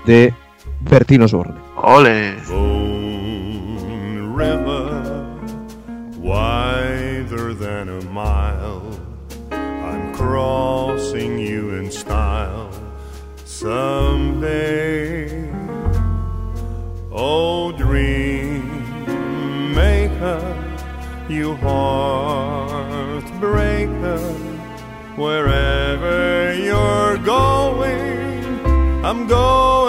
de 0.08 0.34
Bertino 0.82 1.26
Osborne. 1.26 1.56
¡Ole! 1.76 2.38
Moon 2.48 4.34
River, 4.34 5.28
wider 6.18 7.54
than 7.54 7.90
a 7.90 8.02
mile. 8.06 8.82
I'm 9.52 10.14
crossing 10.14 11.38
you 11.38 11.76
in 11.76 11.92
style 11.92 12.72
someday. 13.46 15.28
Oh, 17.12 17.74
dream 17.74 18.64
maker, 19.76 20.40
you 21.28 21.56
heartbreaker, 21.56 23.20
wherever 25.18 26.54
you're 26.56 27.18
going, 27.18 28.46
I'm 29.04 29.28
going 29.28 29.89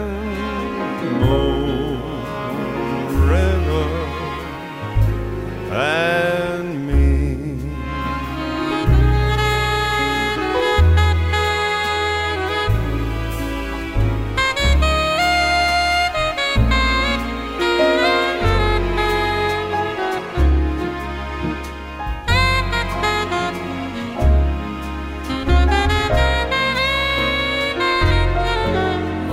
and 5.73 6.85
me. 6.87 6.97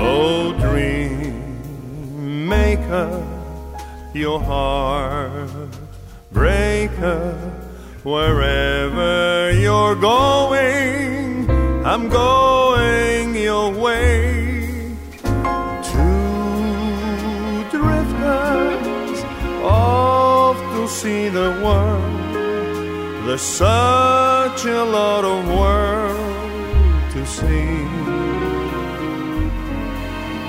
Oh, 0.00 0.52
dream 0.60 2.48
maker, 2.48 3.26
your 4.14 4.40
heart 4.40 5.17
breaker, 6.98 7.32
wherever 8.02 9.52
you're 9.52 9.94
going, 9.94 11.48
I'm 11.84 12.08
going 12.08 13.34
your 13.36 13.70
way. 13.70 14.96
Two 15.82 17.64
drifters 17.70 19.22
off 19.62 20.56
to 20.56 20.88
see 20.88 21.28
the 21.28 21.50
world. 21.64 23.26
There's 23.26 23.42
such 23.42 24.64
a 24.64 24.84
lot 24.84 25.24
of 25.24 25.46
world 25.48 27.12
to 27.12 27.26
see. 27.26 27.86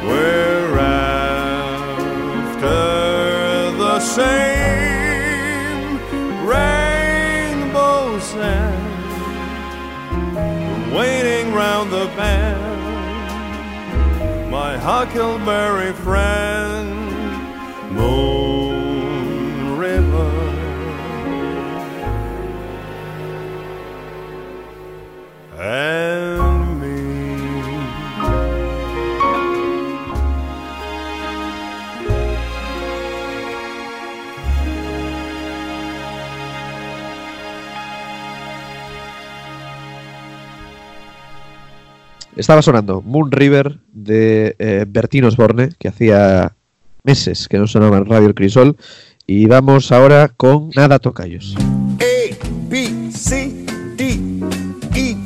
We're 0.07 0.79
after 0.79 2.57
the 3.77 3.99
same 3.99 4.88
huckleberry 14.91 15.93
friend, 15.93 16.89
Moon 17.95 18.38
Estaba 42.39 42.61
sonando 42.61 43.01
Moon 43.01 43.33
River 43.33 43.79
de 43.91 44.55
eh, 44.59 44.85
Bertino 44.87 45.27
Osborne, 45.27 45.71
que 45.77 45.89
hacía 45.89 46.55
meses 47.03 47.49
que 47.49 47.57
no 47.57 47.67
sonaba 47.67 47.97
en 47.97 48.05
Radio 48.05 48.29
El 48.29 48.33
Crisol. 48.33 48.77
Y 49.27 49.45
vamos 49.47 49.91
ahora 49.91 50.29
con 50.29 50.69
Nada 50.73 50.99
Tocayos. 50.99 51.57
A, 51.57 52.47
B, 52.69 53.11
C, 53.11 53.65
D, 53.97 54.21
E, 54.95 55.17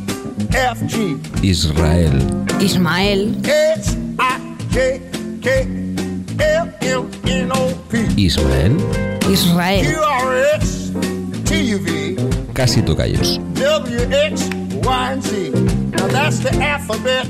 F, 0.72 0.88
G, 0.88 1.16
Israel. 1.44 2.20
Ismael. 2.60 3.38
H, 3.44 3.96
I, 4.18 4.64
J, 4.74 5.00
K, 5.44 5.52
L, 6.40 6.72
M, 6.82 7.06
N, 7.26 7.52
O, 7.52 7.76
P, 7.92 8.08
Ismael. 8.18 8.76
Israel. 9.30 9.86
Q, 9.86 10.02
R, 10.02 10.58
S, 10.60 10.92
T, 11.46 11.76
U, 11.76 11.80
V, 11.80 12.16
Casi 12.54 12.82
tocayos. 12.82 13.40
W, 13.54 14.08
X, 14.30 14.50
Y, 14.84 15.12
and 15.14 15.24
Z. 15.24 15.50
Now 15.92 16.08
that's 16.08 16.40
the 16.40 16.52
alphabet 16.62 17.26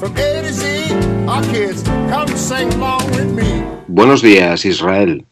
from 0.00 0.16
A 0.16 0.42
to 0.42 0.52
Z. 0.52 0.94
Our 1.28 1.42
kids, 1.52 1.82
come 2.08 2.28
sing 2.36 2.72
along 2.74 3.04
with 3.10 3.32
me. 3.34 3.62
Buenos 3.88 4.22
días, 4.22 4.64
Israel. 4.64 5.24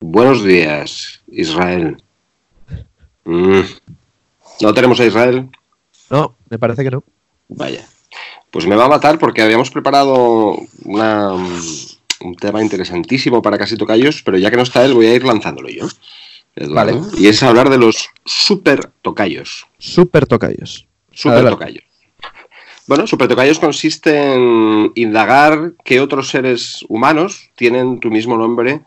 Buenos 0.00 0.42
días, 0.42 1.20
Israel. 1.28 2.02
Mm. 3.24 3.62
¿No 4.62 4.74
tenemos 4.74 4.98
a 5.00 5.04
Israel? 5.04 5.48
No, 6.10 6.36
me 6.50 6.58
parece 6.58 6.82
que 6.82 6.90
no. 6.90 7.04
Vaya. 7.48 7.84
Pues 8.50 8.66
me 8.66 8.76
va 8.76 8.86
a 8.86 8.88
matar 8.88 9.18
porque 9.18 9.42
habíamos 9.42 9.70
preparado 9.70 10.56
una, 10.84 11.32
un 11.34 12.34
tema 12.40 12.62
interesantísimo 12.62 13.42
para 13.42 13.58
Casi 13.58 13.76
Tocayos, 13.76 14.22
pero 14.22 14.38
ya 14.38 14.50
que 14.50 14.56
no 14.56 14.62
está 14.62 14.84
él, 14.84 14.94
voy 14.94 15.06
a 15.06 15.14
ir 15.14 15.24
lanzándolo 15.24 15.68
yo. 15.68 15.86
Eduardo. 16.56 17.00
Vale. 17.02 17.18
Y 17.18 17.28
es 17.28 17.42
hablar 17.42 17.68
de 17.70 17.78
los 17.78 18.08
super 18.24 18.90
tocayos. 19.02 19.66
Super 19.78 20.26
Tocayos. 20.26 20.86
Super 21.12 21.34
Adelante. 21.34 21.58
tocayos. 21.58 21.84
Bueno, 22.88 23.06
super 23.06 23.26
tocayos 23.28 23.58
consiste 23.58 24.32
en 24.34 24.92
indagar 24.94 25.72
qué 25.84 26.00
otros 26.00 26.28
seres 26.28 26.84
humanos 26.88 27.50
tienen 27.56 27.98
tu 28.00 28.10
mismo 28.10 28.36
nombre 28.36 28.80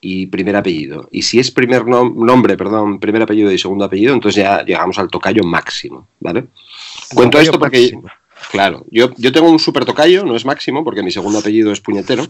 y 0.00 0.26
primer 0.26 0.56
apellido. 0.56 1.08
Y 1.12 1.22
si 1.22 1.38
es 1.38 1.50
primer 1.50 1.84
nom- 1.84 2.14
nombre, 2.14 2.56
perdón, 2.56 2.98
primer 2.98 3.22
apellido 3.22 3.52
y 3.52 3.58
segundo 3.58 3.84
apellido, 3.84 4.14
entonces 4.14 4.42
ya 4.42 4.64
llegamos 4.64 4.98
al 4.98 5.08
tocayo 5.08 5.42
máximo, 5.44 6.08
¿vale? 6.20 6.46
Cuento 7.14 7.38
esto 7.38 7.58
porque, 7.58 7.96
claro, 8.50 8.84
yo, 8.90 9.10
yo 9.16 9.30
tengo 9.32 9.48
un 9.48 9.58
super 9.60 9.84
tocayo, 9.84 10.24
no 10.24 10.34
es 10.36 10.44
máximo 10.44 10.82
porque 10.82 11.02
mi 11.04 11.12
segundo 11.12 11.38
apellido 11.38 11.70
es 11.72 11.80
puñetero, 11.80 12.26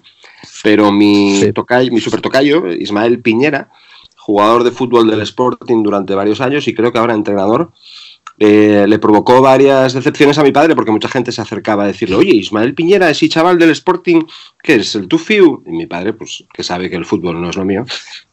pero 0.63 0.93
mi, 0.93 1.41
tocayo, 1.55 1.91
mi 1.93 2.01
super 2.01 2.21
tocayo, 2.21 2.67
Ismael 2.71 3.21
Piñera, 3.21 3.71
jugador 4.27 4.65
de 4.65 4.73
fútbol 4.73 5.09
del 5.09 5.21
Sporting 5.21 5.85
durante 5.85 6.17
varios 6.17 6.41
años 6.41 6.67
y 6.67 6.75
creo 6.75 6.93
que 6.93 6.99
ahora 6.99 7.15
entrenador, 7.15 7.71
eh, 8.39 8.85
le 8.89 8.99
provocó 8.99 9.41
varias 9.41 9.95
decepciones 9.95 10.37
a 10.37 10.43
mi 10.43 10.51
padre 10.51 10.75
porque 10.75 10.91
mucha 10.91 11.09
gente 11.09 11.31
se 11.31 11.41
acercaba 11.41 11.85
a 11.85 11.87
decirle, 11.87 12.17
oye, 12.17 12.35
Ismael 12.35 12.75
Piñera, 12.75 13.09
ese 13.09 13.29
chaval 13.29 13.57
del 13.57 13.71
Sporting, 13.71 14.23
¿qué 14.61 14.75
es? 14.75 14.97
¿El 14.97 15.07
Tufiu? 15.07 15.63
Y 15.65 15.71
mi 15.71 15.87
padre, 15.87 16.13
pues 16.13 16.43
que 16.53 16.65
sabe 16.65 16.91
que 16.91 16.97
el 16.97 17.07
fútbol 17.07 17.41
no 17.41 17.51
es 17.51 17.57
lo 17.57 17.65
mío, 17.65 17.87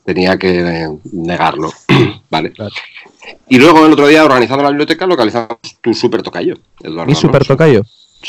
tenía 0.03 0.35
que 0.39 0.61
eh, 0.61 0.89
negarlo. 1.11 1.71
vale. 2.31 2.53
Y 3.47 3.59
luego 3.59 3.85
el 3.85 3.93
otro 3.93 4.07
día, 4.07 4.25
organizando 4.25 4.63
la 4.63 4.69
biblioteca, 4.69 5.05
localizamos 5.05 5.59
tu 5.79 5.93
super 5.93 6.23
tocayo, 6.23 6.55
Eduardo. 6.81 7.05
Mi 7.05 7.15
super 7.15 7.45
tocayo. 7.45 7.83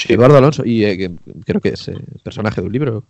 Eduardo 0.07 0.37
Alonso. 0.37 0.65
Y 0.67 0.85
eh, 0.85 1.11
creo 1.47 1.62
que 1.62 1.71
es 1.71 1.91
personaje 2.23 2.61
de 2.61 2.67
un 2.67 2.73
libro. 2.75 3.05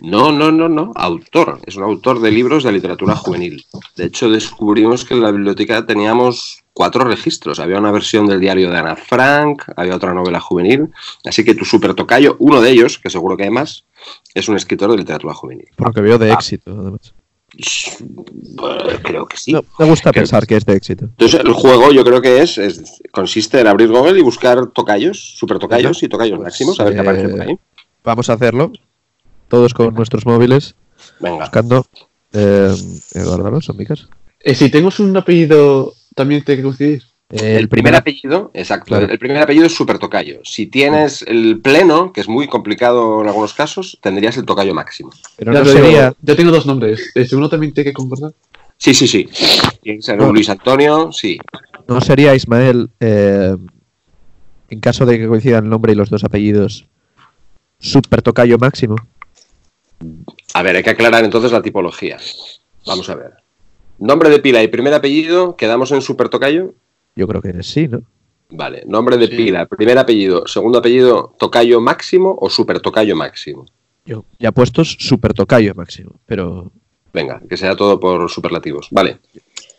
No, 0.00 0.32
no, 0.32 0.50
no, 0.50 0.68
no, 0.68 0.92
autor. 0.94 1.60
Es 1.66 1.76
un 1.76 1.82
autor 1.84 2.20
de 2.20 2.30
libros 2.30 2.64
de 2.64 2.72
literatura 2.72 3.14
juvenil. 3.16 3.64
De 3.96 4.04
hecho, 4.06 4.28
descubrimos 4.30 5.04
que 5.04 5.14
en 5.14 5.22
la 5.22 5.30
biblioteca 5.30 5.86
teníamos 5.86 6.62
cuatro 6.72 7.04
registros. 7.04 7.60
Había 7.60 7.78
una 7.78 7.92
versión 7.92 8.26
del 8.26 8.40
diario 8.40 8.70
de 8.70 8.78
Ana 8.78 8.96
Frank, 8.96 9.62
había 9.76 9.94
otra 9.96 10.12
novela 10.14 10.40
juvenil. 10.40 10.88
Así 11.24 11.44
que 11.44 11.54
tu 11.54 11.64
super 11.64 11.94
tocayo, 11.94 12.36
uno 12.38 12.60
de 12.60 12.70
ellos, 12.70 12.98
que 12.98 13.10
seguro 13.10 13.36
que 13.36 13.44
hay 13.44 13.50
más, 13.50 13.84
es 14.34 14.48
un 14.48 14.56
escritor 14.56 14.90
de 14.90 14.96
literatura 14.98 15.34
juvenil. 15.34 15.68
Por 15.76 15.88
lo 15.88 15.92
que 15.92 16.00
veo 16.00 16.18
de 16.18 16.30
Ah. 16.30 16.34
éxito, 16.34 16.72
además. 16.80 17.14
Eh, 17.56 18.98
creo 19.02 19.26
que 19.26 19.36
sí. 19.36 19.52
Me 19.78 19.86
gusta 19.86 20.12
pensar 20.12 20.46
que 20.46 20.56
es 20.56 20.64
de 20.64 20.74
éxito. 20.74 21.04
Entonces, 21.06 21.40
el 21.40 21.52
juego 21.52 21.90
yo 21.92 22.04
creo 22.04 22.20
que 22.22 22.42
es, 22.42 22.58
es- 22.58 23.02
consiste 23.12 23.60
en 23.60 23.66
abrir 23.66 23.88
Google 23.88 24.18
y 24.18 24.22
buscar 24.22 24.68
tocayos, 24.68 25.36
super 25.36 25.58
tocayos 25.58 26.02
y 26.02 26.08
tocayos 26.08 26.38
máximos, 26.38 26.78
a 26.80 26.84
ver 26.84 26.94
qué 26.94 27.00
aparece 27.00 27.28
por 27.28 27.40
ahí. 27.42 27.52
Eh, 27.52 27.58
Vamos 28.04 28.30
a 28.30 28.34
hacerlo. 28.34 28.72
Todos 29.50 29.74
con 29.74 29.92
nuestros 29.94 30.24
móviles. 30.24 30.76
Venga. 31.18 31.40
Buscando 31.40 31.84
eh, 32.32 32.72
Eduardo 33.14 33.48
Alonso, 33.48 33.72
en 33.72 33.78
mi 33.78 33.84
caso. 33.84 34.08
Eh, 34.38 34.54
si 34.54 34.70
tengo 34.70 34.90
un 35.00 35.16
apellido, 35.16 35.92
también 36.14 36.42
tiene 36.44 36.58
que 36.58 36.62
coincidir. 36.62 37.02
El 37.30 37.68
primer 37.68 37.94
apellido, 37.94 38.50
exacto, 38.54 38.86
Claro. 38.86 39.06
el 39.08 39.18
primer 39.18 39.38
apellido 39.38 39.66
es 39.66 39.74
super 39.74 39.98
tocayo. 39.98 40.40
Si 40.44 40.66
tienes 40.66 41.22
el 41.22 41.60
pleno, 41.60 42.12
que 42.12 42.20
es 42.20 42.28
muy 42.28 42.48
complicado 42.48 43.20
en 43.22 43.28
algunos 43.28 43.52
casos, 43.54 43.98
tendrías 44.02 44.36
el 44.36 44.44
tocayo 44.44 44.74
máximo. 44.74 45.10
Pero 45.36 45.52
Ya, 45.52 45.60
no 45.60 45.66
sería. 45.66 46.14
Yo 46.22 46.36
tengo 46.36 46.50
dos 46.50 46.66
nombres. 46.66 47.10
¿El 47.14 47.28
segundo 47.28 47.48
también 47.48 47.72
tiene 47.72 47.90
que 47.90 47.94
concordar? 47.94 48.32
Sí, 48.78 48.94
sí, 48.94 49.06
sí. 49.06 49.28
Tiene 49.82 49.98
que 49.98 50.02
ser 50.02 50.20
un 50.20 50.32
Luis 50.32 50.48
Antonio, 50.48 51.12
sí. 51.12 51.38
No 51.86 52.00
sería 52.00 52.34
Ismael, 52.34 52.90
eh, 53.00 53.56
en 54.70 54.80
caso 54.80 55.06
de 55.06 55.18
que 55.18 55.28
coincidan 55.28 55.64
el 55.64 55.70
nombre 55.70 55.92
y 55.92 55.96
los 55.96 56.10
dos 56.10 56.24
apellidos, 56.24 56.86
super 57.78 58.22
tocayo 58.22 58.58
máximo. 58.58 58.96
A 60.54 60.62
ver, 60.62 60.76
hay 60.76 60.82
que 60.82 60.90
aclarar 60.90 61.24
entonces 61.24 61.52
la 61.52 61.62
tipología. 61.62 62.18
Vamos 62.86 63.08
a 63.08 63.14
ver. 63.14 63.32
Nombre 63.98 64.30
de 64.30 64.38
pila 64.38 64.62
y 64.62 64.68
primer 64.68 64.94
apellido, 64.94 65.56
¿quedamos 65.56 65.92
en 65.92 66.00
super 66.00 66.28
tocayo? 66.28 66.74
Yo 67.16 67.28
creo 67.28 67.42
que 67.42 67.62
sí, 67.62 67.88
¿no? 67.88 68.02
Vale. 68.50 68.82
Nombre 68.86 69.16
de 69.16 69.28
pila, 69.28 69.66
primer 69.66 69.98
apellido, 69.98 70.46
segundo 70.46 70.78
apellido, 70.78 71.34
tocayo 71.38 71.80
máximo 71.80 72.36
o 72.40 72.50
super 72.50 72.80
tocayo 72.80 73.14
máximo. 73.14 73.66
Yo 74.06 74.24
ya 74.38 74.50
puestos 74.50 74.96
super 74.98 75.34
tocayo 75.34 75.74
máximo, 75.74 76.18
pero 76.26 76.72
Venga, 77.12 77.40
que 77.48 77.56
sea 77.56 77.76
todo 77.76 77.98
por 77.98 78.30
superlativos. 78.30 78.88
Vale. 78.90 79.18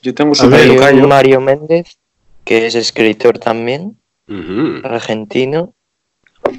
Yo 0.02 0.14
tengo 0.14 0.34
un 0.42 1.08
Mario 1.08 1.40
Méndez, 1.42 1.98
que 2.44 2.66
es 2.66 2.76
escritor 2.76 3.40
también, 3.40 3.98
argentino, 4.84 5.74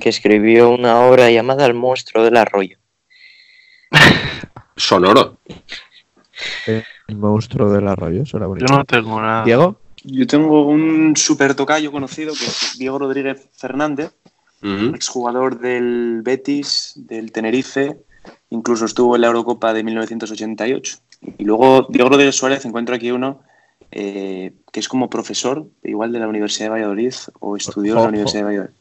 que 0.01 0.09
escribió 0.09 0.71
una 0.71 1.07
obra 1.07 1.31
llamada 1.31 1.67
El 1.67 1.75
monstruo 1.75 2.25
del 2.25 2.37
arroyo. 2.37 2.79
Sonoro. 4.77 5.39
el 6.67 7.17
monstruo 7.17 7.71
del 7.71 7.89
arroyo 7.89 8.25
suena 8.27 8.47
bonito. 8.47 8.67
Yo 8.67 8.77
no 8.77 8.85
tengo 8.85 9.21
nada. 9.21 9.45
Diego, 9.45 9.77
Yo 10.05 10.27
tengo 10.27 10.67
un 10.67 11.17
super 11.17 11.55
tocayo 11.55 11.93
conocido 11.93 12.33
que 12.35 12.45
es 12.45 12.77
Diego 12.79 12.99
Rodríguez 12.99 13.49
Fernández, 13.53 14.13
exjugador 14.63 15.59
del 15.59 16.23
Betis, 16.23 16.93
del 16.97 17.33
Tenerife, 17.33 17.99
incluso 18.51 18.85
estuvo 18.85 19.17
en 19.17 19.23
la 19.23 19.27
Eurocopa 19.29 19.73
de 19.73 19.83
1988. 19.83 20.99
Y 21.39 21.45
luego 21.45 21.87
Diego 21.89 22.09
Rodríguez 22.09 22.37
Suárez, 22.37 22.65
encuentro 22.65 22.95
aquí 22.95 23.11
uno 23.11 23.41
eh, 23.95 24.55
que 24.73 24.81
es 24.81 24.89
como 24.89 25.11
profesor, 25.11 25.67
igual 25.83 26.13
de 26.13 26.19
la 26.19 26.27
Universidad 26.27 26.67
de 26.67 26.71
Valladolid, 26.71 27.15
o 27.41 27.57
estudió 27.57 27.93
en 27.93 28.03
la 28.03 28.09
Universidad 28.09 28.41
de 28.41 28.45
Valladolid. 28.45 28.75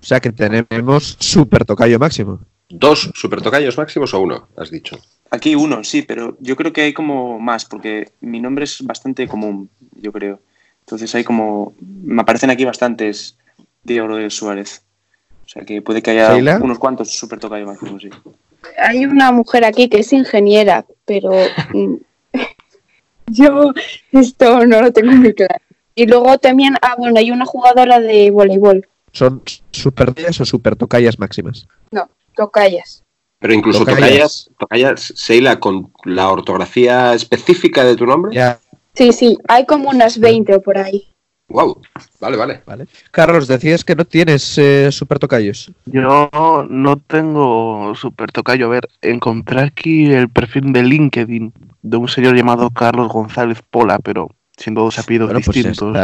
o 0.00 0.04
sea 0.04 0.20
que 0.20 0.32
tenemos 0.32 1.16
super 1.20 1.64
tocayo 1.64 1.98
máximo. 2.00 2.40
¿Dos 2.74 3.10
super 3.14 3.42
tocayos 3.42 3.76
máximos 3.76 4.14
o 4.14 4.20
uno, 4.20 4.48
has 4.56 4.70
dicho? 4.70 4.96
Aquí 5.30 5.54
uno, 5.54 5.84
sí, 5.84 6.00
pero 6.00 6.38
yo 6.40 6.56
creo 6.56 6.72
que 6.72 6.80
hay 6.80 6.94
como 6.94 7.38
más, 7.38 7.66
porque 7.66 8.12
mi 8.22 8.40
nombre 8.40 8.64
es 8.64 8.82
bastante 8.82 9.28
común, 9.28 9.68
yo 10.00 10.10
creo. 10.10 10.40
Entonces 10.80 11.14
hay 11.14 11.22
como. 11.22 11.74
Me 11.80 12.22
aparecen 12.22 12.48
aquí 12.48 12.64
bastantes 12.64 13.36
Diego 13.82 14.08
Rodríguez 14.08 14.34
Suárez. 14.34 14.82
O 15.44 15.48
sea 15.48 15.66
que 15.66 15.82
puede 15.82 16.00
que 16.00 16.12
haya 16.12 16.32
¿Sheila? 16.32 16.60
unos 16.62 16.78
cuantos 16.78 17.10
super 17.10 17.38
tocayo 17.38 17.66
máximos, 17.66 18.00
sí. 18.00 18.08
Hay 18.78 19.04
una 19.04 19.32
mujer 19.32 19.66
aquí 19.66 19.90
que 19.90 19.98
es 19.98 20.10
ingeniera, 20.14 20.86
pero 21.04 21.30
mm, 21.74 21.96
yo 23.26 23.74
esto 24.12 24.64
no 24.64 24.80
lo 24.80 24.92
tengo 24.92 25.12
muy 25.12 25.34
claro. 25.34 25.56
Y 25.94 26.06
luego 26.06 26.38
también, 26.38 26.74
ah, 26.80 26.94
bueno, 26.96 27.18
hay 27.18 27.30
una 27.30 27.44
jugadora 27.44 28.00
de 28.00 28.30
voleibol. 28.30 28.88
¿Son 29.12 29.42
super 29.72 30.06
tocayas 30.06 30.40
o 30.40 30.46
super 30.46 30.74
tocayas 30.74 31.18
máximas? 31.18 31.68
No, 31.90 32.08
tocayas. 32.34 33.02
Pero 33.38 33.54
incluso 33.54 33.80
Tocayas. 33.80 34.00
tocayas, 34.00 34.50
tocayas, 34.58 35.12
Seila, 35.16 35.58
con 35.58 35.92
la 36.04 36.30
ortografía 36.30 37.12
específica 37.14 37.84
de 37.84 37.96
tu 37.96 38.06
nombre. 38.06 38.34
Ya. 38.34 38.58
Sí, 38.94 39.12
sí, 39.12 39.36
hay 39.48 39.66
como 39.66 39.90
unas 39.90 40.18
20 40.20 40.54
o 40.54 40.60
por 40.62 40.78
ahí. 40.78 41.08
Wow. 41.48 41.82
Vale, 42.20 42.36
vale. 42.36 42.62
Vale. 42.64 42.86
Carlos, 43.10 43.48
decías 43.48 43.84
que 43.84 43.94
no 43.96 44.04
tienes 44.04 44.56
eh, 44.58 44.90
super 44.92 45.18
tocayos. 45.18 45.70
Yo 45.86 46.30
no 46.70 46.96
tengo 46.98 47.94
super 47.94 48.30
tocayo. 48.30 48.66
A 48.66 48.70
ver, 48.70 48.88
encontré 49.02 49.60
aquí 49.60 50.12
el 50.12 50.28
perfil 50.30 50.72
de 50.72 50.82
LinkedIn 50.82 51.52
de 51.82 51.96
un 51.96 52.08
señor 52.08 52.36
llamado 52.36 52.70
Carlos 52.70 53.08
González 53.12 53.58
Pola, 53.70 53.98
pero 53.98 54.30
siendo 54.56 54.82
dos 54.82 54.98
apellidos 54.98 55.28
Bueno, 55.30 55.40
pues 55.44 55.54
distintos. 55.54 55.96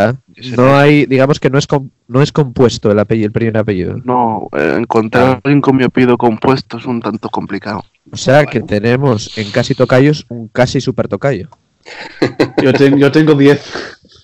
No 0.57 0.77
hay, 0.77 1.07
digamos 1.07 1.39
que 1.39 1.51
no 1.51 1.59
es, 1.59 1.67
com- 1.67 1.91
no 2.09 2.23
es 2.23 2.33
compuesto 2.33 2.91
el, 2.91 2.99
apellido, 2.99 3.27
el 3.27 3.33
primer 3.33 3.59
apellido. 3.59 3.97
No, 4.05 4.49
eh, 4.57 4.75
encontrar 4.79 5.25
a 5.27 5.33
alguien 5.45 5.61
con 5.61 5.77
mi 5.77 5.85
apellido 5.85 6.17
compuesto 6.17 6.79
es 6.79 6.85
un 6.87 7.01
tanto 7.01 7.29
complicado. 7.29 7.85
O 8.11 8.17
sea 8.17 8.47
que 8.47 8.61
tenemos 8.61 9.37
en 9.37 9.51
casi 9.51 9.75
tocayos 9.75 10.25
un 10.29 10.49
casi 10.49 10.81
super 10.81 11.09
tocayo. 11.09 11.49
Yo, 12.63 12.73
ten- 12.73 12.99
yo 12.99 13.11
tengo 13.13 13.35
10. 13.35 13.63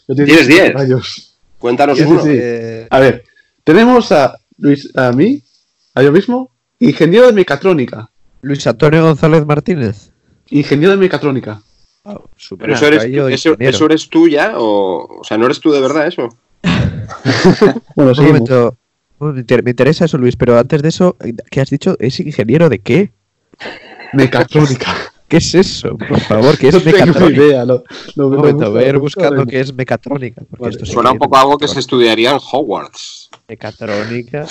Yo 0.08 0.14
tengo 0.14 0.26
¿Tienes 0.26 0.48
10? 0.48 0.72
tocayos. 0.72 1.38
Cuéntanos 1.58 1.96
Sí, 1.96 2.04
sí, 2.04 2.10
uno. 2.10 2.22
sí. 2.22 2.28
Eh, 2.32 2.86
A 2.90 2.98
ver, 2.98 3.24
tenemos 3.62 4.12
a 4.12 4.36
Luis, 4.58 4.90
a 4.96 5.12
mí, 5.12 5.42
a 5.94 6.02
yo 6.02 6.12
mismo, 6.12 6.50
ingeniero 6.78 7.26
de 7.26 7.32
mecatrónica. 7.32 8.10
Luis 8.42 8.66
Antonio 8.66 9.02
González 9.02 9.46
Martínez. 9.46 10.10
Ingeniero 10.50 10.90
de 10.92 10.98
mecatrónica. 10.98 11.62
Super 12.36 12.66
Pero 12.66 12.76
eso 12.76 12.86
eres, 12.86 13.02
tú, 13.02 13.28
eso, 13.28 13.48
ingeniero. 13.50 13.76
eso 13.76 13.84
eres 13.86 14.08
tú 14.08 14.28
ya, 14.28 14.58
o, 14.58 15.20
o 15.20 15.24
sea, 15.24 15.38
no 15.38 15.46
eres 15.46 15.60
tú 15.60 15.70
de 15.72 15.80
verdad 15.80 16.06
eso. 16.06 16.28
Bueno, 17.96 18.12
Un 18.18 18.24
momento. 18.26 18.76
Un- 19.18 19.34
Me 19.34 19.40
inter- 19.40 19.62
me 19.62 19.70
interesa 19.70 20.04
eso, 20.04 20.18
Luis, 20.18 20.36
pero 20.36 20.58
antes 20.58 20.82
de 20.82 20.88
eso, 20.88 21.16
¿qué 21.50 21.60
has 21.60 21.70
dicho? 21.70 21.96
¿Es 22.00 22.18
ingeniero 22.20 22.68
de 22.68 22.78
qué? 22.80 23.10
Mecatrónica. 24.12 24.94
¿Qué 25.28 25.38
es 25.38 25.54
eso? 25.54 25.96
Por 25.96 26.20
favor, 26.20 26.58
¿qué 26.58 26.68
es 26.68 26.74
No 26.74 26.80
tengo 26.82 26.98
mecatrónica? 26.98 27.42
idea, 27.42 27.64
no- 27.64 27.82
no- 28.16 28.26
Un 28.26 28.32
no 28.32 28.36
momento, 28.38 28.64
me 28.64 28.68
voy 28.68 28.84
a 28.84 28.88
ir 28.88 28.98
buscando 28.98 29.46
qué 29.46 29.60
es 29.60 29.72
mecatrónica. 29.74 30.42
Porque 30.50 30.68
esto 30.70 30.84
sí 30.86 30.92
Suena 30.92 31.12
un 31.12 31.18
poco 31.18 31.36
a 31.36 31.40
algo 31.40 31.56
que 31.58 31.68
se 31.68 31.80
estudiaría 31.80 32.32
en 32.32 32.38
Hogwarts. 32.52 33.30
Mecatrónica 33.48 34.46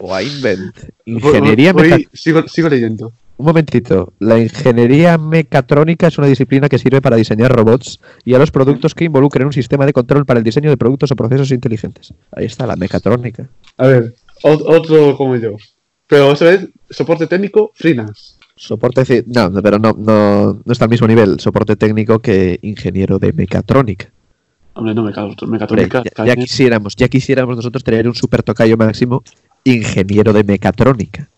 o 0.00 0.20
Invent. 0.20 0.76
Ingeniería 1.04 1.72
Voy- 1.72 1.88
voy- 1.90 1.98
meca- 2.00 2.10
sigo, 2.14 2.46
sigo 2.48 2.68
leyendo. 2.68 3.12
Un 3.36 3.46
momentito. 3.46 4.12
La 4.20 4.38
ingeniería 4.38 5.18
mecatrónica 5.18 6.06
es 6.06 6.18
una 6.18 6.28
disciplina 6.28 6.68
que 6.68 6.78
sirve 6.78 7.02
para 7.02 7.16
diseñar 7.16 7.52
robots 7.52 7.98
y 8.24 8.34
a 8.34 8.38
los 8.38 8.52
productos 8.52 8.94
que 8.94 9.04
involucren 9.04 9.46
un 9.46 9.52
sistema 9.52 9.84
de 9.86 9.92
control 9.92 10.24
para 10.24 10.38
el 10.38 10.44
diseño 10.44 10.70
de 10.70 10.76
productos 10.76 11.10
o 11.10 11.16
procesos 11.16 11.50
inteligentes. 11.50 12.14
Ahí 12.30 12.46
está, 12.46 12.64
la 12.66 12.76
mecatrónica. 12.76 13.48
A 13.76 13.86
ver, 13.88 14.14
ot- 14.44 14.62
otro 14.64 15.16
como 15.16 15.34
yo. 15.36 15.56
Pero 16.06 16.30
esta 16.32 16.44
vez, 16.44 16.68
soporte 16.90 17.26
técnico, 17.26 17.72
freelance. 17.74 18.34
Soporte. 18.56 19.24
No, 19.26 19.50
no, 19.50 19.60
pero 19.62 19.80
no, 19.80 19.92
no, 19.98 20.60
no 20.64 20.72
está 20.72 20.84
al 20.84 20.90
mismo 20.90 21.08
nivel 21.08 21.40
soporte 21.40 21.74
técnico 21.74 22.20
que 22.20 22.60
ingeniero 22.62 23.18
de 23.18 23.32
mecatrónica. 23.32 24.12
Hombre, 24.74 24.94
no, 24.94 25.02
meca- 25.04 25.24
Hombre, 25.24 25.46
mecatrónica. 25.48 26.02
ya, 26.18 26.24
ya 26.26 26.36
quisiéramos, 26.36 26.94
ya 26.94 27.08
quisiéramos 27.08 27.56
nosotros 27.56 27.82
tener 27.82 28.06
un 28.06 28.14
super 28.14 28.42
tocayo 28.44 28.76
máximo 28.76 29.24
ingeniero 29.64 30.32
de 30.32 30.44
mecatrónica. 30.44 31.28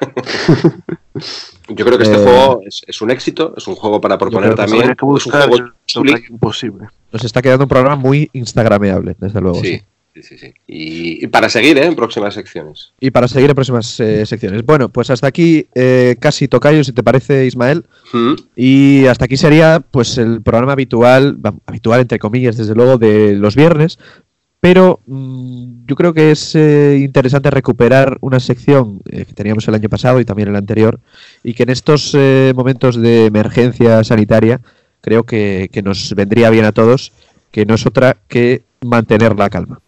Yo 1.68 1.84
creo 1.84 1.96
que 1.96 2.04
este 2.04 2.16
Eh, 2.16 2.22
juego 2.24 2.60
es, 2.66 2.82
es 2.86 3.00
un 3.00 3.10
éxito, 3.10 3.54
es 3.56 3.66
un 3.66 3.74
juego 3.74 4.00
para 4.00 4.18
proponer 4.18 4.54
también. 4.54 4.82
Es 4.90 5.26
un 5.26 5.32
juego 5.32 5.56
imposible. 6.28 6.88
Nos 7.12 7.24
está 7.24 7.40
quedando 7.40 7.64
un 7.64 7.68
programa 7.68 7.96
muy 7.96 8.28
instagrameable, 8.32 9.16
desde 9.18 9.40
luego. 9.40 9.60
Sí, 9.62 9.78
sí. 9.78 9.82
sí, 10.14 10.22
sí, 10.22 10.38
sí. 10.38 10.54
Y, 10.66 11.24
y 11.24 11.28
para 11.28 11.48
seguir 11.48 11.78
¿eh? 11.78 11.86
en 11.86 11.94
próximas 11.94 12.34
secciones. 12.34 12.92
Y 13.00 13.10
para 13.10 13.28
seguir 13.28 13.48
en 13.50 13.54
próximas 13.54 13.98
eh, 14.00 14.26
secciones. 14.26 14.64
Bueno, 14.64 14.88
pues 14.90 15.08
hasta 15.10 15.26
aquí 15.28 15.66
eh, 15.74 16.16
casi 16.20 16.48
tocayo, 16.48 16.84
si 16.84 16.92
te 16.92 17.02
parece, 17.02 17.46
Ismael. 17.46 17.84
Mm. 18.12 18.34
Y 18.56 19.06
hasta 19.06 19.24
aquí 19.24 19.36
sería 19.36 19.80
pues 19.90 20.18
el 20.18 20.42
programa 20.42 20.72
habitual, 20.72 21.38
habitual 21.66 22.00
entre 22.00 22.18
comillas, 22.18 22.56
desde 22.56 22.74
luego, 22.74 22.98
de 22.98 23.34
los 23.34 23.54
viernes, 23.56 23.98
Pero 24.60 25.00
mm, 25.06 25.73
yo 25.86 25.96
creo 25.96 26.14
que 26.14 26.30
es 26.30 26.54
eh, 26.54 26.98
interesante 27.00 27.50
recuperar 27.50 28.16
una 28.20 28.40
sección 28.40 29.00
eh, 29.10 29.24
que 29.24 29.34
teníamos 29.34 29.66
el 29.68 29.74
año 29.74 29.88
pasado 29.88 30.20
y 30.20 30.24
también 30.24 30.48
el 30.48 30.56
anterior, 30.56 31.00
y 31.42 31.54
que 31.54 31.64
en 31.64 31.70
estos 31.70 32.12
eh, 32.14 32.52
momentos 32.54 32.96
de 32.96 33.26
emergencia 33.26 34.02
sanitaria 34.04 34.60
creo 35.00 35.24
que, 35.24 35.68
que 35.72 35.82
nos 35.82 36.14
vendría 36.14 36.50
bien 36.50 36.64
a 36.64 36.72
todos, 36.72 37.12
que 37.50 37.66
no 37.66 37.74
es 37.74 37.86
otra 37.86 38.16
que 38.28 38.62
mantener 38.80 39.36
la 39.36 39.50
calma. 39.50 39.80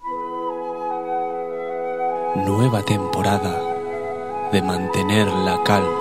Nueva 2.37 2.83
temporada 2.85 3.59
de 4.53 4.63
mantener 4.63 5.27
la 5.27 5.63
calma. 5.65 6.01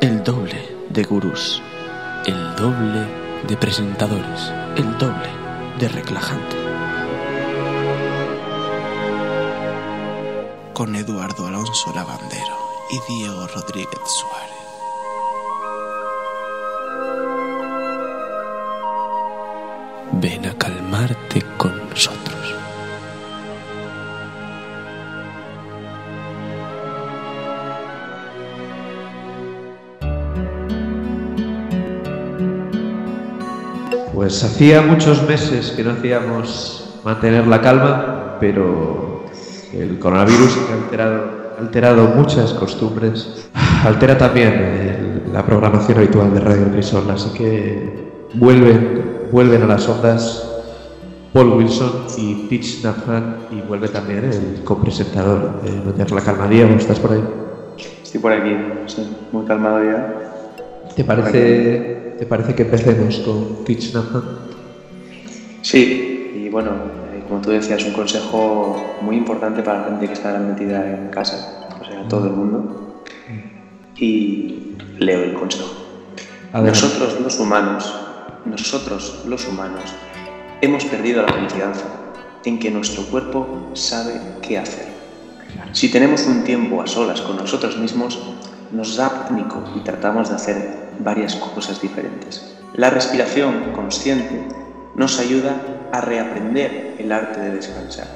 El 0.00 0.22
doble 0.22 0.56
de 0.88 1.02
gurús, 1.02 1.60
El 2.26 2.56
doble 2.56 3.06
de 3.48 3.56
presentadores. 3.56 4.52
el 4.76 4.98
doble 4.98 5.28
de 5.78 5.88
relajante. 5.88 6.59
Con 10.80 10.96
Eduardo 10.96 11.46
Alonso 11.46 11.92
Lavandero 11.94 12.56
y 12.88 13.12
Diego 13.12 13.46
Rodríguez 13.48 14.00
Suárez. 14.06 14.56
Ven 20.12 20.46
a 20.46 20.56
calmarte 20.56 21.42
con 21.58 21.86
nosotros. 21.90 22.54
Pues 34.14 34.42
hacía 34.42 34.80
muchos 34.80 35.22
meses 35.24 35.72
que 35.72 35.84
no 35.84 35.90
hacíamos 35.90 36.98
mantener 37.04 37.46
la 37.46 37.60
calma, 37.60 38.38
pero 38.40 39.19
el 39.72 39.98
coronavirus 39.98 40.58
ha 40.70 40.74
alterado, 40.84 41.24
alterado 41.58 42.08
muchas 42.16 42.52
costumbres, 42.54 43.48
altera 43.84 44.16
también 44.18 44.48
el- 44.52 45.32
la 45.32 45.44
programación 45.44 45.98
habitual 45.98 46.32
de 46.34 46.40
Radio 46.40 46.70
Crisol, 46.72 47.08
así 47.10 47.30
que 47.36 48.10
vuelven, 48.34 49.02
vuelven 49.30 49.62
a 49.62 49.66
las 49.66 49.88
ondas 49.88 50.46
Paul 51.32 51.50
Wilson 51.52 51.92
y 52.18 52.48
Teach 52.48 52.82
Nathan 52.82 53.36
y 53.52 53.60
vuelve 53.60 53.88
también 53.88 54.24
el 54.24 54.64
copresentador 54.64 55.62
de 55.62 55.70
Mantener 55.70 56.10
la 56.10 56.20
Calma. 56.22 56.48
Diego, 56.48 56.74
¿estás 56.74 56.98
por 56.98 57.12
ahí? 57.12 57.22
Estoy 58.02 58.20
por 58.20 58.32
aquí, 58.32 58.50
sí, 58.86 59.08
muy 59.30 59.44
calmado 59.46 59.84
ya. 59.84 60.16
¿Te 60.96 61.04
parece, 61.04 62.16
¿te 62.18 62.26
parece 62.26 62.54
que 62.56 62.62
empecemos 62.64 63.20
con 63.20 63.64
Teach 63.64 63.94
Nathan? 63.94 64.22
Sí, 65.62 66.32
y 66.34 66.48
bueno, 66.48 66.70
eh, 66.70 66.99
como 67.30 67.42
tú 67.42 67.50
decías, 67.50 67.84
un 67.84 67.92
consejo 67.92 68.98
muy 69.02 69.14
importante 69.16 69.62
para 69.62 69.78
la 69.78 69.84
gente 69.84 70.08
que 70.08 70.14
está 70.14 70.36
metida 70.36 70.84
en 70.84 71.10
casa, 71.10 71.68
o 71.80 71.84
sea, 71.84 72.08
todo 72.08 72.26
el 72.26 72.32
mundo. 72.32 73.04
Y 73.94 74.74
leo 74.98 75.22
el 75.22 75.34
consejo. 75.34 75.70
Nosotros 76.52 77.20
los 77.20 77.38
humanos, 77.38 77.94
nosotros 78.44 79.22
los 79.28 79.46
humanos, 79.46 79.84
hemos 80.60 80.84
perdido 80.86 81.22
la 81.22 81.32
confianza 81.32 81.84
en 82.44 82.58
que 82.58 82.68
nuestro 82.72 83.04
cuerpo 83.04 83.46
sabe 83.74 84.20
qué 84.42 84.58
hacer. 84.58 84.88
Si 85.70 85.88
tenemos 85.88 86.26
un 86.26 86.42
tiempo 86.42 86.82
a 86.82 86.88
solas 86.88 87.20
con 87.20 87.36
nosotros 87.36 87.78
mismos, 87.78 88.18
nos 88.72 88.96
da 88.96 89.28
pánico 89.28 89.62
y 89.76 89.80
tratamos 89.84 90.30
de 90.30 90.34
hacer 90.34 90.90
varias 90.98 91.36
cosas 91.36 91.80
diferentes. 91.80 92.56
La 92.74 92.90
respiración 92.90 93.70
consciente 93.72 94.48
nos 94.96 95.20
ayuda 95.20 95.79
a 95.92 96.00
reaprender 96.00 96.96
el 96.98 97.12
arte 97.12 97.40
de 97.40 97.50
descansar. 97.56 98.06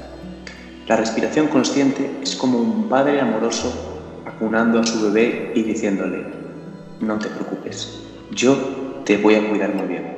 La 0.87 0.95
respiración 0.95 1.47
consciente 1.47 2.11
es 2.21 2.35
como 2.35 2.59
un 2.59 2.87
padre 2.87 3.19
amoroso 3.19 4.21
acunando 4.25 4.79
a 4.79 4.85
su 4.85 5.01
bebé 5.05 5.51
y 5.55 5.63
diciéndole, 5.63 6.25
no 6.99 7.17
te 7.17 7.27
preocupes, 7.27 8.01
yo 8.31 9.01
te 9.05 9.17
voy 9.17 9.35
a 9.35 9.49
cuidar 9.49 9.73
muy 9.73 9.87
bien, 9.87 10.17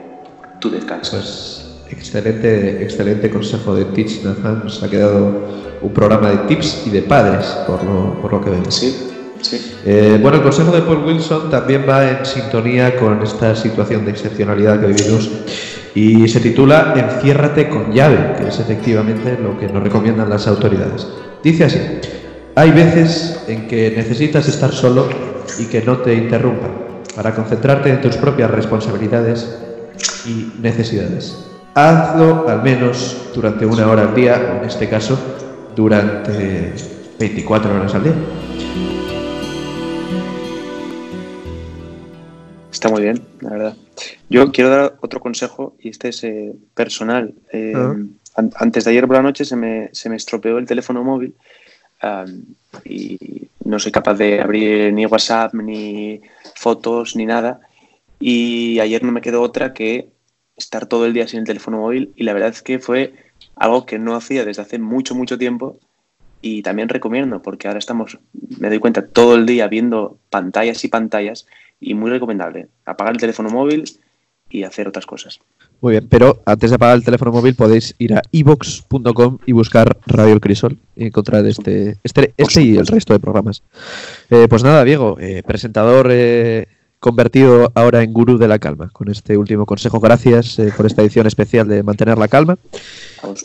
tú 0.60 0.70
descansas. 0.70 1.64
Excelente, 1.90 2.84
excelente 2.84 3.30
consejo 3.30 3.76
de 3.76 3.86
Teach 3.86 4.24
Nathan. 4.24 4.62
Nos 4.66 4.84
ha 4.84 4.90
quedado 4.90 5.48
un 5.82 5.94
programa 5.94 6.32
de 6.32 6.38
tips 6.50 6.84
y 6.86 6.90
de 6.90 7.02
padres, 7.02 7.46
por 7.66 7.84
lo, 7.84 8.22
por 8.22 8.34
lo 8.34 8.44
que 8.44 8.50
vemos. 8.50 8.76
Sí, 8.76 8.94
sí. 9.42 9.76
Eh, 9.86 10.20
bueno, 10.22 10.38
el 10.38 10.44
consejo 10.44 10.72
de 10.72 10.82
Paul 10.82 11.06
Wilson 11.06 11.50
también 11.50 11.86
va 11.88 12.10
en 12.10 12.26
sintonía 12.26 12.98
con 12.98 13.22
esta 13.24 13.56
situación 13.56 14.04
de 14.04 14.12
excepcionalidad 14.12 14.82
que 14.82 14.88
vivimos 14.88 15.30
y 15.98 16.28
se 16.28 16.40
titula 16.42 16.94
Enciérrate 16.96 17.70
con 17.70 17.92
llave, 17.92 18.36
que 18.38 18.50
es 18.50 18.60
efectivamente 18.60 19.36
lo 19.42 19.60
que 19.60 19.68
nos 19.68 19.82
recomiendan 19.82 20.30
las 20.30 20.48
autoridades. 20.48 21.08
Dice 21.42 21.64
así, 21.64 21.80
hay 22.54 22.70
veces 22.70 23.44
en 23.48 23.68
que 23.68 23.92
necesitas 23.98 24.48
estar 24.48 24.72
solo 24.72 25.10
y 25.58 25.66
que 25.66 25.82
no 25.82 25.98
te 25.98 26.14
interrumpan 26.14 26.70
para 27.16 27.34
concentrarte 27.34 27.90
en 27.90 28.00
tus 28.00 28.16
propias 28.16 28.52
responsabilidades 28.52 29.58
y 30.28 30.52
necesidades. 30.62 31.46
Hazlo 31.74 32.48
al 32.48 32.62
menos 32.62 33.32
durante 33.34 33.66
una 33.66 33.88
hora 33.88 34.04
al 34.04 34.14
día, 34.14 34.60
en 34.60 34.68
este 34.68 34.88
caso, 34.88 35.18
durante 35.76 36.76
24 37.18 37.76
horas 37.76 37.96
al 37.96 38.04
día. 38.04 38.14
Está 42.78 42.90
muy 42.90 43.02
bien, 43.02 43.20
la 43.42 43.50
verdad. 43.50 43.78
Yo 44.30 44.52
quiero 44.52 44.70
dar 44.70 44.98
otro 45.02 45.20
consejo 45.20 45.76
y 45.80 45.90
este 45.90 46.10
es 46.10 46.24
eh, 46.24 46.54
personal. 46.76 47.34
Eh, 47.52 47.74
Ah. 47.76 47.96
an- 48.36 48.52
antes 48.56 48.86
de 48.86 48.92
ayer 48.92 49.08
por 49.08 49.16
la 49.16 49.24
noche 49.24 49.46
se 49.46 49.56
me, 49.56 49.90
se 49.94 50.10
me 50.12 50.16
estropeó 50.16 50.60
el 50.60 50.68
teléfono 50.68 51.04
móvil 51.04 51.34
y 52.86 53.18
no 53.66 53.80
soy 53.80 53.92
capaz 53.92 54.14
de 54.14 54.40
abrir 54.42 54.94
ni 54.94 55.08
WhatsApp, 55.08 55.56
ni 55.56 56.22
fotos, 56.54 57.16
ni 57.16 57.26
nada. 57.26 57.62
Y 58.20 58.80
ayer 58.80 59.04
no 59.04 59.12
me 59.12 59.22
quedó 59.22 59.42
otra 59.42 59.74
que 59.74 60.10
estar 60.56 60.86
todo 60.86 61.08
el 61.08 61.14
día 61.14 61.28
sin 61.28 61.40
el 61.40 61.46
teléfono 61.46 61.78
móvil 61.80 62.12
y 62.16 62.26
la 62.26 62.34
verdad 62.34 62.50
es 62.50 62.62
que 62.62 62.78
fue 62.78 63.14
algo 63.56 63.88
que 63.88 63.98
no 63.98 64.14
hacía 64.16 64.46
desde 64.46 64.62
hace 64.62 64.78
mucho, 64.78 65.16
mucho 65.16 65.40
tiempo 65.40 65.80
y 66.44 66.62
también 66.62 66.90
recomiendo 66.90 67.42
porque 67.42 67.68
ahora 67.68 67.80
estamos, 67.80 68.20
me 68.60 68.70
doy 68.70 68.78
cuenta, 68.78 69.08
todo 69.08 69.34
el 69.34 69.48
día 69.48 69.68
viendo 69.68 70.20
pantallas 70.30 70.84
y 70.84 70.90
pantallas 70.90 71.48
y 71.80 71.94
muy 71.94 72.10
recomendable. 72.10 72.68
Apagar 72.86 73.14
el 73.14 73.20
teléfono 73.20 73.50
móvil 73.50 73.84
y 74.50 74.64
hacer 74.64 74.88
otras 74.88 75.06
cosas. 75.06 75.40
Muy 75.82 75.92
bien, 75.92 76.08
pero 76.08 76.42
antes 76.46 76.70
de 76.72 76.76
apagar 76.78 76.96
el 76.98 77.04
teléfono 77.04 77.32
móvil 77.32 77.54
podéis 77.56 77.94
ir 78.00 78.14
a 78.16 78.22
ivox.com 78.32 79.38
y 79.46 79.52
buscar 79.52 79.98
Radio 80.06 80.34
El 80.34 80.40
Crisol 80.42 80.78
y 80.96 81.08
encontrar 81.08 81.46
este, 81.46 81.98
este, 82.04 82.34
este 82.38 82.62
y 82.64 82.78
el 82.78 82.88
resto 82.88 83.14
de 83.14 83.20
programas. 83.20 83.62
Eh, 84.30 84.48
pues 84.50 84.64
nada, 84.64 84.84
Diego, 84.86 85.18
eh, 85.20 85.44
presentador 85.46 86.08
eh, 86.10 86.68
convertido 87.00 87.72
ahora 87.76 88.02
en 88.02 88.12
gurú 88.14 88.38
de 88.40 88.48
la 88.48 88.58
calma 88.58 88.90
con 88.92 89.10
este 89.12 89.38
último 89.38 89.66
consejo. 89.66 90.00
Gracias 90.00 90.58
eh, 90.60 90.74
por 90.76 90.86
esta 90.88 91.02
edición 91.04 91.28
especial 91.28 91.68
de 91.68 91.84
Mantener 91.84 92.18
la 92.18 92.28
Calma. 92.28 92.58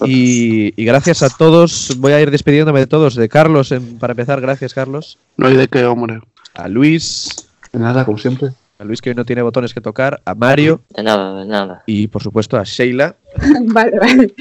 Y, 0.07 0.73
y 0.81 0.85
gracias 0.85 1.23
a 1.23 1.29
todos. 1.31 1.97
Voy 1.99 2.13
a 2.13 2.21
ir 2.21 2.31
despidiéndome 2.31 2.81
de 2.81 2.87
todos. 2.87 3.15
De 3.17 3.29
Carlos, 3.29 3.73
en- 3.73 3.99
para 3.99 4.13
empezar, 4.13 4.41
gracias, 4.41 4.73
Carlos. 4.73 5.19
No 5.37 5.49
hay 5.49 5.57
de 5.57 5.69
qué, 5.69 5.85
hombre. 5.85 6.21
A 6.55 6.69
Luis. 6.69 7.29
De 7.73 7.79
nada, 7.79 8.05
como 8.05 8.19
siempre. 8.19 8.51
A 8.79 8.85
Luis, 8.85 9.01
que 9.01 9.11
hoy 9.11 9.15
no 9.15 9.25
tiene 9.25 9.43
botones 9.43 9.73
que 9.73 9.81
tocar. 9.81 10.21
A 10.25 10.35
Mario. 10.35 10.83
De 10.91 11.03
nada, 11.03 11.39
de 11.39 11.47
nada. 11.47 11.83
Y 11.87 12.09
por 12.09 12.23
supuesto 12.23 12.59
a 12.59 12.65
Sheila. 12.65 13.15
vale, 13.67 13.99
vale. 13.99 14.35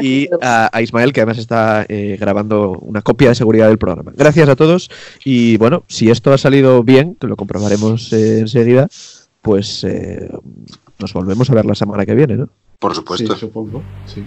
y 0.00 0.28
a, 0.42 0.68
a 0.72 0.82
Ismael, 0.82 1.12
que 1.12 1.20
además 1.20 1.38
está 1.38 1.86
eh, 1.88 2.16
grabando 2.20 2.72
una 2.80 3.00
copia 3.00 3.28
de 3.28 3.34
seguridad 3.36 3.68
del 3.68 3.78
programa. 3.78 4.12
Gracias 4.16 4.48
a 4.48 4.56
todos. 4.56 4.90
Y 5.24 5.56
bueno, 5.56 5.84
si 5.86 6.10
esto 6.10 6.32
ha 6.32 6.38
salido 6.38 6.82
bien, 6.82 7.14
que 7.14 7.28
lo 7.28 7.36
comprobaremos 7.36 8.12
eh, 8.12 8.40
enseguida, 8.40 8.88
pues 9.40 9.84
eh, 9.84 10.28
nos 11.00 11.12
volvemos 11.12 11.50
a 11.50 11.54
ver 11.54 11.64
la 11.64 11.74
semana 11.74 12.04
que 12.04 12.14
viene, 12.14 12.36
¿no? 12.36 12.48
Por 12.78 12.94
supuesto. 12.94 13.34
Sí, 13.34 13.40
supongo. 13.40 13.82
Sí. 14.06 14.24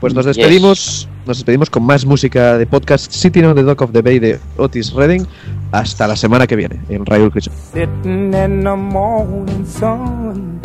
Pues 0.00 0.14
nos 0.14 0.26
despedimos, 0.26 1.08
nos 1.26 1.38
despedimos 1.38 1.70
con 1.70 1.82
más 1.84 2.04
música 2.04 2.58
de 2.58 2.66
podcast 2.66 3.10
Sitting 3.10 3.44
on 3.46 3.54
the 3.54 3.62
Dock 3.62 3.80
of 3.82 3.92
the 3.92 4.02
Bay 4.02 4.18
de 4.18 4.38
Otis 4.58 4.92
Redding. 4.92 5.26
Hasta 5.72 6.06
la 6.06 6.16
semana 6.16 6.46
que 6.46 6.56
viene 6.56 6.80
en 6.88 7.06
Radio 7.06 7.30
Cristo. 7.30 7.50
Sitting 7.72 8.34
in 8.34 8.64
the 8.64 8.76
morning 8.76 9.64
sun. 9.66 10.60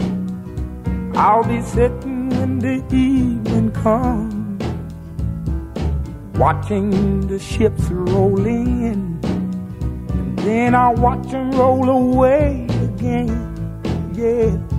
I'll 1.15 1.43
be 1.47 1.61
sitting 1.61 2.30
when 2.30 2.59
the 2.59 2.84
evening 2.93 3.72
comes. 3.82 4.36
Watching 6.38 7.28
the 7.28 7.39
ships 7.39 7.84
roll 7.89 8.45
in. 8.45 9.20
And 9.24 10.39
then 10.39 10.76
I'll 10.76 10.95
watch 10.95 11.30
them 11.32 11.51
roll 11.51 11.89
away 11.89 12.67
again. 12.84 13.55
Yeah. 14.13 14.79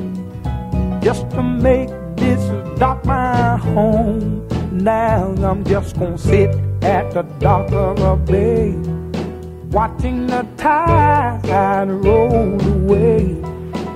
just 1.01 1.29
to 1.31 1.41
make 1.41 1.89
this 2.15 2.41
dock 2.79 3.03
my 3.05 3.57
home. 3.57 4.47
Now 4.71 5.33
I'm 5.43 5.63
just 5.63 5.97
gonna 5.97 6.17
sit 6.17 6.49
at 6.81 7.11
the 7.11 7.23
dock 7.39 7.71
of 7.71 7.99
a 7.99 8.15
bay, 8.15 8.71
watching 9.71 10.27
the 10.27 10.45
tide 10.57 11.89
roll 11.89 12.61
away. 12.61 13.23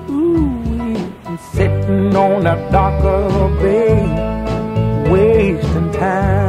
Ooh, 0.10 1.38
sitting 1.53 2.16
on 2.16 2.43
the 2.43 2.56
dock 2.72 3.03
of 3.03 3.36
a 3.36 3.62
bay, 3.62 5.12
wasting 5.12 5.91
time. 5.93 6.45